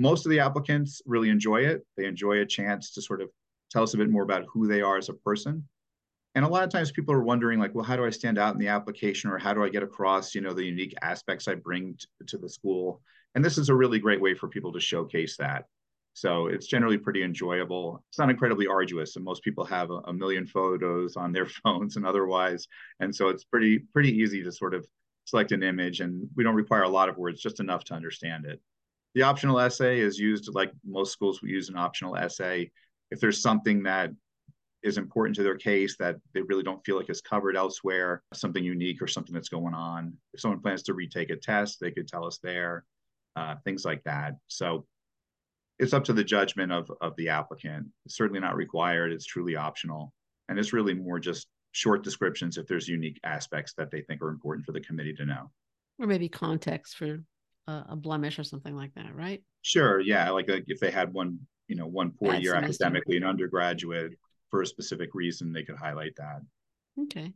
Most 0.00 0.24
of 0.24 0.30
the 0.30 0.40
applicants 0.40 1.02
really 1.04 1.28
enjoy 1.28 1.60
it. 1.60 1.86
They 1.98 2.06
enjoy 2.06 2.40
a 2.40 2.46
chance 2.46 2.90
to 2.92 3.02
sort 3.02 3.20
of 3.20 3.28
tell 3.70 3.82
us 3.82 3.92
a 3.92 3.98
bit 3.98 4.08
more 4.08 4.22
about 4.22 4.46
who 4.50 4.66
they 4.66 4.80
are 4.80 4.96
as 4.96 5.10
a 5.10 5.14
person. 5.14 5.68
And 6.34 6.42
a 6.42 6.48
lot 6.48 6.64
of 6.64 6.70
times 6.70 6.90
people 6.90 7.12
are 7.12 7.22
wondering 7.22 7.60
like, 7.60 7.74
well, 7.74 7.84
how 7.84 7.96
do 7.96 8.06
I 8.06 8.10
stand 8.10 8.38
out 8.38 8.54
in 8.54 8.58
the 8.58 8.68
application 8.68 9.28
or 9.28 9.36
how 9.36 9.52
do 9.52 9.62
I 9.62 9.68
get 9.68 9.82
across, 9.82 10.34
you 10.34 10.40
know, 10.40 10.54
the 10.54 10.64
unique 10.64 10.94
aspects 11.02 11.48
I 11.48 11.54
bring 11.54 11.98
t- 11.98 12.06
to 12.28 12.38
the 12.38 12.48
school? 12.48 13.02
And 13.34 13.44
this 13.44 13.58
is 13.58 13.68
a 13.68 13.74
really 13.74 13.98
great 13.98 14.22
way 14.22 14.32
for 14.32 14.48
people 14.48 14.72
to 14.72 14.80
showcase 14.80 15.36
that. 15.36 15.66
So 16.14 16.46
it's 16.46 16.66
generally 16.66 16.96
pretty 16.96 17.22
enjoyable. 17.22 18.02
It's 18.08 18.18
not 18.18 18.30
incredibly 18.30 18.66
arduous, 18.66 19.16
and 19.16 19.24
most 19.24 19.42
people 19.42 19.66
have 19.66 19.90
a, 19.90 20.00
a, 20.06 20.12
million 20.14 20.46
photos 20.46 21.14
on 21.16 21.30
their 21.30 21.46
phones 21.62 21.96
and 21.96 22.06
otherwise, 22.06 22.66
and 22.98 23.14
so 23.14 23.28
it's 23.28 23.44
pretty 23.44 23.78
pretty 23.92 24.10
easy 24.18 24.42
to 24.42 24.50
sort 24.50 24.74
of 24.74 24.88
select 25.26 25.52
an 25.52 25.62
image, 25.62 26.00
and 26.00 26.28
we 26.36 26.42
don't 26.42 26.56
require 26.56 26.82
a 26.82 26.88
lot 26.88 27.08
of 27.08 27.16
words, 27.16 27.40
just 27.40 27.60
enough 27.60 27.84
to 27.84 27.94
understand 27.94 28.44
it. 28.44 28.60
The 29.14 29.22
optional 29.22 29.58
essay 29.58 30.00
is 30.00 30.18
used 30.18 30.48
like 30.54 30.72
most 30.84 31.12
schools 31.12 31.40
use 31.42 31.68
an 31.68 31.76
optional 31.76 32.16
essay 32.16 32.70
if 33.10 33.20
there's 33.20 33.42
something 33.42 33.82
that 33.82 34.10
is 34.82 34.96
important 34.96 35.36
to 35.36 35.42
their 35.42 35.56
case 35.56 35.96
that 35.98 36.16
they 36.32 36.40
really 36.42 36.62
don't 36.62 36.84
feel 36.84 36.96
like 36.96 37.10
is 37.10 37.20
covered 37.20 37.56
elsewhere, 37.56 38.22
something 38.32 38.64
unique 38.64 39.02
or 39.02 39.06
something 39.06 39.34
that's 39.34 39.48
going 39.48 39.74
on. 39.74 40.14
If 40.32 40.40
someone 40.40 40.60
plans 40.60 40.82
to 40.84 40.94
retake 40.94 41.30
a 41.30 41.36
test, 41.36 41.80
they 41.80 41.90
could 41.90 42.08
tell 42.08 42.24
us 42.24 42.38
there, 42.42 42.84
uh, 43.36 43.56
things 43.64 43.84
like 43.84 44.02
that. 44.04 44.36
So 44.48 44.86
it's 45.78 45.92
up 45.92 46.04
to 46.04 46.12
the 46.12 46.24
judgment 46.24 46.72
of, 46.72 46.90
of 47.00 47.14
the 47.16 47.28
applicant. 47.28 47.88
It's 48.06 48.16
certainly 48.16 48.40
not 48.40 48.56
required, 48.56 49.12
it's 49.12 49.26
truly 49.26 49.56
optional. 49.56 50.14
And 50.48 50.58
it's 50.58 50.72
really 50.72 50.94
more 50.94 51.18
just 51.18 51.46
short 51.72 52.02
descriptions 52.02 52.56
if 52.56 52.66
there's 52.66 52.88
unique 52.88 53.20
aspects 53.22 53.74
that 53.76 53.90
they 53.90 54.00
think 54.02 54.22
are 54.22 54.30
important 54.30 54.64
for 54.64 54.72
the 54.72 54.80
committee 54.80 55.14
to 55.14 55.26
know. 55.26 55.50
Or 55.98 56.06
maybe 56.06 56.28
context 56.28 56.96
for 56.96 57.22
a, 57.70 57.86
a 57.90 57.96
blemish 57.96 58.38
or 58.38 58.44
something 58.44 58.74
like 58.74 58.94
that, 58.94 59.14
right? 59.14 59.42
Sure. 59.62 60.00
Yeah. 60.00 60.30
Like, 60.30 60.48
like 60.48 60.64
if 60.66 60.80
they 60.80 60.90
had 60.90 61.12
one 61.12 61.40
you 61.70 61.76
know 61.76 61.86
one 61.86 62.10
poor 62.10 62.34
year 62.34 62.54
academically 62.54 63.16
an 63.16 63.24
undergraduate 63.24 64.12
for 64.50 64.60
a 64.60 64.66
specific 64.66 65.14
reason 65.14 65.52
they 65.52 65.62
could 65.62 65.76
highlight 65.76 66.14
that 66.16 66.40
okay 67.00 67.32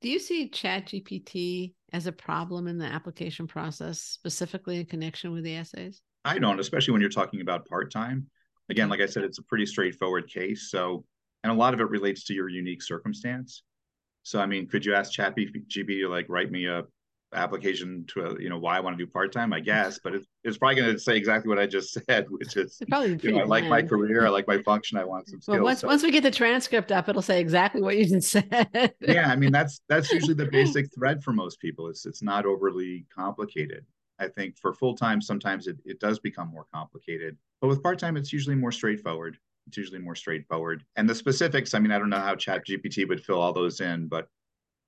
do 0.00 0.08
you 0.08 0.18
see 0.18 0.48
chat 0.48 0.86
gpt 0.86 1.74
as 1.92 2.06
a 2.06 2.12
problem 2.12 2.66
in 2.66 2.78
the 2.78 2.86
application 2.86 3.46
process 3.46 4.00
specifically 4.00 4.80
in 4.80 4.86
connection 4.86 5.30
with 5.32 5.44
the 5.44 5.54
essays 5.54 6.00
i 6.24 6.38
don't 6.38 6.58
especially 6.58 6.92
when 6.92 7.00
you're 7.02 7.10
talking 7.10 7.42
about 7.42 7.68
part-time 7.68 8.26
again 8.70 8.88
like 8.88 9.00
i 9.00 9.06
said 9.06 9.22
it's 9.22 9.38
a 9.38 9.44
pretty 9.44 9.66
straightforward 9.66 10.28
case 10.28 10.70
so 10.70 11.04
and 11.44 11.52
a 11.52 11.54
lot 11.54 11.74
of 11.74 11.80
it 11.80 11.90
relates 11.90 12.24
to 12.24 12.32
your 12.32 12.48
unique 12.48 12.82
circumstance 12.82 13.64
so 14.22 14.40
i 14.40 14.46
mean 14.46 14.66
could 14.66 14.84
you 14.84 14.94
ask 14.94 15.12
chat 15.12 15.36
gpt 15.36 16.00
to 16.00 16.08
like 16.08 16.26
write 16.30 16.50
me 16.50 16.66
a 16.66 16.82
application 17.34 18.04
to 18.08 18.26
a, 18.26 18.40
you 18.40 18.48
know 18.48 18.58
why 18.58 18.76
I 18.76 18.80
want 18.80 18.98
to 18.98 19.04
do 19.04 19.10
part 19.10 19.32
time, 19.32 19.52
I 19.52 19.58
mm-hmm. 19.58 19.66
guess, 19.66 20.00
but 20.02 20.14
it's, 20.14 20.26
it's 20.44 20.58
probably 20.58 20.76
going 20.76 20.92
to 20.92 20.98
say 20.98 21.16
exactly 21.16 21.48
what 21.48 21.58
I 21.58 21.66
just 21.66 21.92
said, 22.08 22.26
which 22.28 22.56
is 22.56 22.80
probably 22.88 23.18
you 23.22 23.32
know, 23.32 23.40
I 23.40 23.44
like 23.44 23.66
my 23.66 23.82
career, 23.82 24.26
I 24.26 24.30
like 24.30 24.46
my 24.46 24.62
function, 24.62 24.98
I 24.98 25.04
want 25.04 25.28
some 25.28 25.40
skills. 25.40 25.56
Well, 25.56 25.64
once 25.64 25.80
so, 25.80 25.88
once 25.88 26.02
we 26.02 26.10
get 26.10 26.22
the 26.22 26.30
transcript 26.30 26.92
up, 26.92 27.08
it'll 27.08 27.22
say 27.22 27.40
exactly 27.40 27.82
what 27.82 27.96
you 27.96 28.06
just 28.06 28.30
said. 28.32 28.92
yeah, 29.00 29.30
I 29.30 29.36
mean 29.36 29.52
that's 29.52 29.80
that's 29.88 30.10
usually 30.12 30.34
the 30.34 30.46
basic 30.52 30.92
thread 30.94 31.22
for 31.22 31.32
most 31.32 31.60
people. 31.60 31.88
It's 31.88 32.06
it's 32.06 32.22
not 32.22 32.46
overly 32.46 33.06
complicated. 33.14 33.84
I 34.18 34.28
think 34.28 34.58
for 34.58 34.74
full 34.74 34.96
time, 34.96 35.20
sometimes 35.20 35.68
it, 35.68 35.76
it 35.84 36.00
does 36.00 36.18
become 36.18 36.48
more 36.48 36.66
complicated, 36.74 37.36
but 37.60 37.68
with 37.68 37.82
part 37.82 37.98
time, 37.98 38.16
it's 38.16 38.32
usually 38.32 38.56
more 38.56 38.72
straightforward. 38.72 39.38
It's 39.68 39.76
usually 39.76 40.00
more 40.00 40.16
straightforward. 40.16 40.82
And 40.96 41.08
the 41.08 41.14
specifics, 41.14 41.74
I 41.74 41.78
mean, 41.78 41.92
I 41.92 41.98
don't 41.98 42.08
know 42.08 42.18
how 42.18 42.34
Chat 42.34 42.66
GPT 42.66 43.06
would 43.06 43.22
fill 43.22 43.38
all 43.38 43.52
those 43.52 43.80
in, 43.80 44.08
but 44.08 44.26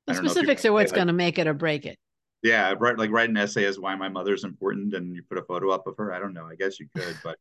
the 0.06 0.14
specifics 0.14 0.64
are 0.64 0.72
what's 0.72 0.90
going 0.90 1.06
to 1.06 1.12
make 1.12 1.38
it 1.38 1.46
or 1.46 1.54
break 1.54 1.84
it 1.86 1.98
yeah 2.42 2.74
write 2.78 2.98
like 2.98 3.10
write 3.10 3.28
an 3.28 3.36
essay 3.36 3.64
as 3.64 3.78
why 3.78 3.94
my 3.94 4.08
mother's 4.08 4.44
important 4.44 4.94
and 4.94 5.14
you 5.14 5.22
put 5.22 5.38
a 5.38 5.42
photo 5.42 5.70
up 5.70 5.86
of 5.86 5.96
her. 5.96 6.12
I 6.12 6.18
don't 6.18 6.32
know. 6.32 6.46
I 6.46 6.54
guess 6.54 6.80
you 6.80 6.86
could 6.94 7.16
but 7.22 7.36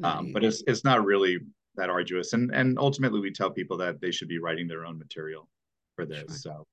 um 0.04 0.32
but 0.32 0.44
it's 0.44 0.62
it's 0.66 0.84
not 0.84 1.04
really 1.04 1.38
that 1.76 1.90
arduous. 1.90 2.32
And 2.32 2.52
and 2.54 2.78
ultimately 2.78 3.20
we 3.20 3.32
tell 3.32 3.50
people 3.50 3.76
that 3.78 4.00
they 4.00 4.10
should 4.10 4.28
be 4.28 4.38
writing 4.38 4.68
their 4.68 4.84
own 4.84 4.98
material 4.98 5.48
for 5.96 6.04
this. 6.04 6.42
Sure. 6.42 6.54
so 6.54 6.66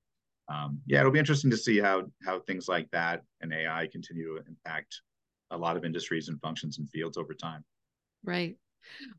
um 0.47 0.79
yeah 0.85 0.99
it'll 0.99 1.11
be 1.11 1.19
interesting 1.19 1.49
to 1.51 1.57
see 1.57 1.79
how 1.79 2.03
how 2.23 2.39
things 2.39 2.67
like 2.67 2.89
that 2.91 3.23
and 3.41 3.51
ai 3.51 3.87
continue 3.91 4.35
to 4.35 4.43
impact 4.47 5.01
a 5.51 5.57
lot 5.57 5.77
of 5.77 5.85
industries 5.85 6.27
and 6.29 6.39
functions 6.39 6.77
and 6.77 6.89
fields 6.89 7.17
over 7.17 7.33
time. 7.33 7.63
Right. 8.23 8.57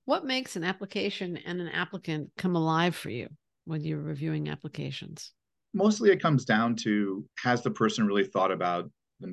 What 0.05 0.24
makes 0.24 0.57
an 0.57 0.64
application 0.64 1.37
and 1.38 1.61
an 1.61 1.68
applicant 1.68 2.31
come 2.37 2.57
alive 2.57 2.94
for 2.94 3.11
you 3.11 3.29
when 3.64 3.83
you're 3.83 4.00
reviewing 4.00 4.48
applications 4.48 5.33
mostly 5.77 6.11
it 6.11 6.23
comes 6.23 6.45
down 6.45 6.75
to 6.75 7.25
has 7.39 7.62
the 7.62 7.71
person 7.71 8.07
really 8.07 8.25
thought 8.25 8.51
about 8.51 8.91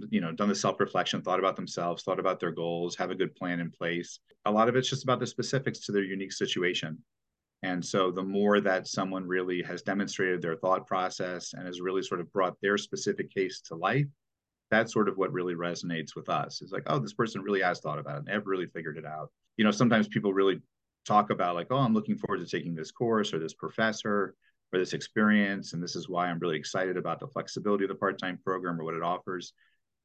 you 0.10 0.22
know 0.22 0.32
done 0.32 0.48
the 0.48 0.56
self-reflection 0.56 1.22
thought 1.22 1.40
about 1.40 1.58
themselves 1.58 2.04
thought 2.04 2.20
about 2.20 2.40
their 2.40 2.52
goals 2.52 2.96
have 2.96 3.12
a 3.12 3.16
good 3.16 3.34
plan 3.36 3.60
in 3.60 3.72
place? 3.72 4.20
A 4.46 4.52
lot 4.52 4.70
of 4.70 4.76
it's 4.76 4.90
just 4.90 5.04
about 5.04 5.20
the 5.20 5.28
specifics 5.28 5.80
to 5.86 5.92
their 5.92 6.04
unique 6.04 6.34
situation. 6.34 6.98
And 7.64 7.84
so 7.84 8.12
the 8.12 8.24
more 8.24 8.60
that 8.60 8.88
someone 8.88 9.26
really 9.26 9.62
has 9.62 9.82
demonstrated 9.82 10.42
their 10.42 10.58
thought 10.58 10.86
process 10.86 11.54
and 11.54 11.66
has 11.66 11.80
really 11.80 12.04
sort 12.04 12.20
of 12.20 12.32
brought 12.34 12.60
their 12.62 12.78
specific 12.78 13.34
case 13.34 13.62
to 13.68 13.76
life 13.76 14.08
that's 14.70 14.92
sort 14.92 15.08
of 15.08 15.18
what 15.18 15.32
really 15.32 15.54
resonates 15.54 16.16
with 16.16 16.30
us. 16.30 16.62
It's 16.62 16.72
like 16.74 16.84
oh 16.88 17.00
this 17.00 17.14
person 17.14 17.42
really 17.42 17.62
has 17.62 17.80
thought 17.80 18.00
about 18.00 18.16
it 18.16 18.20
and 18.20 18.28
they've 18.28 18.46
really 18.46 18.68
figured 18.68 18.98
it 18.98 19.06
out. 19.06 19.30
You 19.56 19.64
know 19.64 19.72
sometimes 19.72 20.08
people 20.10 20.34
really 20.34 20.62
talk 21.06 21.32
about 21.32 21.56
like 21.56 21.68
oh 21.70 21.78
i'm 21.78 21.94
looking 21.94 22.16
forward 22.16 22.40
to 22.40 22.50
taking 22.50 22.74
this 22.74 22.92
course 22.92 23.34
or 23.34 23.40
this 23.40 23.54
professor 23.54 24.36
for 24.74 24.80
this 24.80 24.94
experience. 24.94 25.74
And 25.74 25.84
this 25.84 25.96
is 25.96 26.10
why 26.10 26.28
I'm 26.28 26.40
really 26.40 26.58
excited 26.58 26.98
about 26.98 27.20
the 27.20 27.28
flexibility 27.28 27.84
of 27.84 27.90
the 27.90 27.96
part 27.96 28.18
time 28.18 28.40
program 28.44 28.82
or 28.82 28.84
what 28.84 28.96
it 28.96 29.04
offers. 29.04 29.54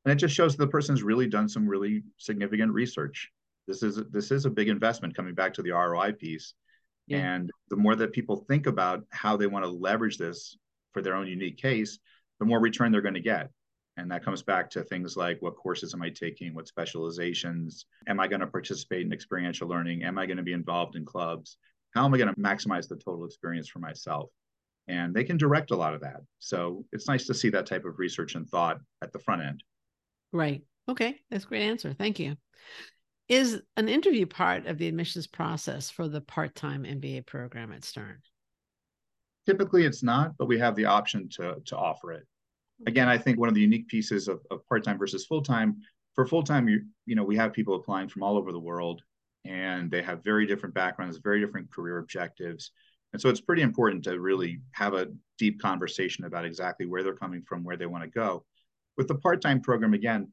And 0.04 0.12
it 0.12 0.16
just 0.16 0.34
shows 0.34 0.56
the 0.56 0.66
person's 0.66 1.02
really 1.02 1.26
done 1.26 1.48
some 1.48 1.66
really 1.66 2.02
significant 2.18 2.74
research. 2.74 3.30
This 3.66 3.82
is 3.82 3.98
this 4.10 4.30
is 4.30 4.44
a 4.44 4.50
big 4.50 4.68
investment 4.68 5.16
coming 5.16 5.34
back 5.34 5.54
to 5.54 5.62
the 5.62 5.70
ROI 5.70 6.12
piece. 6.12 6.52
Yeah. 7.06 7.34
And 7.34 7.50
the 7.70 7.76
more 7.76 7.96
that 7.96 8.12
people 8.12 8.44
think 8.46 8.66
about 8.66 9.04
how 9.08 9.38
they 9.38 9.46
want 9.46 9.64
to 9.64 9.70
leverage 9.70 10.18
this 10.18 10.58
for 10.92 11.00
their 11.00 11.14
own 11.14 11.28
unique 11.28 11.56
case, 11.56 11.98
the 12.38 12.44
more 12.44 12.60
return 12.60 12.92
they're 12.92 13.00
going 13.00 13.14
to 13.14 13.20
get. 13.20 13.48
And 13.96 14.10
that 14.10 14.22
comes 14.22 14.42
back 14.42 14.68
to 14.72 14.82
things 14.82 15.16
like 15.16 15.40
what 15.40 15.56
courses 15.56 15.94
am 15.94 16.02
I 16.02 16.10
taking? 16.10 16.52
What 16.52 16.68
specializations? 16.68 17.86
Am 18.06 18.20
I 18.20 18.28
going 18.28 18.40
to 18.40 18.46
participate 18.46 19.06
in 19.06 19.14
experiential 19.14 19.66
learning? 19.66 20.02
Am 20.02 20.18
I 20.18 20.26
going 20.26 20.36
to 20.36 20.42
be 20.42 20.52
involved 20.52 20.94
in 20.94 21.06
clubs? 21.06 21.56
How 21.94 22.04
am 22.04 22.12
I 22.12 22.18
going 22.18 22.34
to 22.34 22.38
maximize 22.38 22.86
the 22.86 22.96
total 22.96 23.24
experience 23.24 23.66
for 23.66 23.78
myself? 23.78 24.28
And 24.88 25.14
they 25.14 25.24
can 25.24 25.36
direct 25.36 25.70
a 25.70 25.76
lot 25.76 25.94
of 25.94 26.00
that. 26.00 26.20
So 26.38 26.84
it's 26.92 27.06
nice 27.06 27.26
to 27.26 27.34
see 27.34 27.50
that 27.50 27.66
type 27.66 27.84
of 27.84 27.98
research 27.98 28.34
and 28.34 28.48
thought 28.48 28.78
at 29.02 29.12
the 29.12 29.18
front 29.18 29.42
end. 29.42 29.62
Right. 30.32 30.62
Okay. 30.88 31.20
That's 31.30 31.44
a 31.44 31.48
great 31.48 31.62
answer. 31.62 31.92
Thank 31.92 32.18
you. 32.18 32.36
Is 33.28 33.60
an 33.76 33.88
interview 33.88 34.24
part 34.24 34.66
of 34.66 34.78
the 34.78 34.88
admissions 34.88 35.26
process 35.26 35.90
for 35.90 36.08
the 36.08 36.22
part 36.22 36.54
time 36.54 36.84
MBA 36.84 37.26
program 37.26 37.72
at 37.72 37.84
Stern? 37.84 38.18
Typically, 39.46 39.84
it's 39.84 40.02
not, 40.02 40.32
but 40.38 40.46
we 40.46 40.58
have 40.58 40.74
the 40.74 40.86
option 40.86 41.28
to, 41.30 41.56
to 41.66 41.76
offer 41.76 42.12
it. 42.12 42.26
Again, 42.86 43.08
I 43.08 43.18
think 43.18 43.38
one 43.38 43.48
of 43.48 43.54
the 43.54 43.60
unique 43.60 43.88
pieces 43.88 44.28
of, 44.28 44.40
of 44.50 44.66
part 44.66 44.84
time 44.84 44.98
versus 44.98 45.26
full 45.26 45.42
time. 45.42 45.76
For 46.14 46.26
full 46.26 46.42
time, 46.42 46.68
you, 46.68 46.82
you 47.06 47.14
know, 47.14 47.24
we 47.24 47.36
have 47.36 47.52
people 47.52 47.74
applying 47.74 48.08
from 48.08 48.22
all 48.22 48.36
over 48.36 48.50
the 48.50 48.58
world 48.58 49.02
and 49.44 49.90
they 49.90 50.02
have 50.02 50.24
very 50.24 50.46
different 50.46 50.74
backgrounds, 50.74 51.18
very 51.18 51.40
different 51.40 51.70
career 51.70 51.98
objectives. 51.98 52.72
And 53.12 53.20
so 53.20 53.28
it's 53.28 53.40
pretty 53.40 53.62
important 53.62 54.04
to 54.04 54.20
really 54.20 54.60
have 54.72 54.94
a 54.94 55.08
deep 55.38 55.60
conversation 55.60 56.24
about 56.24 56.44
exactly 56.44 56.86
where 56.86 57.02
they're 57.02 57.14
coming 57.14 57.42
from, 57.42 57.64
where 57.64 57.76
they 57.76 57.86
want 57.86 58.04
to 58.04 58.10
go. 58.10 58.44
With 58.96 59.08
the 59.08 59.14
part 59.14 59.40
time 59.40 59.60
program, 59.60 59.94
again, 59.94 60.32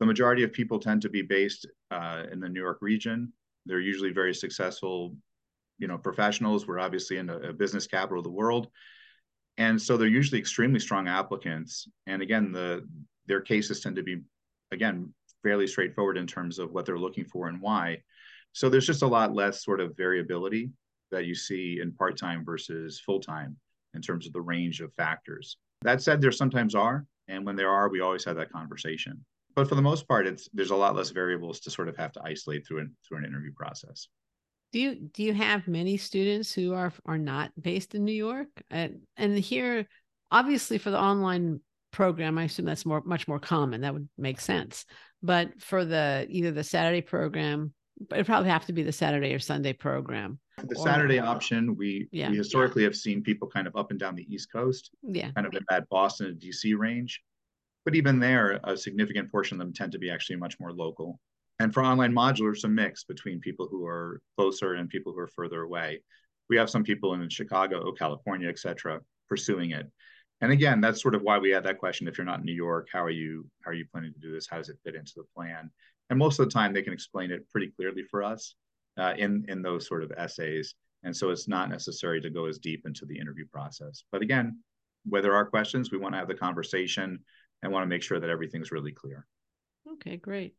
the 0.00 0.06
majority 0.06 0.42
of 0.42 0.52
people 0.52 0.78
tend 0.78 1.02
to 1.02 1.08
be 1.08 1.22
based 1.22 1.66
uh, 1.90 2.24
in 2.30 2.40
the 2.40 2.48
New 2.48 2.60
York 2.60 2.78
region. 2.80 3.32
They're 3.66 3.80
usually 3.80 4.12
very 4.12 4.34
successful, 4.34 5.14
you 5.78 5.88
know, 5.88 5.98
professionals. 5.98 6.66
We're 6.66 6.80
obviously 6.80 7.18
in 7.18 7.30
a, 7.30 7.36
a 7.38 7.52
business 7.52 7.86
capital 7.86 8.18
of 8.18 8.24
the 8.24 8.30
world, 8.30 8.68
and 9.58 9.80
so 9.80 9.96
they're 9.96 10.08
usually 10.08 10.40
extremely 10.40 10.80
strong 10.80 11.06
applicants. 11.08 11.86
And 12.06 12.22
again, 12.22 12.52
the 12.52 12.88
their 13.26 13.40
cases 13.40 13.80
tend 13.80 13.96
to 13.96 14.02
be, 14.02 14.22
again, 14.72 15.12
fairly 15.42 15.66
straightforward 15.66 16.16
in 16.16 16.26
terms 16.26 16.58
of 16.58 16.72
what 16.72 16.86
they're 16.86 16.98
looking 16.98 17.24
for 17.24 17.48
and 17.48 17.60
why. 17.60 18.02
So 18.52 18.68
there's 18.68 18.86
just 18.86 19.02
a 19.02 19.06
lot 19.06 19.34
less 19.34 19.62
sort 19.62 19.80
of 19.80 19.96
variability 19.96 20.70
that 21.10 21.26
you 21.26 21.34
see 21.34 21.80
in 21.80 21.92
part 21.92 22.16
time 22.16 22.44
versus 22.44 23.00
full 23.00 23.20
time 23.20 23.56
in 23.94 24.02
terms 24.02 24.26
of 24.26 24.32
the 24.32 24.40
range 24.40 24.80
of 24.80 24.92
factors. 24.94 25.56
That 25.82 26.02
said, 26.02 26.20
there 26.20 26.32
sometimes 26.32 26.74
are, 26.74 27.06
and 27.28 27.44
when 27.44 27.56
there 27.56 27.70
are, 27.70 27.88
we 27.88 28.00
always 28.00 28.24
have 28.24 28.36
that 28.36 28.52
conversation. 28.52 29.24
But 29.56 29.68
for 29.68 29.74
the 29.74 29.82
most 29.82 30.06
part, 30.06 30.26
it's 30.26 30.48
there's 30.52 30.70
a 30.70 30.76
lot 30.76 30.94
less 30.94 31.10
variables 31.10 31.60
to 31.60 31.70
sort 31.70 31.88
of 31.88 31.96
have 31.96 32.12
to 32.12 32.20
isolate 32.24 32.66
through 32.66 32.80
an 32.80 32.96
through 33.06 33.18
an 33.18 33.24
interview 33.24 33.52
process. 33.52 34.08
do 34.72 34.78
you 34.80 34.94
do 34.94 35.22
you 35.22 35.34
have 35.34 35.66
many 35.66 35.96
students 35.96 36.52
who 36.52 36.74
are 36.74 36.92
are 37.04 37.18
not 37.18 37.50
based 37.60 37.94
in 37.94 38.04
New 38.04 38.12
York? 38.12 38.48
And 38.70 39.00
and 39.16 39.36
here, 39.38 39.86
obviously, 40.30 40.78
for 40.78 40.90
the 40.90 41.00
online 41.00 41.60
program, 41.90 42.38
I 42.38 42.44
assume 42.44 42.66
that's 42.66 42.86
more 42.86 43.02
much 43.04 43.26
more 43.26 43.40
common. 43.40 43.80
That 43.80 43.94
would 43.94 44.08
make 44.16 44.40
sense. 44.40 44.84
But 45.22 45.60
for 45.60 45.84
the 45.84 46.26
either 46.28 46.52
the 46.52 46.64
Saturday 46.64 47.02
program, 47.02 47.74
it 48.14 48.26
probably 48.26 48.50
have 48.50 48.66
to 48.66 48.72
be 48.72 48.82
the 48.82 48.92
Saturday 48.92 49.34
or 49.34 49.40
Sunday 49.40 49.72
program. 49.72 50.38
The 50.68 50.76
Saturday 50.76 51.18
option, 51.18 51.76
we 51.76 52.08
yeah. 52.12 52.30
we 52.30 52.36
historically 52.36 52.82
have 52.84 52.96
seen 52.96 53.22
people 53.22 53.48
kind 53.48 53.66
of 53.66 53.76
up 53.76 53.90
and 53.90 53.98
down 53.98 54.14
the 54.14 54.26
East 54.32 54.52
Coast, 54.52 54.90
yeah, 55.02 55.30
kind 55.32 55.46
of 55.46 55.54
in 55.54 55.64
that 55.68 55.88
Boston 55.88 56.26
and 56.26 56.40
DC 56.40 56.76
range. 56.76 57.20
But 57.84 57.94
even 57.94 58.20
there, 58.20 58.60
a 58.64 58.76
significant 58.76 59.30
portion 59.30 59.56
of 59.56 59.66
them 59.66 59.72
tend 59.72 59.92
to 59.92 59.98
be 59.98 60.10
actually 60.10 60.36
much 60.36 60.60
more 60.60 60.72
local. 60.72 61.18
And 61.58 61.72
for 61.72 61.82
online 61.82 62.12
modulars, 62.12 62.64
a 62.64 62.68
mix 62.68 63.04
between 63.04 63.40
people 63.40 63.68
who 63.70 63.84
are 63.86 64.20
closer 64.36 64.74
and 64.74 64.88
people 64.88 65.12
who 65.12 65.20
are 65.20 65.28
further 65.28 65.62
away. 65.62 66.02
We 66.48 66.56
have 66.56 66.70
some 66.70 66.82
people 66.82 67.14
in 67.14 67.28
Chicago, 67.28 67.82
oh, 67.86 67.92
California, 67.92 68.48
et 68.48 68.58
cetera, 68.58 69.00
pursuing 69.28 69.70
it. 69.70 69.86
And 70.40 70.52
again, 70.52 70.80
that's 70.80 71.02
sort 71.02 71.14
of 71.14 71.22
why 71.22 71.38
we 71.38 71.50
had 71.50 71.64
that 71.64 71.78
question. 71.78 72.08
If 72.08 72.16
you're 72.16 72.24
not 72.24 72.40
in 72.40 72.46
New 72.46 72.54
York, 72.54 72.88
how 72.92 73.04
are 73.04 73.10
you 73.10 73.46
how 73.62 73.70
are 73.70 73.74
you 73.74 73.86
planning 73.92 74.12
to 74.12 74.20
do 74.20 74.32
this? 74.32 74.46
How 74.48 74.56
does 74.56 74.68
it 74.68 74.78
fit 74.84 74.94
into 74.94 75.12
the 75.16 75.24
plan? 75.34 75.70
And 76.08 76.18
most 76.18 76.40
of 76.40 76.46
the 76.46 76.52
time, 76.52 76.72
they 76.72 76.82
can 76.82 76.92
explain 76.92 77.30
it 77.30 77.48
pretty 77.50 77.68
clearly 77.68 78.02
for 78.10 78.22
us 78.22 78.56
uh, 79.00 79.14
in 79.16 79.44
in 79.48 79.62
those 79.62 79.86
sort 79.86 80.02
of 80.02 80.12
essays. 80.16 80.74
And 81.02 81.16
so 81.16 81.30
it's 81.30 81.48
not 81.48 81.70
necessary 81.70 82.20
to 82.20 82.30
go 82.30 82.44
as 82.44 82.58
deep 82.58 82.86
into 82.86 83.06
the 83.06 83.18
interview 83.18 83.46
process. 83.50 84.04
But 84.12 84.20
again, 84.20 84.58
where 85.06 85.22
there 85.22 85.34
are 85.34 85.46
questions, 85.46 85.90
we 85.90 85.98
want 85.98 86.14
to 86.14 86.18
have 86.18 86.28
the 86.28 86.34
conversation 86.34 87.20
and 87.62 87.72
want 87.72 87.84
to 87.84 87.88
make 87.88 88.02
sure 88.02 88.20
that 88.20 88.28
everything's 88.28 88.70
really 88.70 88.92
clear. 88.92 89.26
Okay, 89.94 90.18
great. 90.18 90.54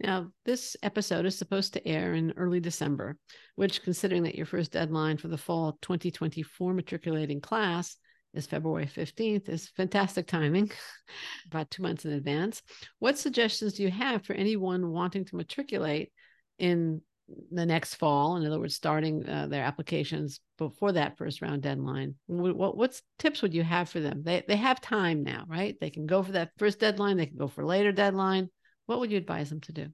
Now, 0.00 0.28
this 0.46 0.76
episode 0.82 1.26
is 1.26 1.36
supposed 1.36 1.74
to 1.74 1.86
air 1.86 2.14
in 2.14 2.32
early 2.36 2.60
December, 2.60 3.18
which, 3.56 3.82
considering 3.82 4.22
that 4.22 4.36
your 4.36 4.46
first 4.46 4.72
deadline 4.72 5.18
for 5.18 5.28
the 5.28 5.36
fall 5.36 5.76
2024 5.82 6.72
matriculating 6.72 7.40
class 7.40 7.96
is 8.32 8.46
February 8.46 8.86
15th, 8.86 9.48
is 9.48 9.68
fantastic 9.76 10.26
timing, 10.26 10.70
about 11.46 11.70
two 11.70 11.82
months 11.82 12.04
in 12.04 12.12
advance. 12.12 12.62
What 13.00 13.18
suggestions 13.18 13.74
do 13.74 13.82
you 13.82 13.90
have 13.90 14.24
for 14.24 14.32
anyone 14.34 14.90
wanting 14.90 15.24
to 15.26 15.36
matriculate 15.36 16.12
in 16.58 17.02
the 17.50 17.66
next 17.66 17.94
fall? 17.94 18.36
In 18.36 18.46
other 18.46 18.60
words, 18.60 18.74
starting 18.74 19.28
uh, 19.28 19.46
their 19.46 19.64
applications 19.64 20.40
before 20.58 20.92
that 20.92 21.16
first 21.16 21.42
round 21.42 21.62
deadline. 21.62 22.14
What 22.26 22.76
what's 22.76 23.02
tips 23.18 23.42
would 23.42 23.54
you 23.54 23.62
have 23.62 23.88
for 23.88 24.00
them? 24.00 24.22
They 24.22 24.42
they 24.46 24.56
have 24.56 24.80
time 24.80 25.22
now, 25.22 25.44
right? 25.48 25.76
They 25.80 25.90
can 25.90 26.06
go 26.06 26.22
for 26.22 26.32
that 26.32 26.52
first 26.58 26.78
deadline. 26.78 27.16
They 27.16 27.26
can 27.26 27.38
go 27.38 27.48
for 27.48 27.64
later 27.64 27.92
deadline. 27.92 28.48
What 28.86 29.00
would 29.00 29.10
you 29.10 29.18
advise 29.18 29.50
them 29.50 29.60
to 29.62 29.72
do? 29.72 29.86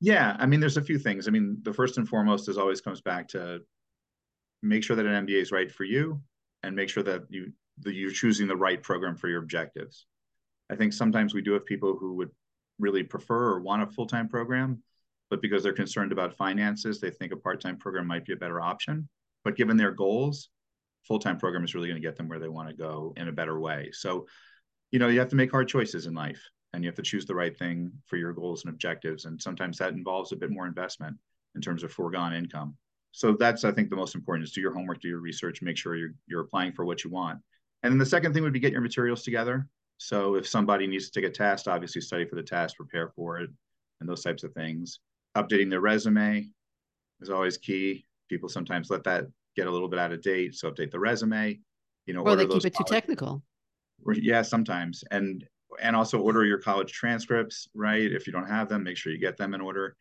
Yeah, 0.00 0.36
I 0.38 0.46
mean, 0.46 0.60
there's 0.60 0.76
a 0.76 0.82
few 0.82 0.98
things. 0.98 1.28
I 1.28 1.30
mean, 1.30 1.58
the 1.62 1.72
first 1.72 1.96
and 1.96 2.08
foremost 2.08 2.48
is 2.48 2.58
always 2.58 2.80
comes 2.80 3.00
back 3.00 3.28
to 3.28 3.60
make 4.62 4.82
sure 4.82 4.96
that 4.96 5.06
an 5.06 5.26
MBA 5.26 5.40
is 5.40 5.52
right 5.52 5.70
for 5.70 5.84
you 5.84 6.20
and 6.62 6.74
make 6.74 6.88
sure 6.88 7.02
that 7.02 7.22
you 7.28 7.52
that 7.80 7.94
you're 7.94 8.10
choosing 8.10 8.46
the 8.46 8.56
right 8.56 8.82
program 8.82 9.16
for 9.16 9.28
your 9.28 9.42
objectives. 9.42 10.06
I 10.70 10.76
think 10.76 10.92
sometimes 10.92 11.34
we 11.34 11.42
do 11.42 11.52
have 11.52 11.66
people 11.66 11.96
who 11.96 12.14
would 12.14 12.30
really 12.78 13.02
prefer 13.02 13.52
or 13.52 13.60
want 13.60 13.82
a 13.82 13.86
full-time 13.86 14.28
program, 14.28 14.82
but 15.32 15.40
because 15.40 15.62
they're 15.62 15.72
concerned 15.72 16.12
about 16.12 16.36
finances, 16.36 17.00
they 17.00 17.08
think 17.08 17.32
a 17.32 17.36
part-time 17.38 17.78
program 17.78 18.06
might 18.06 18.26
be 18.26 18.34
a 18.34 18.36
better 18.36 18.60
option. 18.60 19.08
But 19.44 19.56
given 19.56 19.78
their 19.78 19.90
goals, 19.90 20.50
full-time 21.08 21.38
program 21.38 21.64
is 21.64 21.74
really 21.74 21.88
going 21.88 22.00
to 22.00 22.06
get 22.06 22.16
them 22.16 22.28
where 22.28 22.38
they 22.38 22.50
want 22.50 22.68
to 22.68 22.74
go 22.74 23.14
in 23.16 23.28
a 23.28 23.32
better 23.32 23.58
way. 23.58 23.88
So, 23.94 24.26
you 24.90 24.98
know, 24.98 25.08
you 25.08 25.18
have 25.20 25.30
to 25.30 25.36
make 25.36 25.50
hard 25.50 25.68
choices 25.68 26.04
in 26.04 26.12
life 26.12 26.38
and 26.74 26.84
you 26.84 26.88
have 26.88 26.96
to 26.96 27.02
choose 27.02 27.24
the 27.24 27.34
right 27.34 27.58
thing 27.58 27.90
for 28.04 28.18
your 28.18 28.34
goals 28.34 28.62
and 28.62 28.74
objectives. 28.74 29.24
And 29.24 29.40
sometimes 29.40 29.78
that 29.78 29.94
involves 29.94 30.32
a 30.32 30.36
bit 30.36 30.50
more 30.50 30.66
investment 30.66 31.16
in 31.54 31.62
terms 31.62 31.82
of 31.82 31.90
foregone 31.90 32.34
income. 32.34 32.76
So 33.12 33.32
that's, 33.32 33.64
I 33.64 33.72
think, 33.72 33.88
the 33.88 33.96
most 33.96 34.14
important 34.14 34.46
is 34.46 34.52
do 34.52 34.60
your 34.60 34.74
homework, 34.74 35.00
do 35.00 35.08
your 35.08 35.20
research, 35.20 35.62
make 35.62 35.78
sure 35.78 35.96
you're, 35.96 36.12
you're 36.26 36.42
applying 36.42 36.72
for 36.72 36.84
what 36.84 37.04
you 37.04 37.10
want. 37.10 37.40
And 37.82 37.90
then 37.90 37.98
the 37.98 38.04
second 38.04 38.34
thing 38.34 38.42
would 38.42 38.52
be 38.52 38.60
get 38.60 38.72
your 38.72 38.82
materials 38.82 39.22
together. 39.22 39.66
So 39.96 40.34
if 40.34 40.46
somebody 40.46 40.86
needs 40.86 41.08
to 41.08 41.18
take 41.18 41.30
a 41.30 41.32
test, 41.32 41.68
obviously 41.68 42.02
study 42.02 42.26
for 42.26 42.34
the 42.34 42.42
test, 42.42 42.76
prepare 42.76 43.08
for 43.16 43.38
it, 43.38 43.48
and 44.00 44.06
those 44.06 44.22
types 44.22 44.42
of 44.42 44.52
things. 44.52 45.00
Updating 45.36 45.70
their 45.70 45.80
resume 45.80 46.48
is 47.20 47.30
always 47.30 47.56
key. 47.56 48.04
People 48.28 48.48
sometimes 48.48 48.90
let 48.90 49.04
that 49.04 49.26
get 49.56 49.66
a 49.66 49.70
little 49.70 49.88
bit 49.88 49.98
out 49.98 50.12
of 50.12 50.22
date. 50.22 50.54
So 50.54 50.70
update 50.70 50.90
the 50.90 51.00
resume. 51.00 51.60
You 52.06 52.14
know, 52.14 52.22
or 52.22 52.36
they 52.36 52.46
keep 52.46 52.64
it 52.64 52.74
too 52.74 52.84
technical. 52.86 53.42
Yeah, 54.14 54.42
sometimes. 54.42 55.04
And 55.10 55.44
and 55.80 55.96
also 55.96 56.20
order 56.20 56.44
your 56.44 56.58
college 56.58 56.92
transcripts, 56.92 57.68
right? 57.74 58.12
If 58.12 58.26
you 58.26 58.32
don't 58.32 58.48
have 58.48 58.68
them, 58.68 58.82
make 58.82 58.96
sure 58.96 59.12
you 59.12 59.18
get 59.18 59.36
them 59.36 59.54
in 59.54 59.60
order. 59.60 59.96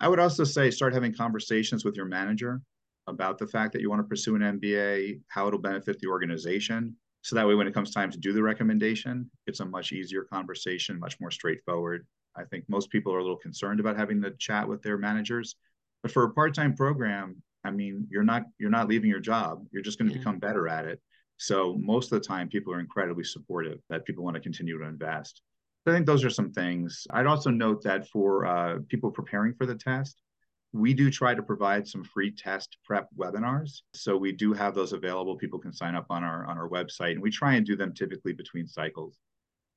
I 0.00 0.08
would 0.08 0.18
also 0.18 0.44
say 0.44 0.70
start 0.70 0.94
having 0.94 1.14
conversations 1.14 1.84
with 1.84 1.96
your 1.96 2.06
manager 2.06 2.60
about 3.06 3.38
the 3.38 3.46
fact 3.46 3.72
that 3.72 3.80
you 3.80 3.90
want 3.90 4.00
to 4.00 4.08
pursue 4.08 4.34
an 4.36 4.42
MBA, 4.58 5.20
how 5.28 5.46
it'll 5.46 5.60
benefit 5.60 5.98
the 6.00 6.08
organization. 6.08 6.96
So 7.22 7.36
that 7.36 7.46
way, 7.46 7.54
when 7.54 7.68
it 7.68 7.74
comes 7.74 7.92
time 7.92 8.10
to 8.10 8.18
do 8.18 8.32
the 8.32 8.42
recommendation, 8.42 9.30
it's 9.46 9.60
a 9.60 9.64
much 9.64 9.92
easier 9.92 10.24
conversation, 10.24 10.98
much 10.98 11.20
more 11.20 11.30
straightforward. 11.30 12.06
I 12.36 12.44
think 12.44 12.64
most 12.68 12.90
people 12.90 13.12
are 13.14 13.18
a 13.18 13.22
little 13.22 13.36
concerned 13.36 13.80
about 13.80 13.96
having 13.96 14.20
the 14.20 14.32
chat 14.38 14.66
with 14.68 14.82
their 14.82 14.98
managers. 14.98 15.56
But 16.02 16.12
for 16.12 16.24
a 16.24 16.30
part-time 16.30 16.74
program, 16.74 17.42
I 17.64 17.70
mean, 17.70 18.06
you're 18.10 18.24
not 18.24 18.44
you're 18.58 18.70
not 18.70 18.88
leaving 18.88 19.10
your 19.10 19.20
job. 19.20 19.64
You're 19.70 19.82
just 19.82 19.98
going 19.98 20.08
to 20.10 20.14
yeah. 20.14 20.18
become 20.18 20.38
better 20.38 20.68
at 20.68 20.86
it. 20.86 21.00
So 21.36 21.76
most 21.78 22.12
of 22.12 22.20
the 22.20 22.26
time, 22.26 22.48
people 22.48 22.72
are 22.72 22.80
incredibly 22.80 23.24
supportive 23.24 23.78
that 23.90 24.04
people 24.04 24.24
want 24.24 24.34
to 24.34 24.40
continue 24.40 24.78
to 24.78 24.84
invest. 24.84 25.42
I 25.86 25.92
think 25.92 26.06
those 26.06 26.24
are 26.24 26.30
some 26.30 26.52
things. 26.52 27.06
I'd 27.10 27.26
also 27.26 27.50
note 27.50 27.82
that 27.82 28.08
for 28.08 28.46
uh, 28.46 28.78
people 28.88 29.10
preparing 29.10 29.52
for 29.54 29.66
the 29.66 29.74
test, 29.74 30.22
we 30.72 30.94
do 30.94 31.10
try 31.10 31.34
to 31.34 31.42
provide 31.42 31.86
some 31.86 32.04
free 32.04 32.30
test 32.30 32.78
prep 32.84 33.08
webinars. 33.18 33.80
So 33.92 34.16
we 34.16 34.32
do 34.32 34.52
have 34.52 34.74
those 34.74 34.92
available. 34.92 35.36
People 35.36 35.58
can 35.58 35.72
sign 35.72 35.94
up 35.94 36.06
on 36.10 36.24
our 36.24 36.46
on 36.46 36.58
our 36.58 36.68
website, 36.68 37.12
and 37.12 37.22
we 37.22 37.30
try 37.30 37.54
and 37.54 37.66
do 37.66 37.76
them 37.76 37.92
typically 37.92 38.32
between 38.32 38.66
cycles. 38.66 39.18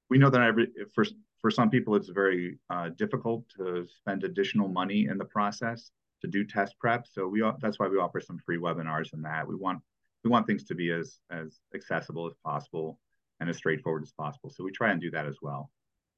We 0.10 0.18
know 0.18 0.30
that 0.30 0.42
every 0.42 0.68
for 0.94 1.06
for 1.46 1.52
some 1.52 1.70
people 1.70 1.96
it's 1.96 2.10
very 2.10 2.58
uh, 2.72 2.90
difficult 2.98 3.48
to 3.56 3.86
spend 4.00 4.24
additional 4.24 4.68
money 4.68 5.06
in 5.12 5.20
the 5.20 5.26
process 5.26 5.92
to 6.20 6.28
do 6.28 6.44
test 6.44 6.74
prep. 6.80 7.06
So 7.06 7.28
we 7.28 7.44
that's 7.62 7.78
why 7.78 7.88
we 7.88 7.98
offer 7.98 8.20
some 8.20 8.40
free 8.44 8.58
webinars 8.58 9.14
and 9.14 9.24
that 9.26 9.48
we 9.48 9.54
want 9.54 9.80
we 10.24 10.32
want 10.32 10.48
things 10.48 10.64
to 10.64 10.74
be 10.74 10.90
as 10.90 11.20
as 11.30 11.60
accessible 11.76 12.26
as 12.26 12.34
possible 12.44 12.98
and 13.40 13.48
as 13.48 13.58
straightforward 13.58 14.02
as 14.02 14.12
possible. 14.12 14.50
So 14.50 14.64
we 14.64 14.72
try 14.72 14.90
and 14.90 15.00
do 15.00 15.12
that 15.12 15.28
as 15.28 15.38
well. 15.40 15.70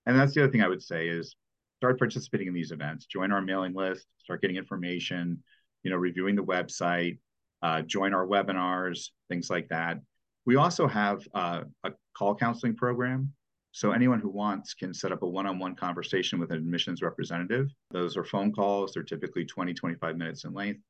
And 0.05 0.17
that's 0.17 0.33
the 0.33 0.43
other 0.43 0.51
thing 0.53 0.61
I 0.61 0.69
would 0.69 0.81
say 0.81 1.09
is 1.09 1.35
start 1.75 1.99
participating 1.99 2.47
in 2.47 2.53
these 2.53 2.71
events, 2.71 3.05
join 3.05 3.33
our 3.33 3.41
mailing 3.41 3.73
list, 3.73 4.07
start 4.19 4.41
getting 4.41 4.55
information, 4.55 5.43
you 5.83 5.91
know, 5.91 5.97
reviewing 5.97 6.37
the 6.37 6.45
website, 6.45 7.17
uh, 7.61 7.81
join 7.81 8.13
our 8.13 8.25
webinars, 8.25 9.09
things 9.27 9.49
like 9.49 9.67
that. 9.67 9.97
We 10.45 10.55
also 10.55 10.87
have 10.87 11.27
uh, 11.33 11.63
a 11.83 11.91
call 12.17 12.33
counseling 12.33 12.77
program. 12.77 13.33
So 13.77 13.91
anyone 13.91 14.19
who 14.19 14.29
wants 14.29 14.73
can 14.73 14.91
set 14.91 15.11
up 15.11 15.21
a 15.21 15.27
one-on-one 15.27 15.75
conversation 15.75 16.39
with 16.39 16.49
an 16.49 16.57
admissions 16.57 17.03
representative. 17.03 17.69
Those 17.91 18.17
are 18.17 18.23
phone 18.23 18.51
calls. 18.51 18.91
They're 18.91 19.03
typically 19.03 19.45
20, 19.45 19.71
25 19.75 20.17
minutes 20.17 20.45
in 20.45 20.53
length. 20.55 20.81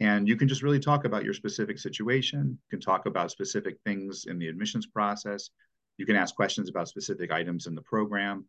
And 0.00 0.28
you 0.28 0.36
can 0.36 0.46
just 0.46 0.62
really 0.62 0.78
talk 0.78 1.06
about 1.06 1.24
your 1.24 1.32
specific 1.32 1.78
situation. 1.78 2.50
You 2.50 2.68
can 2.68 2.80
talk 2.80 3.06
about 3.06 3.30
specific 3.30 3.78
things 3.86 4.26
in 4.26 4.38
the 4.38 4.46
admissions 4.46 4.84
process. 4.84 5.48
You 5.96 6.04
can 6.04 6.16
ask 6.16 6.34
questions 6.34 6.68
about 6.68 6.90
specific 6.90 7.32
items 7.32 7.66
in 7.66 7.74
the 7.74 7.80
program. 7.80 8.44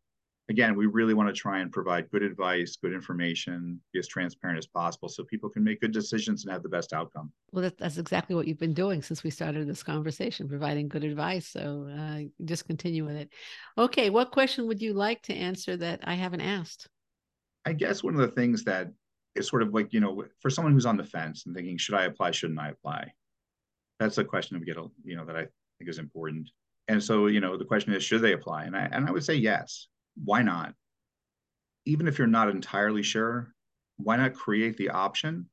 Again, 0.50 0.76
we 0.76 0.88
really 0.88 1.14
want 1.14 1.30
to 1.30 1.34
try 1.34 1.60
and 1.60 1.72
provide 1.72 2.10
good 2.10 2.24
advice, 2.24 2.76
good 2.76 2.92
information, 2.92 3.80
be 3.94 4.00
as 4.00 4.08
transparent 4.08 4.58
as 4.58 4.66
possible 4.66 5.08
so 5.08 5.24
people 5.24 5.48
can 5.48 5.64
make 5.64 5.80
good 5.80 5.92
decisions 5.92 6.44
and 6.44 6.52
have 6.52 6.64
the 6.64 6.70
best 6.70 6.92
outcome. 6.92 7.32
Well, 7.52 7.70
that's 7.78 7.98
exactly 7.98 8.36
what 8.36 8.48
you've 8.48 8.58
been 8.58 8.74
doing 8.74 9.04
since 9.04 9.24
we 9.24 9.30
started 9.30 9.68
this 9.68 9.84
conversation, 9.84 10.50
providing 10.50 10.88
good 10.88 11.04
advice. 11.04 11.48
So 11.48 11.88
uh, 11.96 12.44
just 12.46 12.66
continue 12.66 13.06
with 13.06 13.16
it. 13.16 13.30
Okay, 13.78 14.10
what 14.10 14.32
question 14.32 14.68
would 14.68 14.82
you 14.82 14.94
like 14.94 15.22
to 15.24 15.34
answer 15.36 15.78
that 15.78 16.00
I 16.04 16.16
haven't 16.16 16.42
asked? 16.42 16.88
I 17.66 17.74
guess 17.74 18.04
one 18.04 18.16
of 18.16 18.22
the 18.22 18.36
things 18.36 18.64
that 18.64 18.90
is 19.36 19.48
sort 19.48 19.62
of 19.62 19.74
like 19.74 19.94
you 19.94 20.00
know 20.00 20.24
for 20.40 20.50
someone 20.50 20.74
who's 20.74 20.86
on 20.86 20.98
the 20.98 21.04
fence 21.04 21.46
and 21.46 21.56
thinking 21.56 21.78
should 21.78 21.96
i 21.96 22.06
apply 22.06 22.32
shouldn't 22.32 22.60
i 22.60 22.70
apply 22.70 23.12
that's 24.00 24.18
a 24.18 24.24
question 24.24 24.56
that 24.56 24.60
we 24.60 24.66
get 24.66 24.78
you 25.04 25.16
know 25.16 25.26
that 25.26 25.36
i 25.36 25.42
think 25.78 25.90
is 25.90 26.00
important 26.00 26.50
and 26.88 27.02
so 27.02 27.28
you 27.28 27.40
know 27.40 27.58
the 27.58 27.66
question 27.66 27.94
is 27.94 28.04
should 28.04 28.22
they 28.22 28.34
apply 28.34 28.64
and 28.64 28.76
i 28.76 28.90
and 28.92 29.08
i 29.08 29.12
would 29.12 29.24
say 29.24 29.36
yes 29.36 29.88
why 30.24 30.42
not 30.42 30.74
even 31.86 32.08
if 32.08 32.18
you're 32.18 32.28
not 32.28 32.50
entirely 32.50 33.04
sure 33.04 33.54
why 33.98 34.16
not 34.16 34.34
create 34.34 34.78
the 34.78 34.90
option 34.90 35.48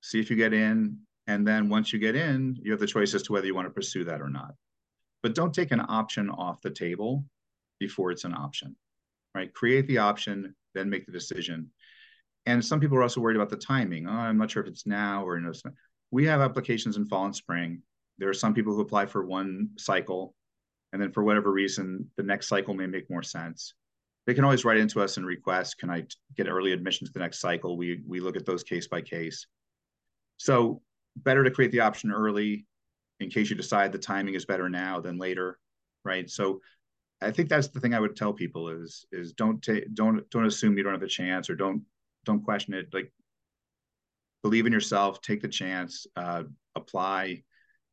see 0.00 0.20
if 0.20 0.30
you 0.30 0.36
get 0.36 0.52
in 0.52 0.98
and 1.26 1.46
then 1.46 1.68
once 1.68 1.92
you 1.92 1.98
get 1.98 2.14
in 2.16 2.56
you 2.62 2.70
have 2.70 2.80
the 2.80 2.86
choice 2.86 3.14
as 3.14 3.22
to 3.22 3.32
whether 3.32 3.46
you 3.46 3.54
want 3.54 3.66
to 3.66 3.74
pursue 3.74 4.04
that 4.04 4.20
or 4.20 4.28
not 4.28 4.54
but 5.22 5.34
don't 5.34 5.54
take 5.54 5.72
an 5.72 5.84
option 5.88 6.30
off 6.30 6.60
the 6.62 6.70
table 6.70 7.24
before 7.78 8.10
it's 8.10 8.24
an 8.24 8.34
option 8.34 8.76
right 9.34 9.52
create 9.52 9.86
the 9.86 9.98
option 9.98 10.54
then 10.74 10.90
make 10.90 11.06
the 11.06 11.12
decision 11.12 11.70
and 12.46 12.64
some 12.64 12.78
people 12.78 12.96
are 12.96 13.02
also 13.02 13.20
worried 13.20 13.36
about 13.36 13.50
the 13.50 13.56
timing. 13.56 14.08
Oh, 14.08 14.12
I'm 14.12 14.38
not 14.38 14.50
sure 14.50 14.62
if 14.62 14.68
it's 14.68 14.86
now 14.86 15.26
or 15.26 15.38
no. 15.40 15.52
We 16.12 16.24
have 16.26 16.40
applications 16.40 16.96
in 16.96 17.06
fall 17.06 17.24
and 17.24 17.34
spring. 17.34 17.82
There 18.18 18.28
are 18.28 18.34
some 18.34 18.54
people 18.54 18.72
who 18.72 18.80
apply 18.80 19.06
for 19.06 19.26
one 19.26 19.70
cycle, 19.76 20.35
and 20.96 21.02
then 21.02 21.12
for 21.12 21.22
whatever 21.22 21.52
reason, 21.52 22.10
the 22.16 22.22
next 22.22 22.48
cycle 22.48 22.72
may 22.72 22.86
make 22.86 23.10
more 23.10 23.22
sense. 23.22 23.74
They 24.26 24.32
can 24.32 24.44
always 24.44 24.64
write 24.64 24.78
into 24.78 25.02
us 25.02 25.18
and 25.18 25.26
request, 25.26 25.76
"Can 25.76 25.90
I 25.90 26.06
get 26.34 26.48
early 26.48 26.72
admission 26.72 27.06
to 27.06 27.12
the 27.12 27.18
next 27.18 27.38
cycle?" 27.38 27.76
We 27.76 28.00
we 28.06 28.18
look 28.18 28.34
at 28.34 28.46
those 28.46 28.62
case 28.64 28.88
by 28.88 29.02
case. 29.02 29.46
So 30.38 30.80
better 31.16 31.44
to 31.44 31.50
create 31.50 31.70
the 31.70 31.80
option 31.80 32.10
early 32.10 32.66
in 33.20 33.28
case 33.28 33.50
you 33.50 33.56
decide 33.56 33.92
the 33.92 33.98
timing 33.98 34.32
is 34.32 34.46
better 34.46 34.70
now 34.70 35.00
than 35.00 35.18
later, 35.18 35.58
right? 36.02 36.30
So 36.30 36.62
I 37.20 37.30
think 37.30 37.50
that's 37.50 37.68
the 37.68 37.78
thing 37.78 37.92
I 37.92 38.00
would 38.00 38.16
tell 38.16 38.32
people 38.32 38.70
is 38.70 39.04
is 39.12 39.34
don't 39.34 39.62
take 39.62 39.92
don't 39.92 40.28
don't 40.30 40.46
assume 40.46 40.78
you 40.78 40.82
don't 40.82 40.94
have 40.94 41.02
a 41.02 41.08
chance 41.08 41.50
or 41.50 41.56
don't 41.56 41.82
don't 42.24 42.42
question 42.42 42.72
it. 42.72 42.88
Like 42.94 43.12
believe 44.42 44.64
in 44.64 44.72
yourself, 44.72 45.20
take 45.20 45.42
the 45.42 45.48
chance, 45.48 46.06
uh, 46.16 46.44
apply, 46.74 47.42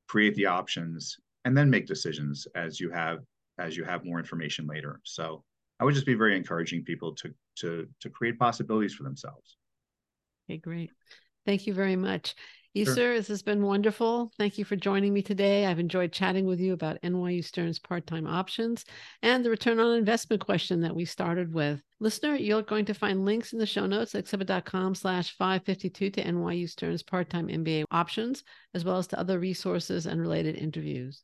create 0.07 0.35
the 0.35 0.45
options, 0.45 1.17
and 1.45 1.55
then 1.55 1.69
make 1.69 1.85
decisions 1.85 2.47
as 2.55 2.79
you 2.79 2.89
have 2.91 3.19
as 3.59 3.77
you 3.77 3.83
have 3.83 4.03
more 4.03 4.19
information 4.19 4.65
later. 4.65 4.99
So 5.03 5.43
I 5.79 5.85
would 5.85 5.93
just 5.93 6.05
be 6.05 6.15
very 6.15 6.35
encouraging 6.35 6.83
people 6.83 7.13
to 7.15 7.33
to 7.57 7.87
to 8.01 8.09
create 8.09 8.39
possibilities 8.39 8.93
for 8.93 9.03
themselves. 9.03 9.57
Okay, 10.49 10.57
great. 10.57 10.91
Thank 11.45 11.67
you 11.67 11.73
very 11.73 11.95
much. 11.95 12.35
Sure. 12.75 13.13
this 13.13 13.27
has 13.27 13.43
been 13.43 13.61
wonderful. 13.61 14.31
Thank 14.39 14.57
you 14.57 14.65
for 14.65 14.75
joining 14.75 15.13
me 15.13 15.21
today. 15.21 15.67
I've 15.67 15.77
enjoyed 15.77 16.11
chatting 16.11 16.47
with 16.47 16.59
you 16.59 16.73
about 16.73 16.99
NYU 17.03 17.43
Stern's 17.43 17.77
part 17.77 18.07
time 18.07 18.25
options 18.25 18.83
and 19.21 19.45
the 19.45 19.51
return 19.51 19.79
on 19.79 19.95
investment 19.95 20.43
question 20.43 20.81
that 20.81 20.95
we 20.95 21.05
started 21.05 21.53
with. 21.53 21.83
Listener, 21.99 22.35
you're 22.35 22.63
going 22.63 22.85
to 22.85 22.95
find 22.95 23.25
links 23.25 23.53
in 23.53 23.59
the 23.59 23.67
show 23.67 23.85
notes 23.85 24.15
at 24.15 24.19
accepted.com 24.21 24.95
slash 24.95 25.37
552 25.37 26.09
to 26.09 26.23
NYU 26.23 26.67
Stern's 26.67 27.03
part 27.03 27.29
time 27.29 27.47
MBA 27.47 27.83
options, 27.91 28.43
as 28.73 28.83
well 28.83 28.97
as 28.97 29.05
to 29.07 29.19
other 29.19 29.37
resources 29.37 30.07
and 30.07 30.19
related 30.19 30.55
interviews. 30.55 31.23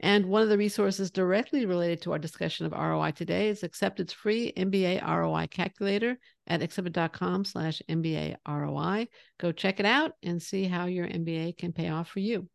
And 0.00 0.26
one 0.26 0.42
of 0.42 0.48
the 0.48 0.58
resources 0.58 1.10
directly 1.10 1.64
related 1.66 2.02
to 2.02 2.12
our 2.12 2.18
discussion 2.18 2.66
of 2.66 2.72
ROI 2.72 3.12
today 3.12 3.48
is 3.48 3.62
Accepted's 3.62 4.12
free 4.12 4.52
MBA 4.56 5.02
ROI 5.02 5.46
calculator 5.46 6.18
at 6.46 6.62
accepted.com 6.62 7.44
slash 7.44 7.80
MBA 7.88 8.36
ROI. 8.46 9.08
Go 9.38 9.52
check 9.52 9.80
it 9.80 9.86
out 9.86 10.12
and 10.22 10.42
see 10.42 10.64
how 10.64 10.86
your 10.86 11.06
MBA 11.06 11.56
can 11.56 11.72
pay 11.72 11.88
off 11.88 12.08
for 12.08 12.20
you. 12.20 12.48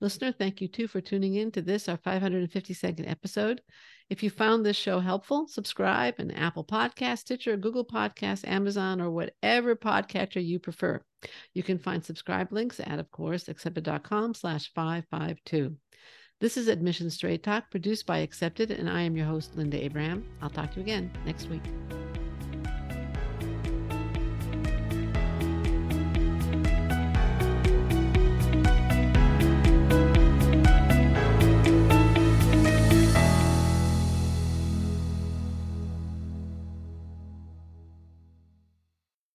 Listener, 0.00 0.32
thank 0.32 0.60
you 0.60 0.68
too 0.68 0.88
for 0.88 1.00
tuning 1.00 1.34
in 1.34 1.50
to 1.52 1.62
this, 1.62 1.88
our 1.88 1.98
552nd 1.98 3.08
episode. 3.08 3.60
If 4.08 4.22
you 4.22 4.30
found 4.30 4.64
this 4.64 4.76
show 4.76 5.00
helpful, 5.00 5.46
subscribe 5.48 6.18
in 6.18 6.30
Apple 6.30 6.64
Podcast, 6.64 7.18
Stitcher, 7.18 7.56
Google 7.56 7.84
Podcast, 7.84 8.48
Amazon, 8.48 9.00
or 9.00 9.10
whatever 9.10 9.76
podcatcher 9.76 10.44
you 10.44 10.58
prefer. 10.58 11.02
You 11.52 11.62
can 11.62 11.78
find 11.78 12.04
subscribe 12.04 12.52
links 12.52 12.80
at, 12.80 12.98
of 12.98 13.10
course, 13.10 13.48
accepted.com 13.48 14.34
slash 14.34 14.72
552. 14.74 15.76
This 16.40 16.56
is 16.56 16.68
Admission 16.68 17.10
Straight 17.10 17.42
Talk, 17.42 17.68
produced 17.68 18.06
by 18.06 18.18
Accepted, 18.18 18.70
and 18.70 18.88
I 18.88 19.02
am 19.02 19.16
your 19.16 19.26
host, 19.26 19.56
Linda 19.56 19.82
Abraham. 19.82 20.24
I'll 20.40 20.48
talk 20.48 20.70
to 20.70 20.76
you 20.76 20.82
again 20.82 21.10
next 21.26 21.48
week. 21.48 21.64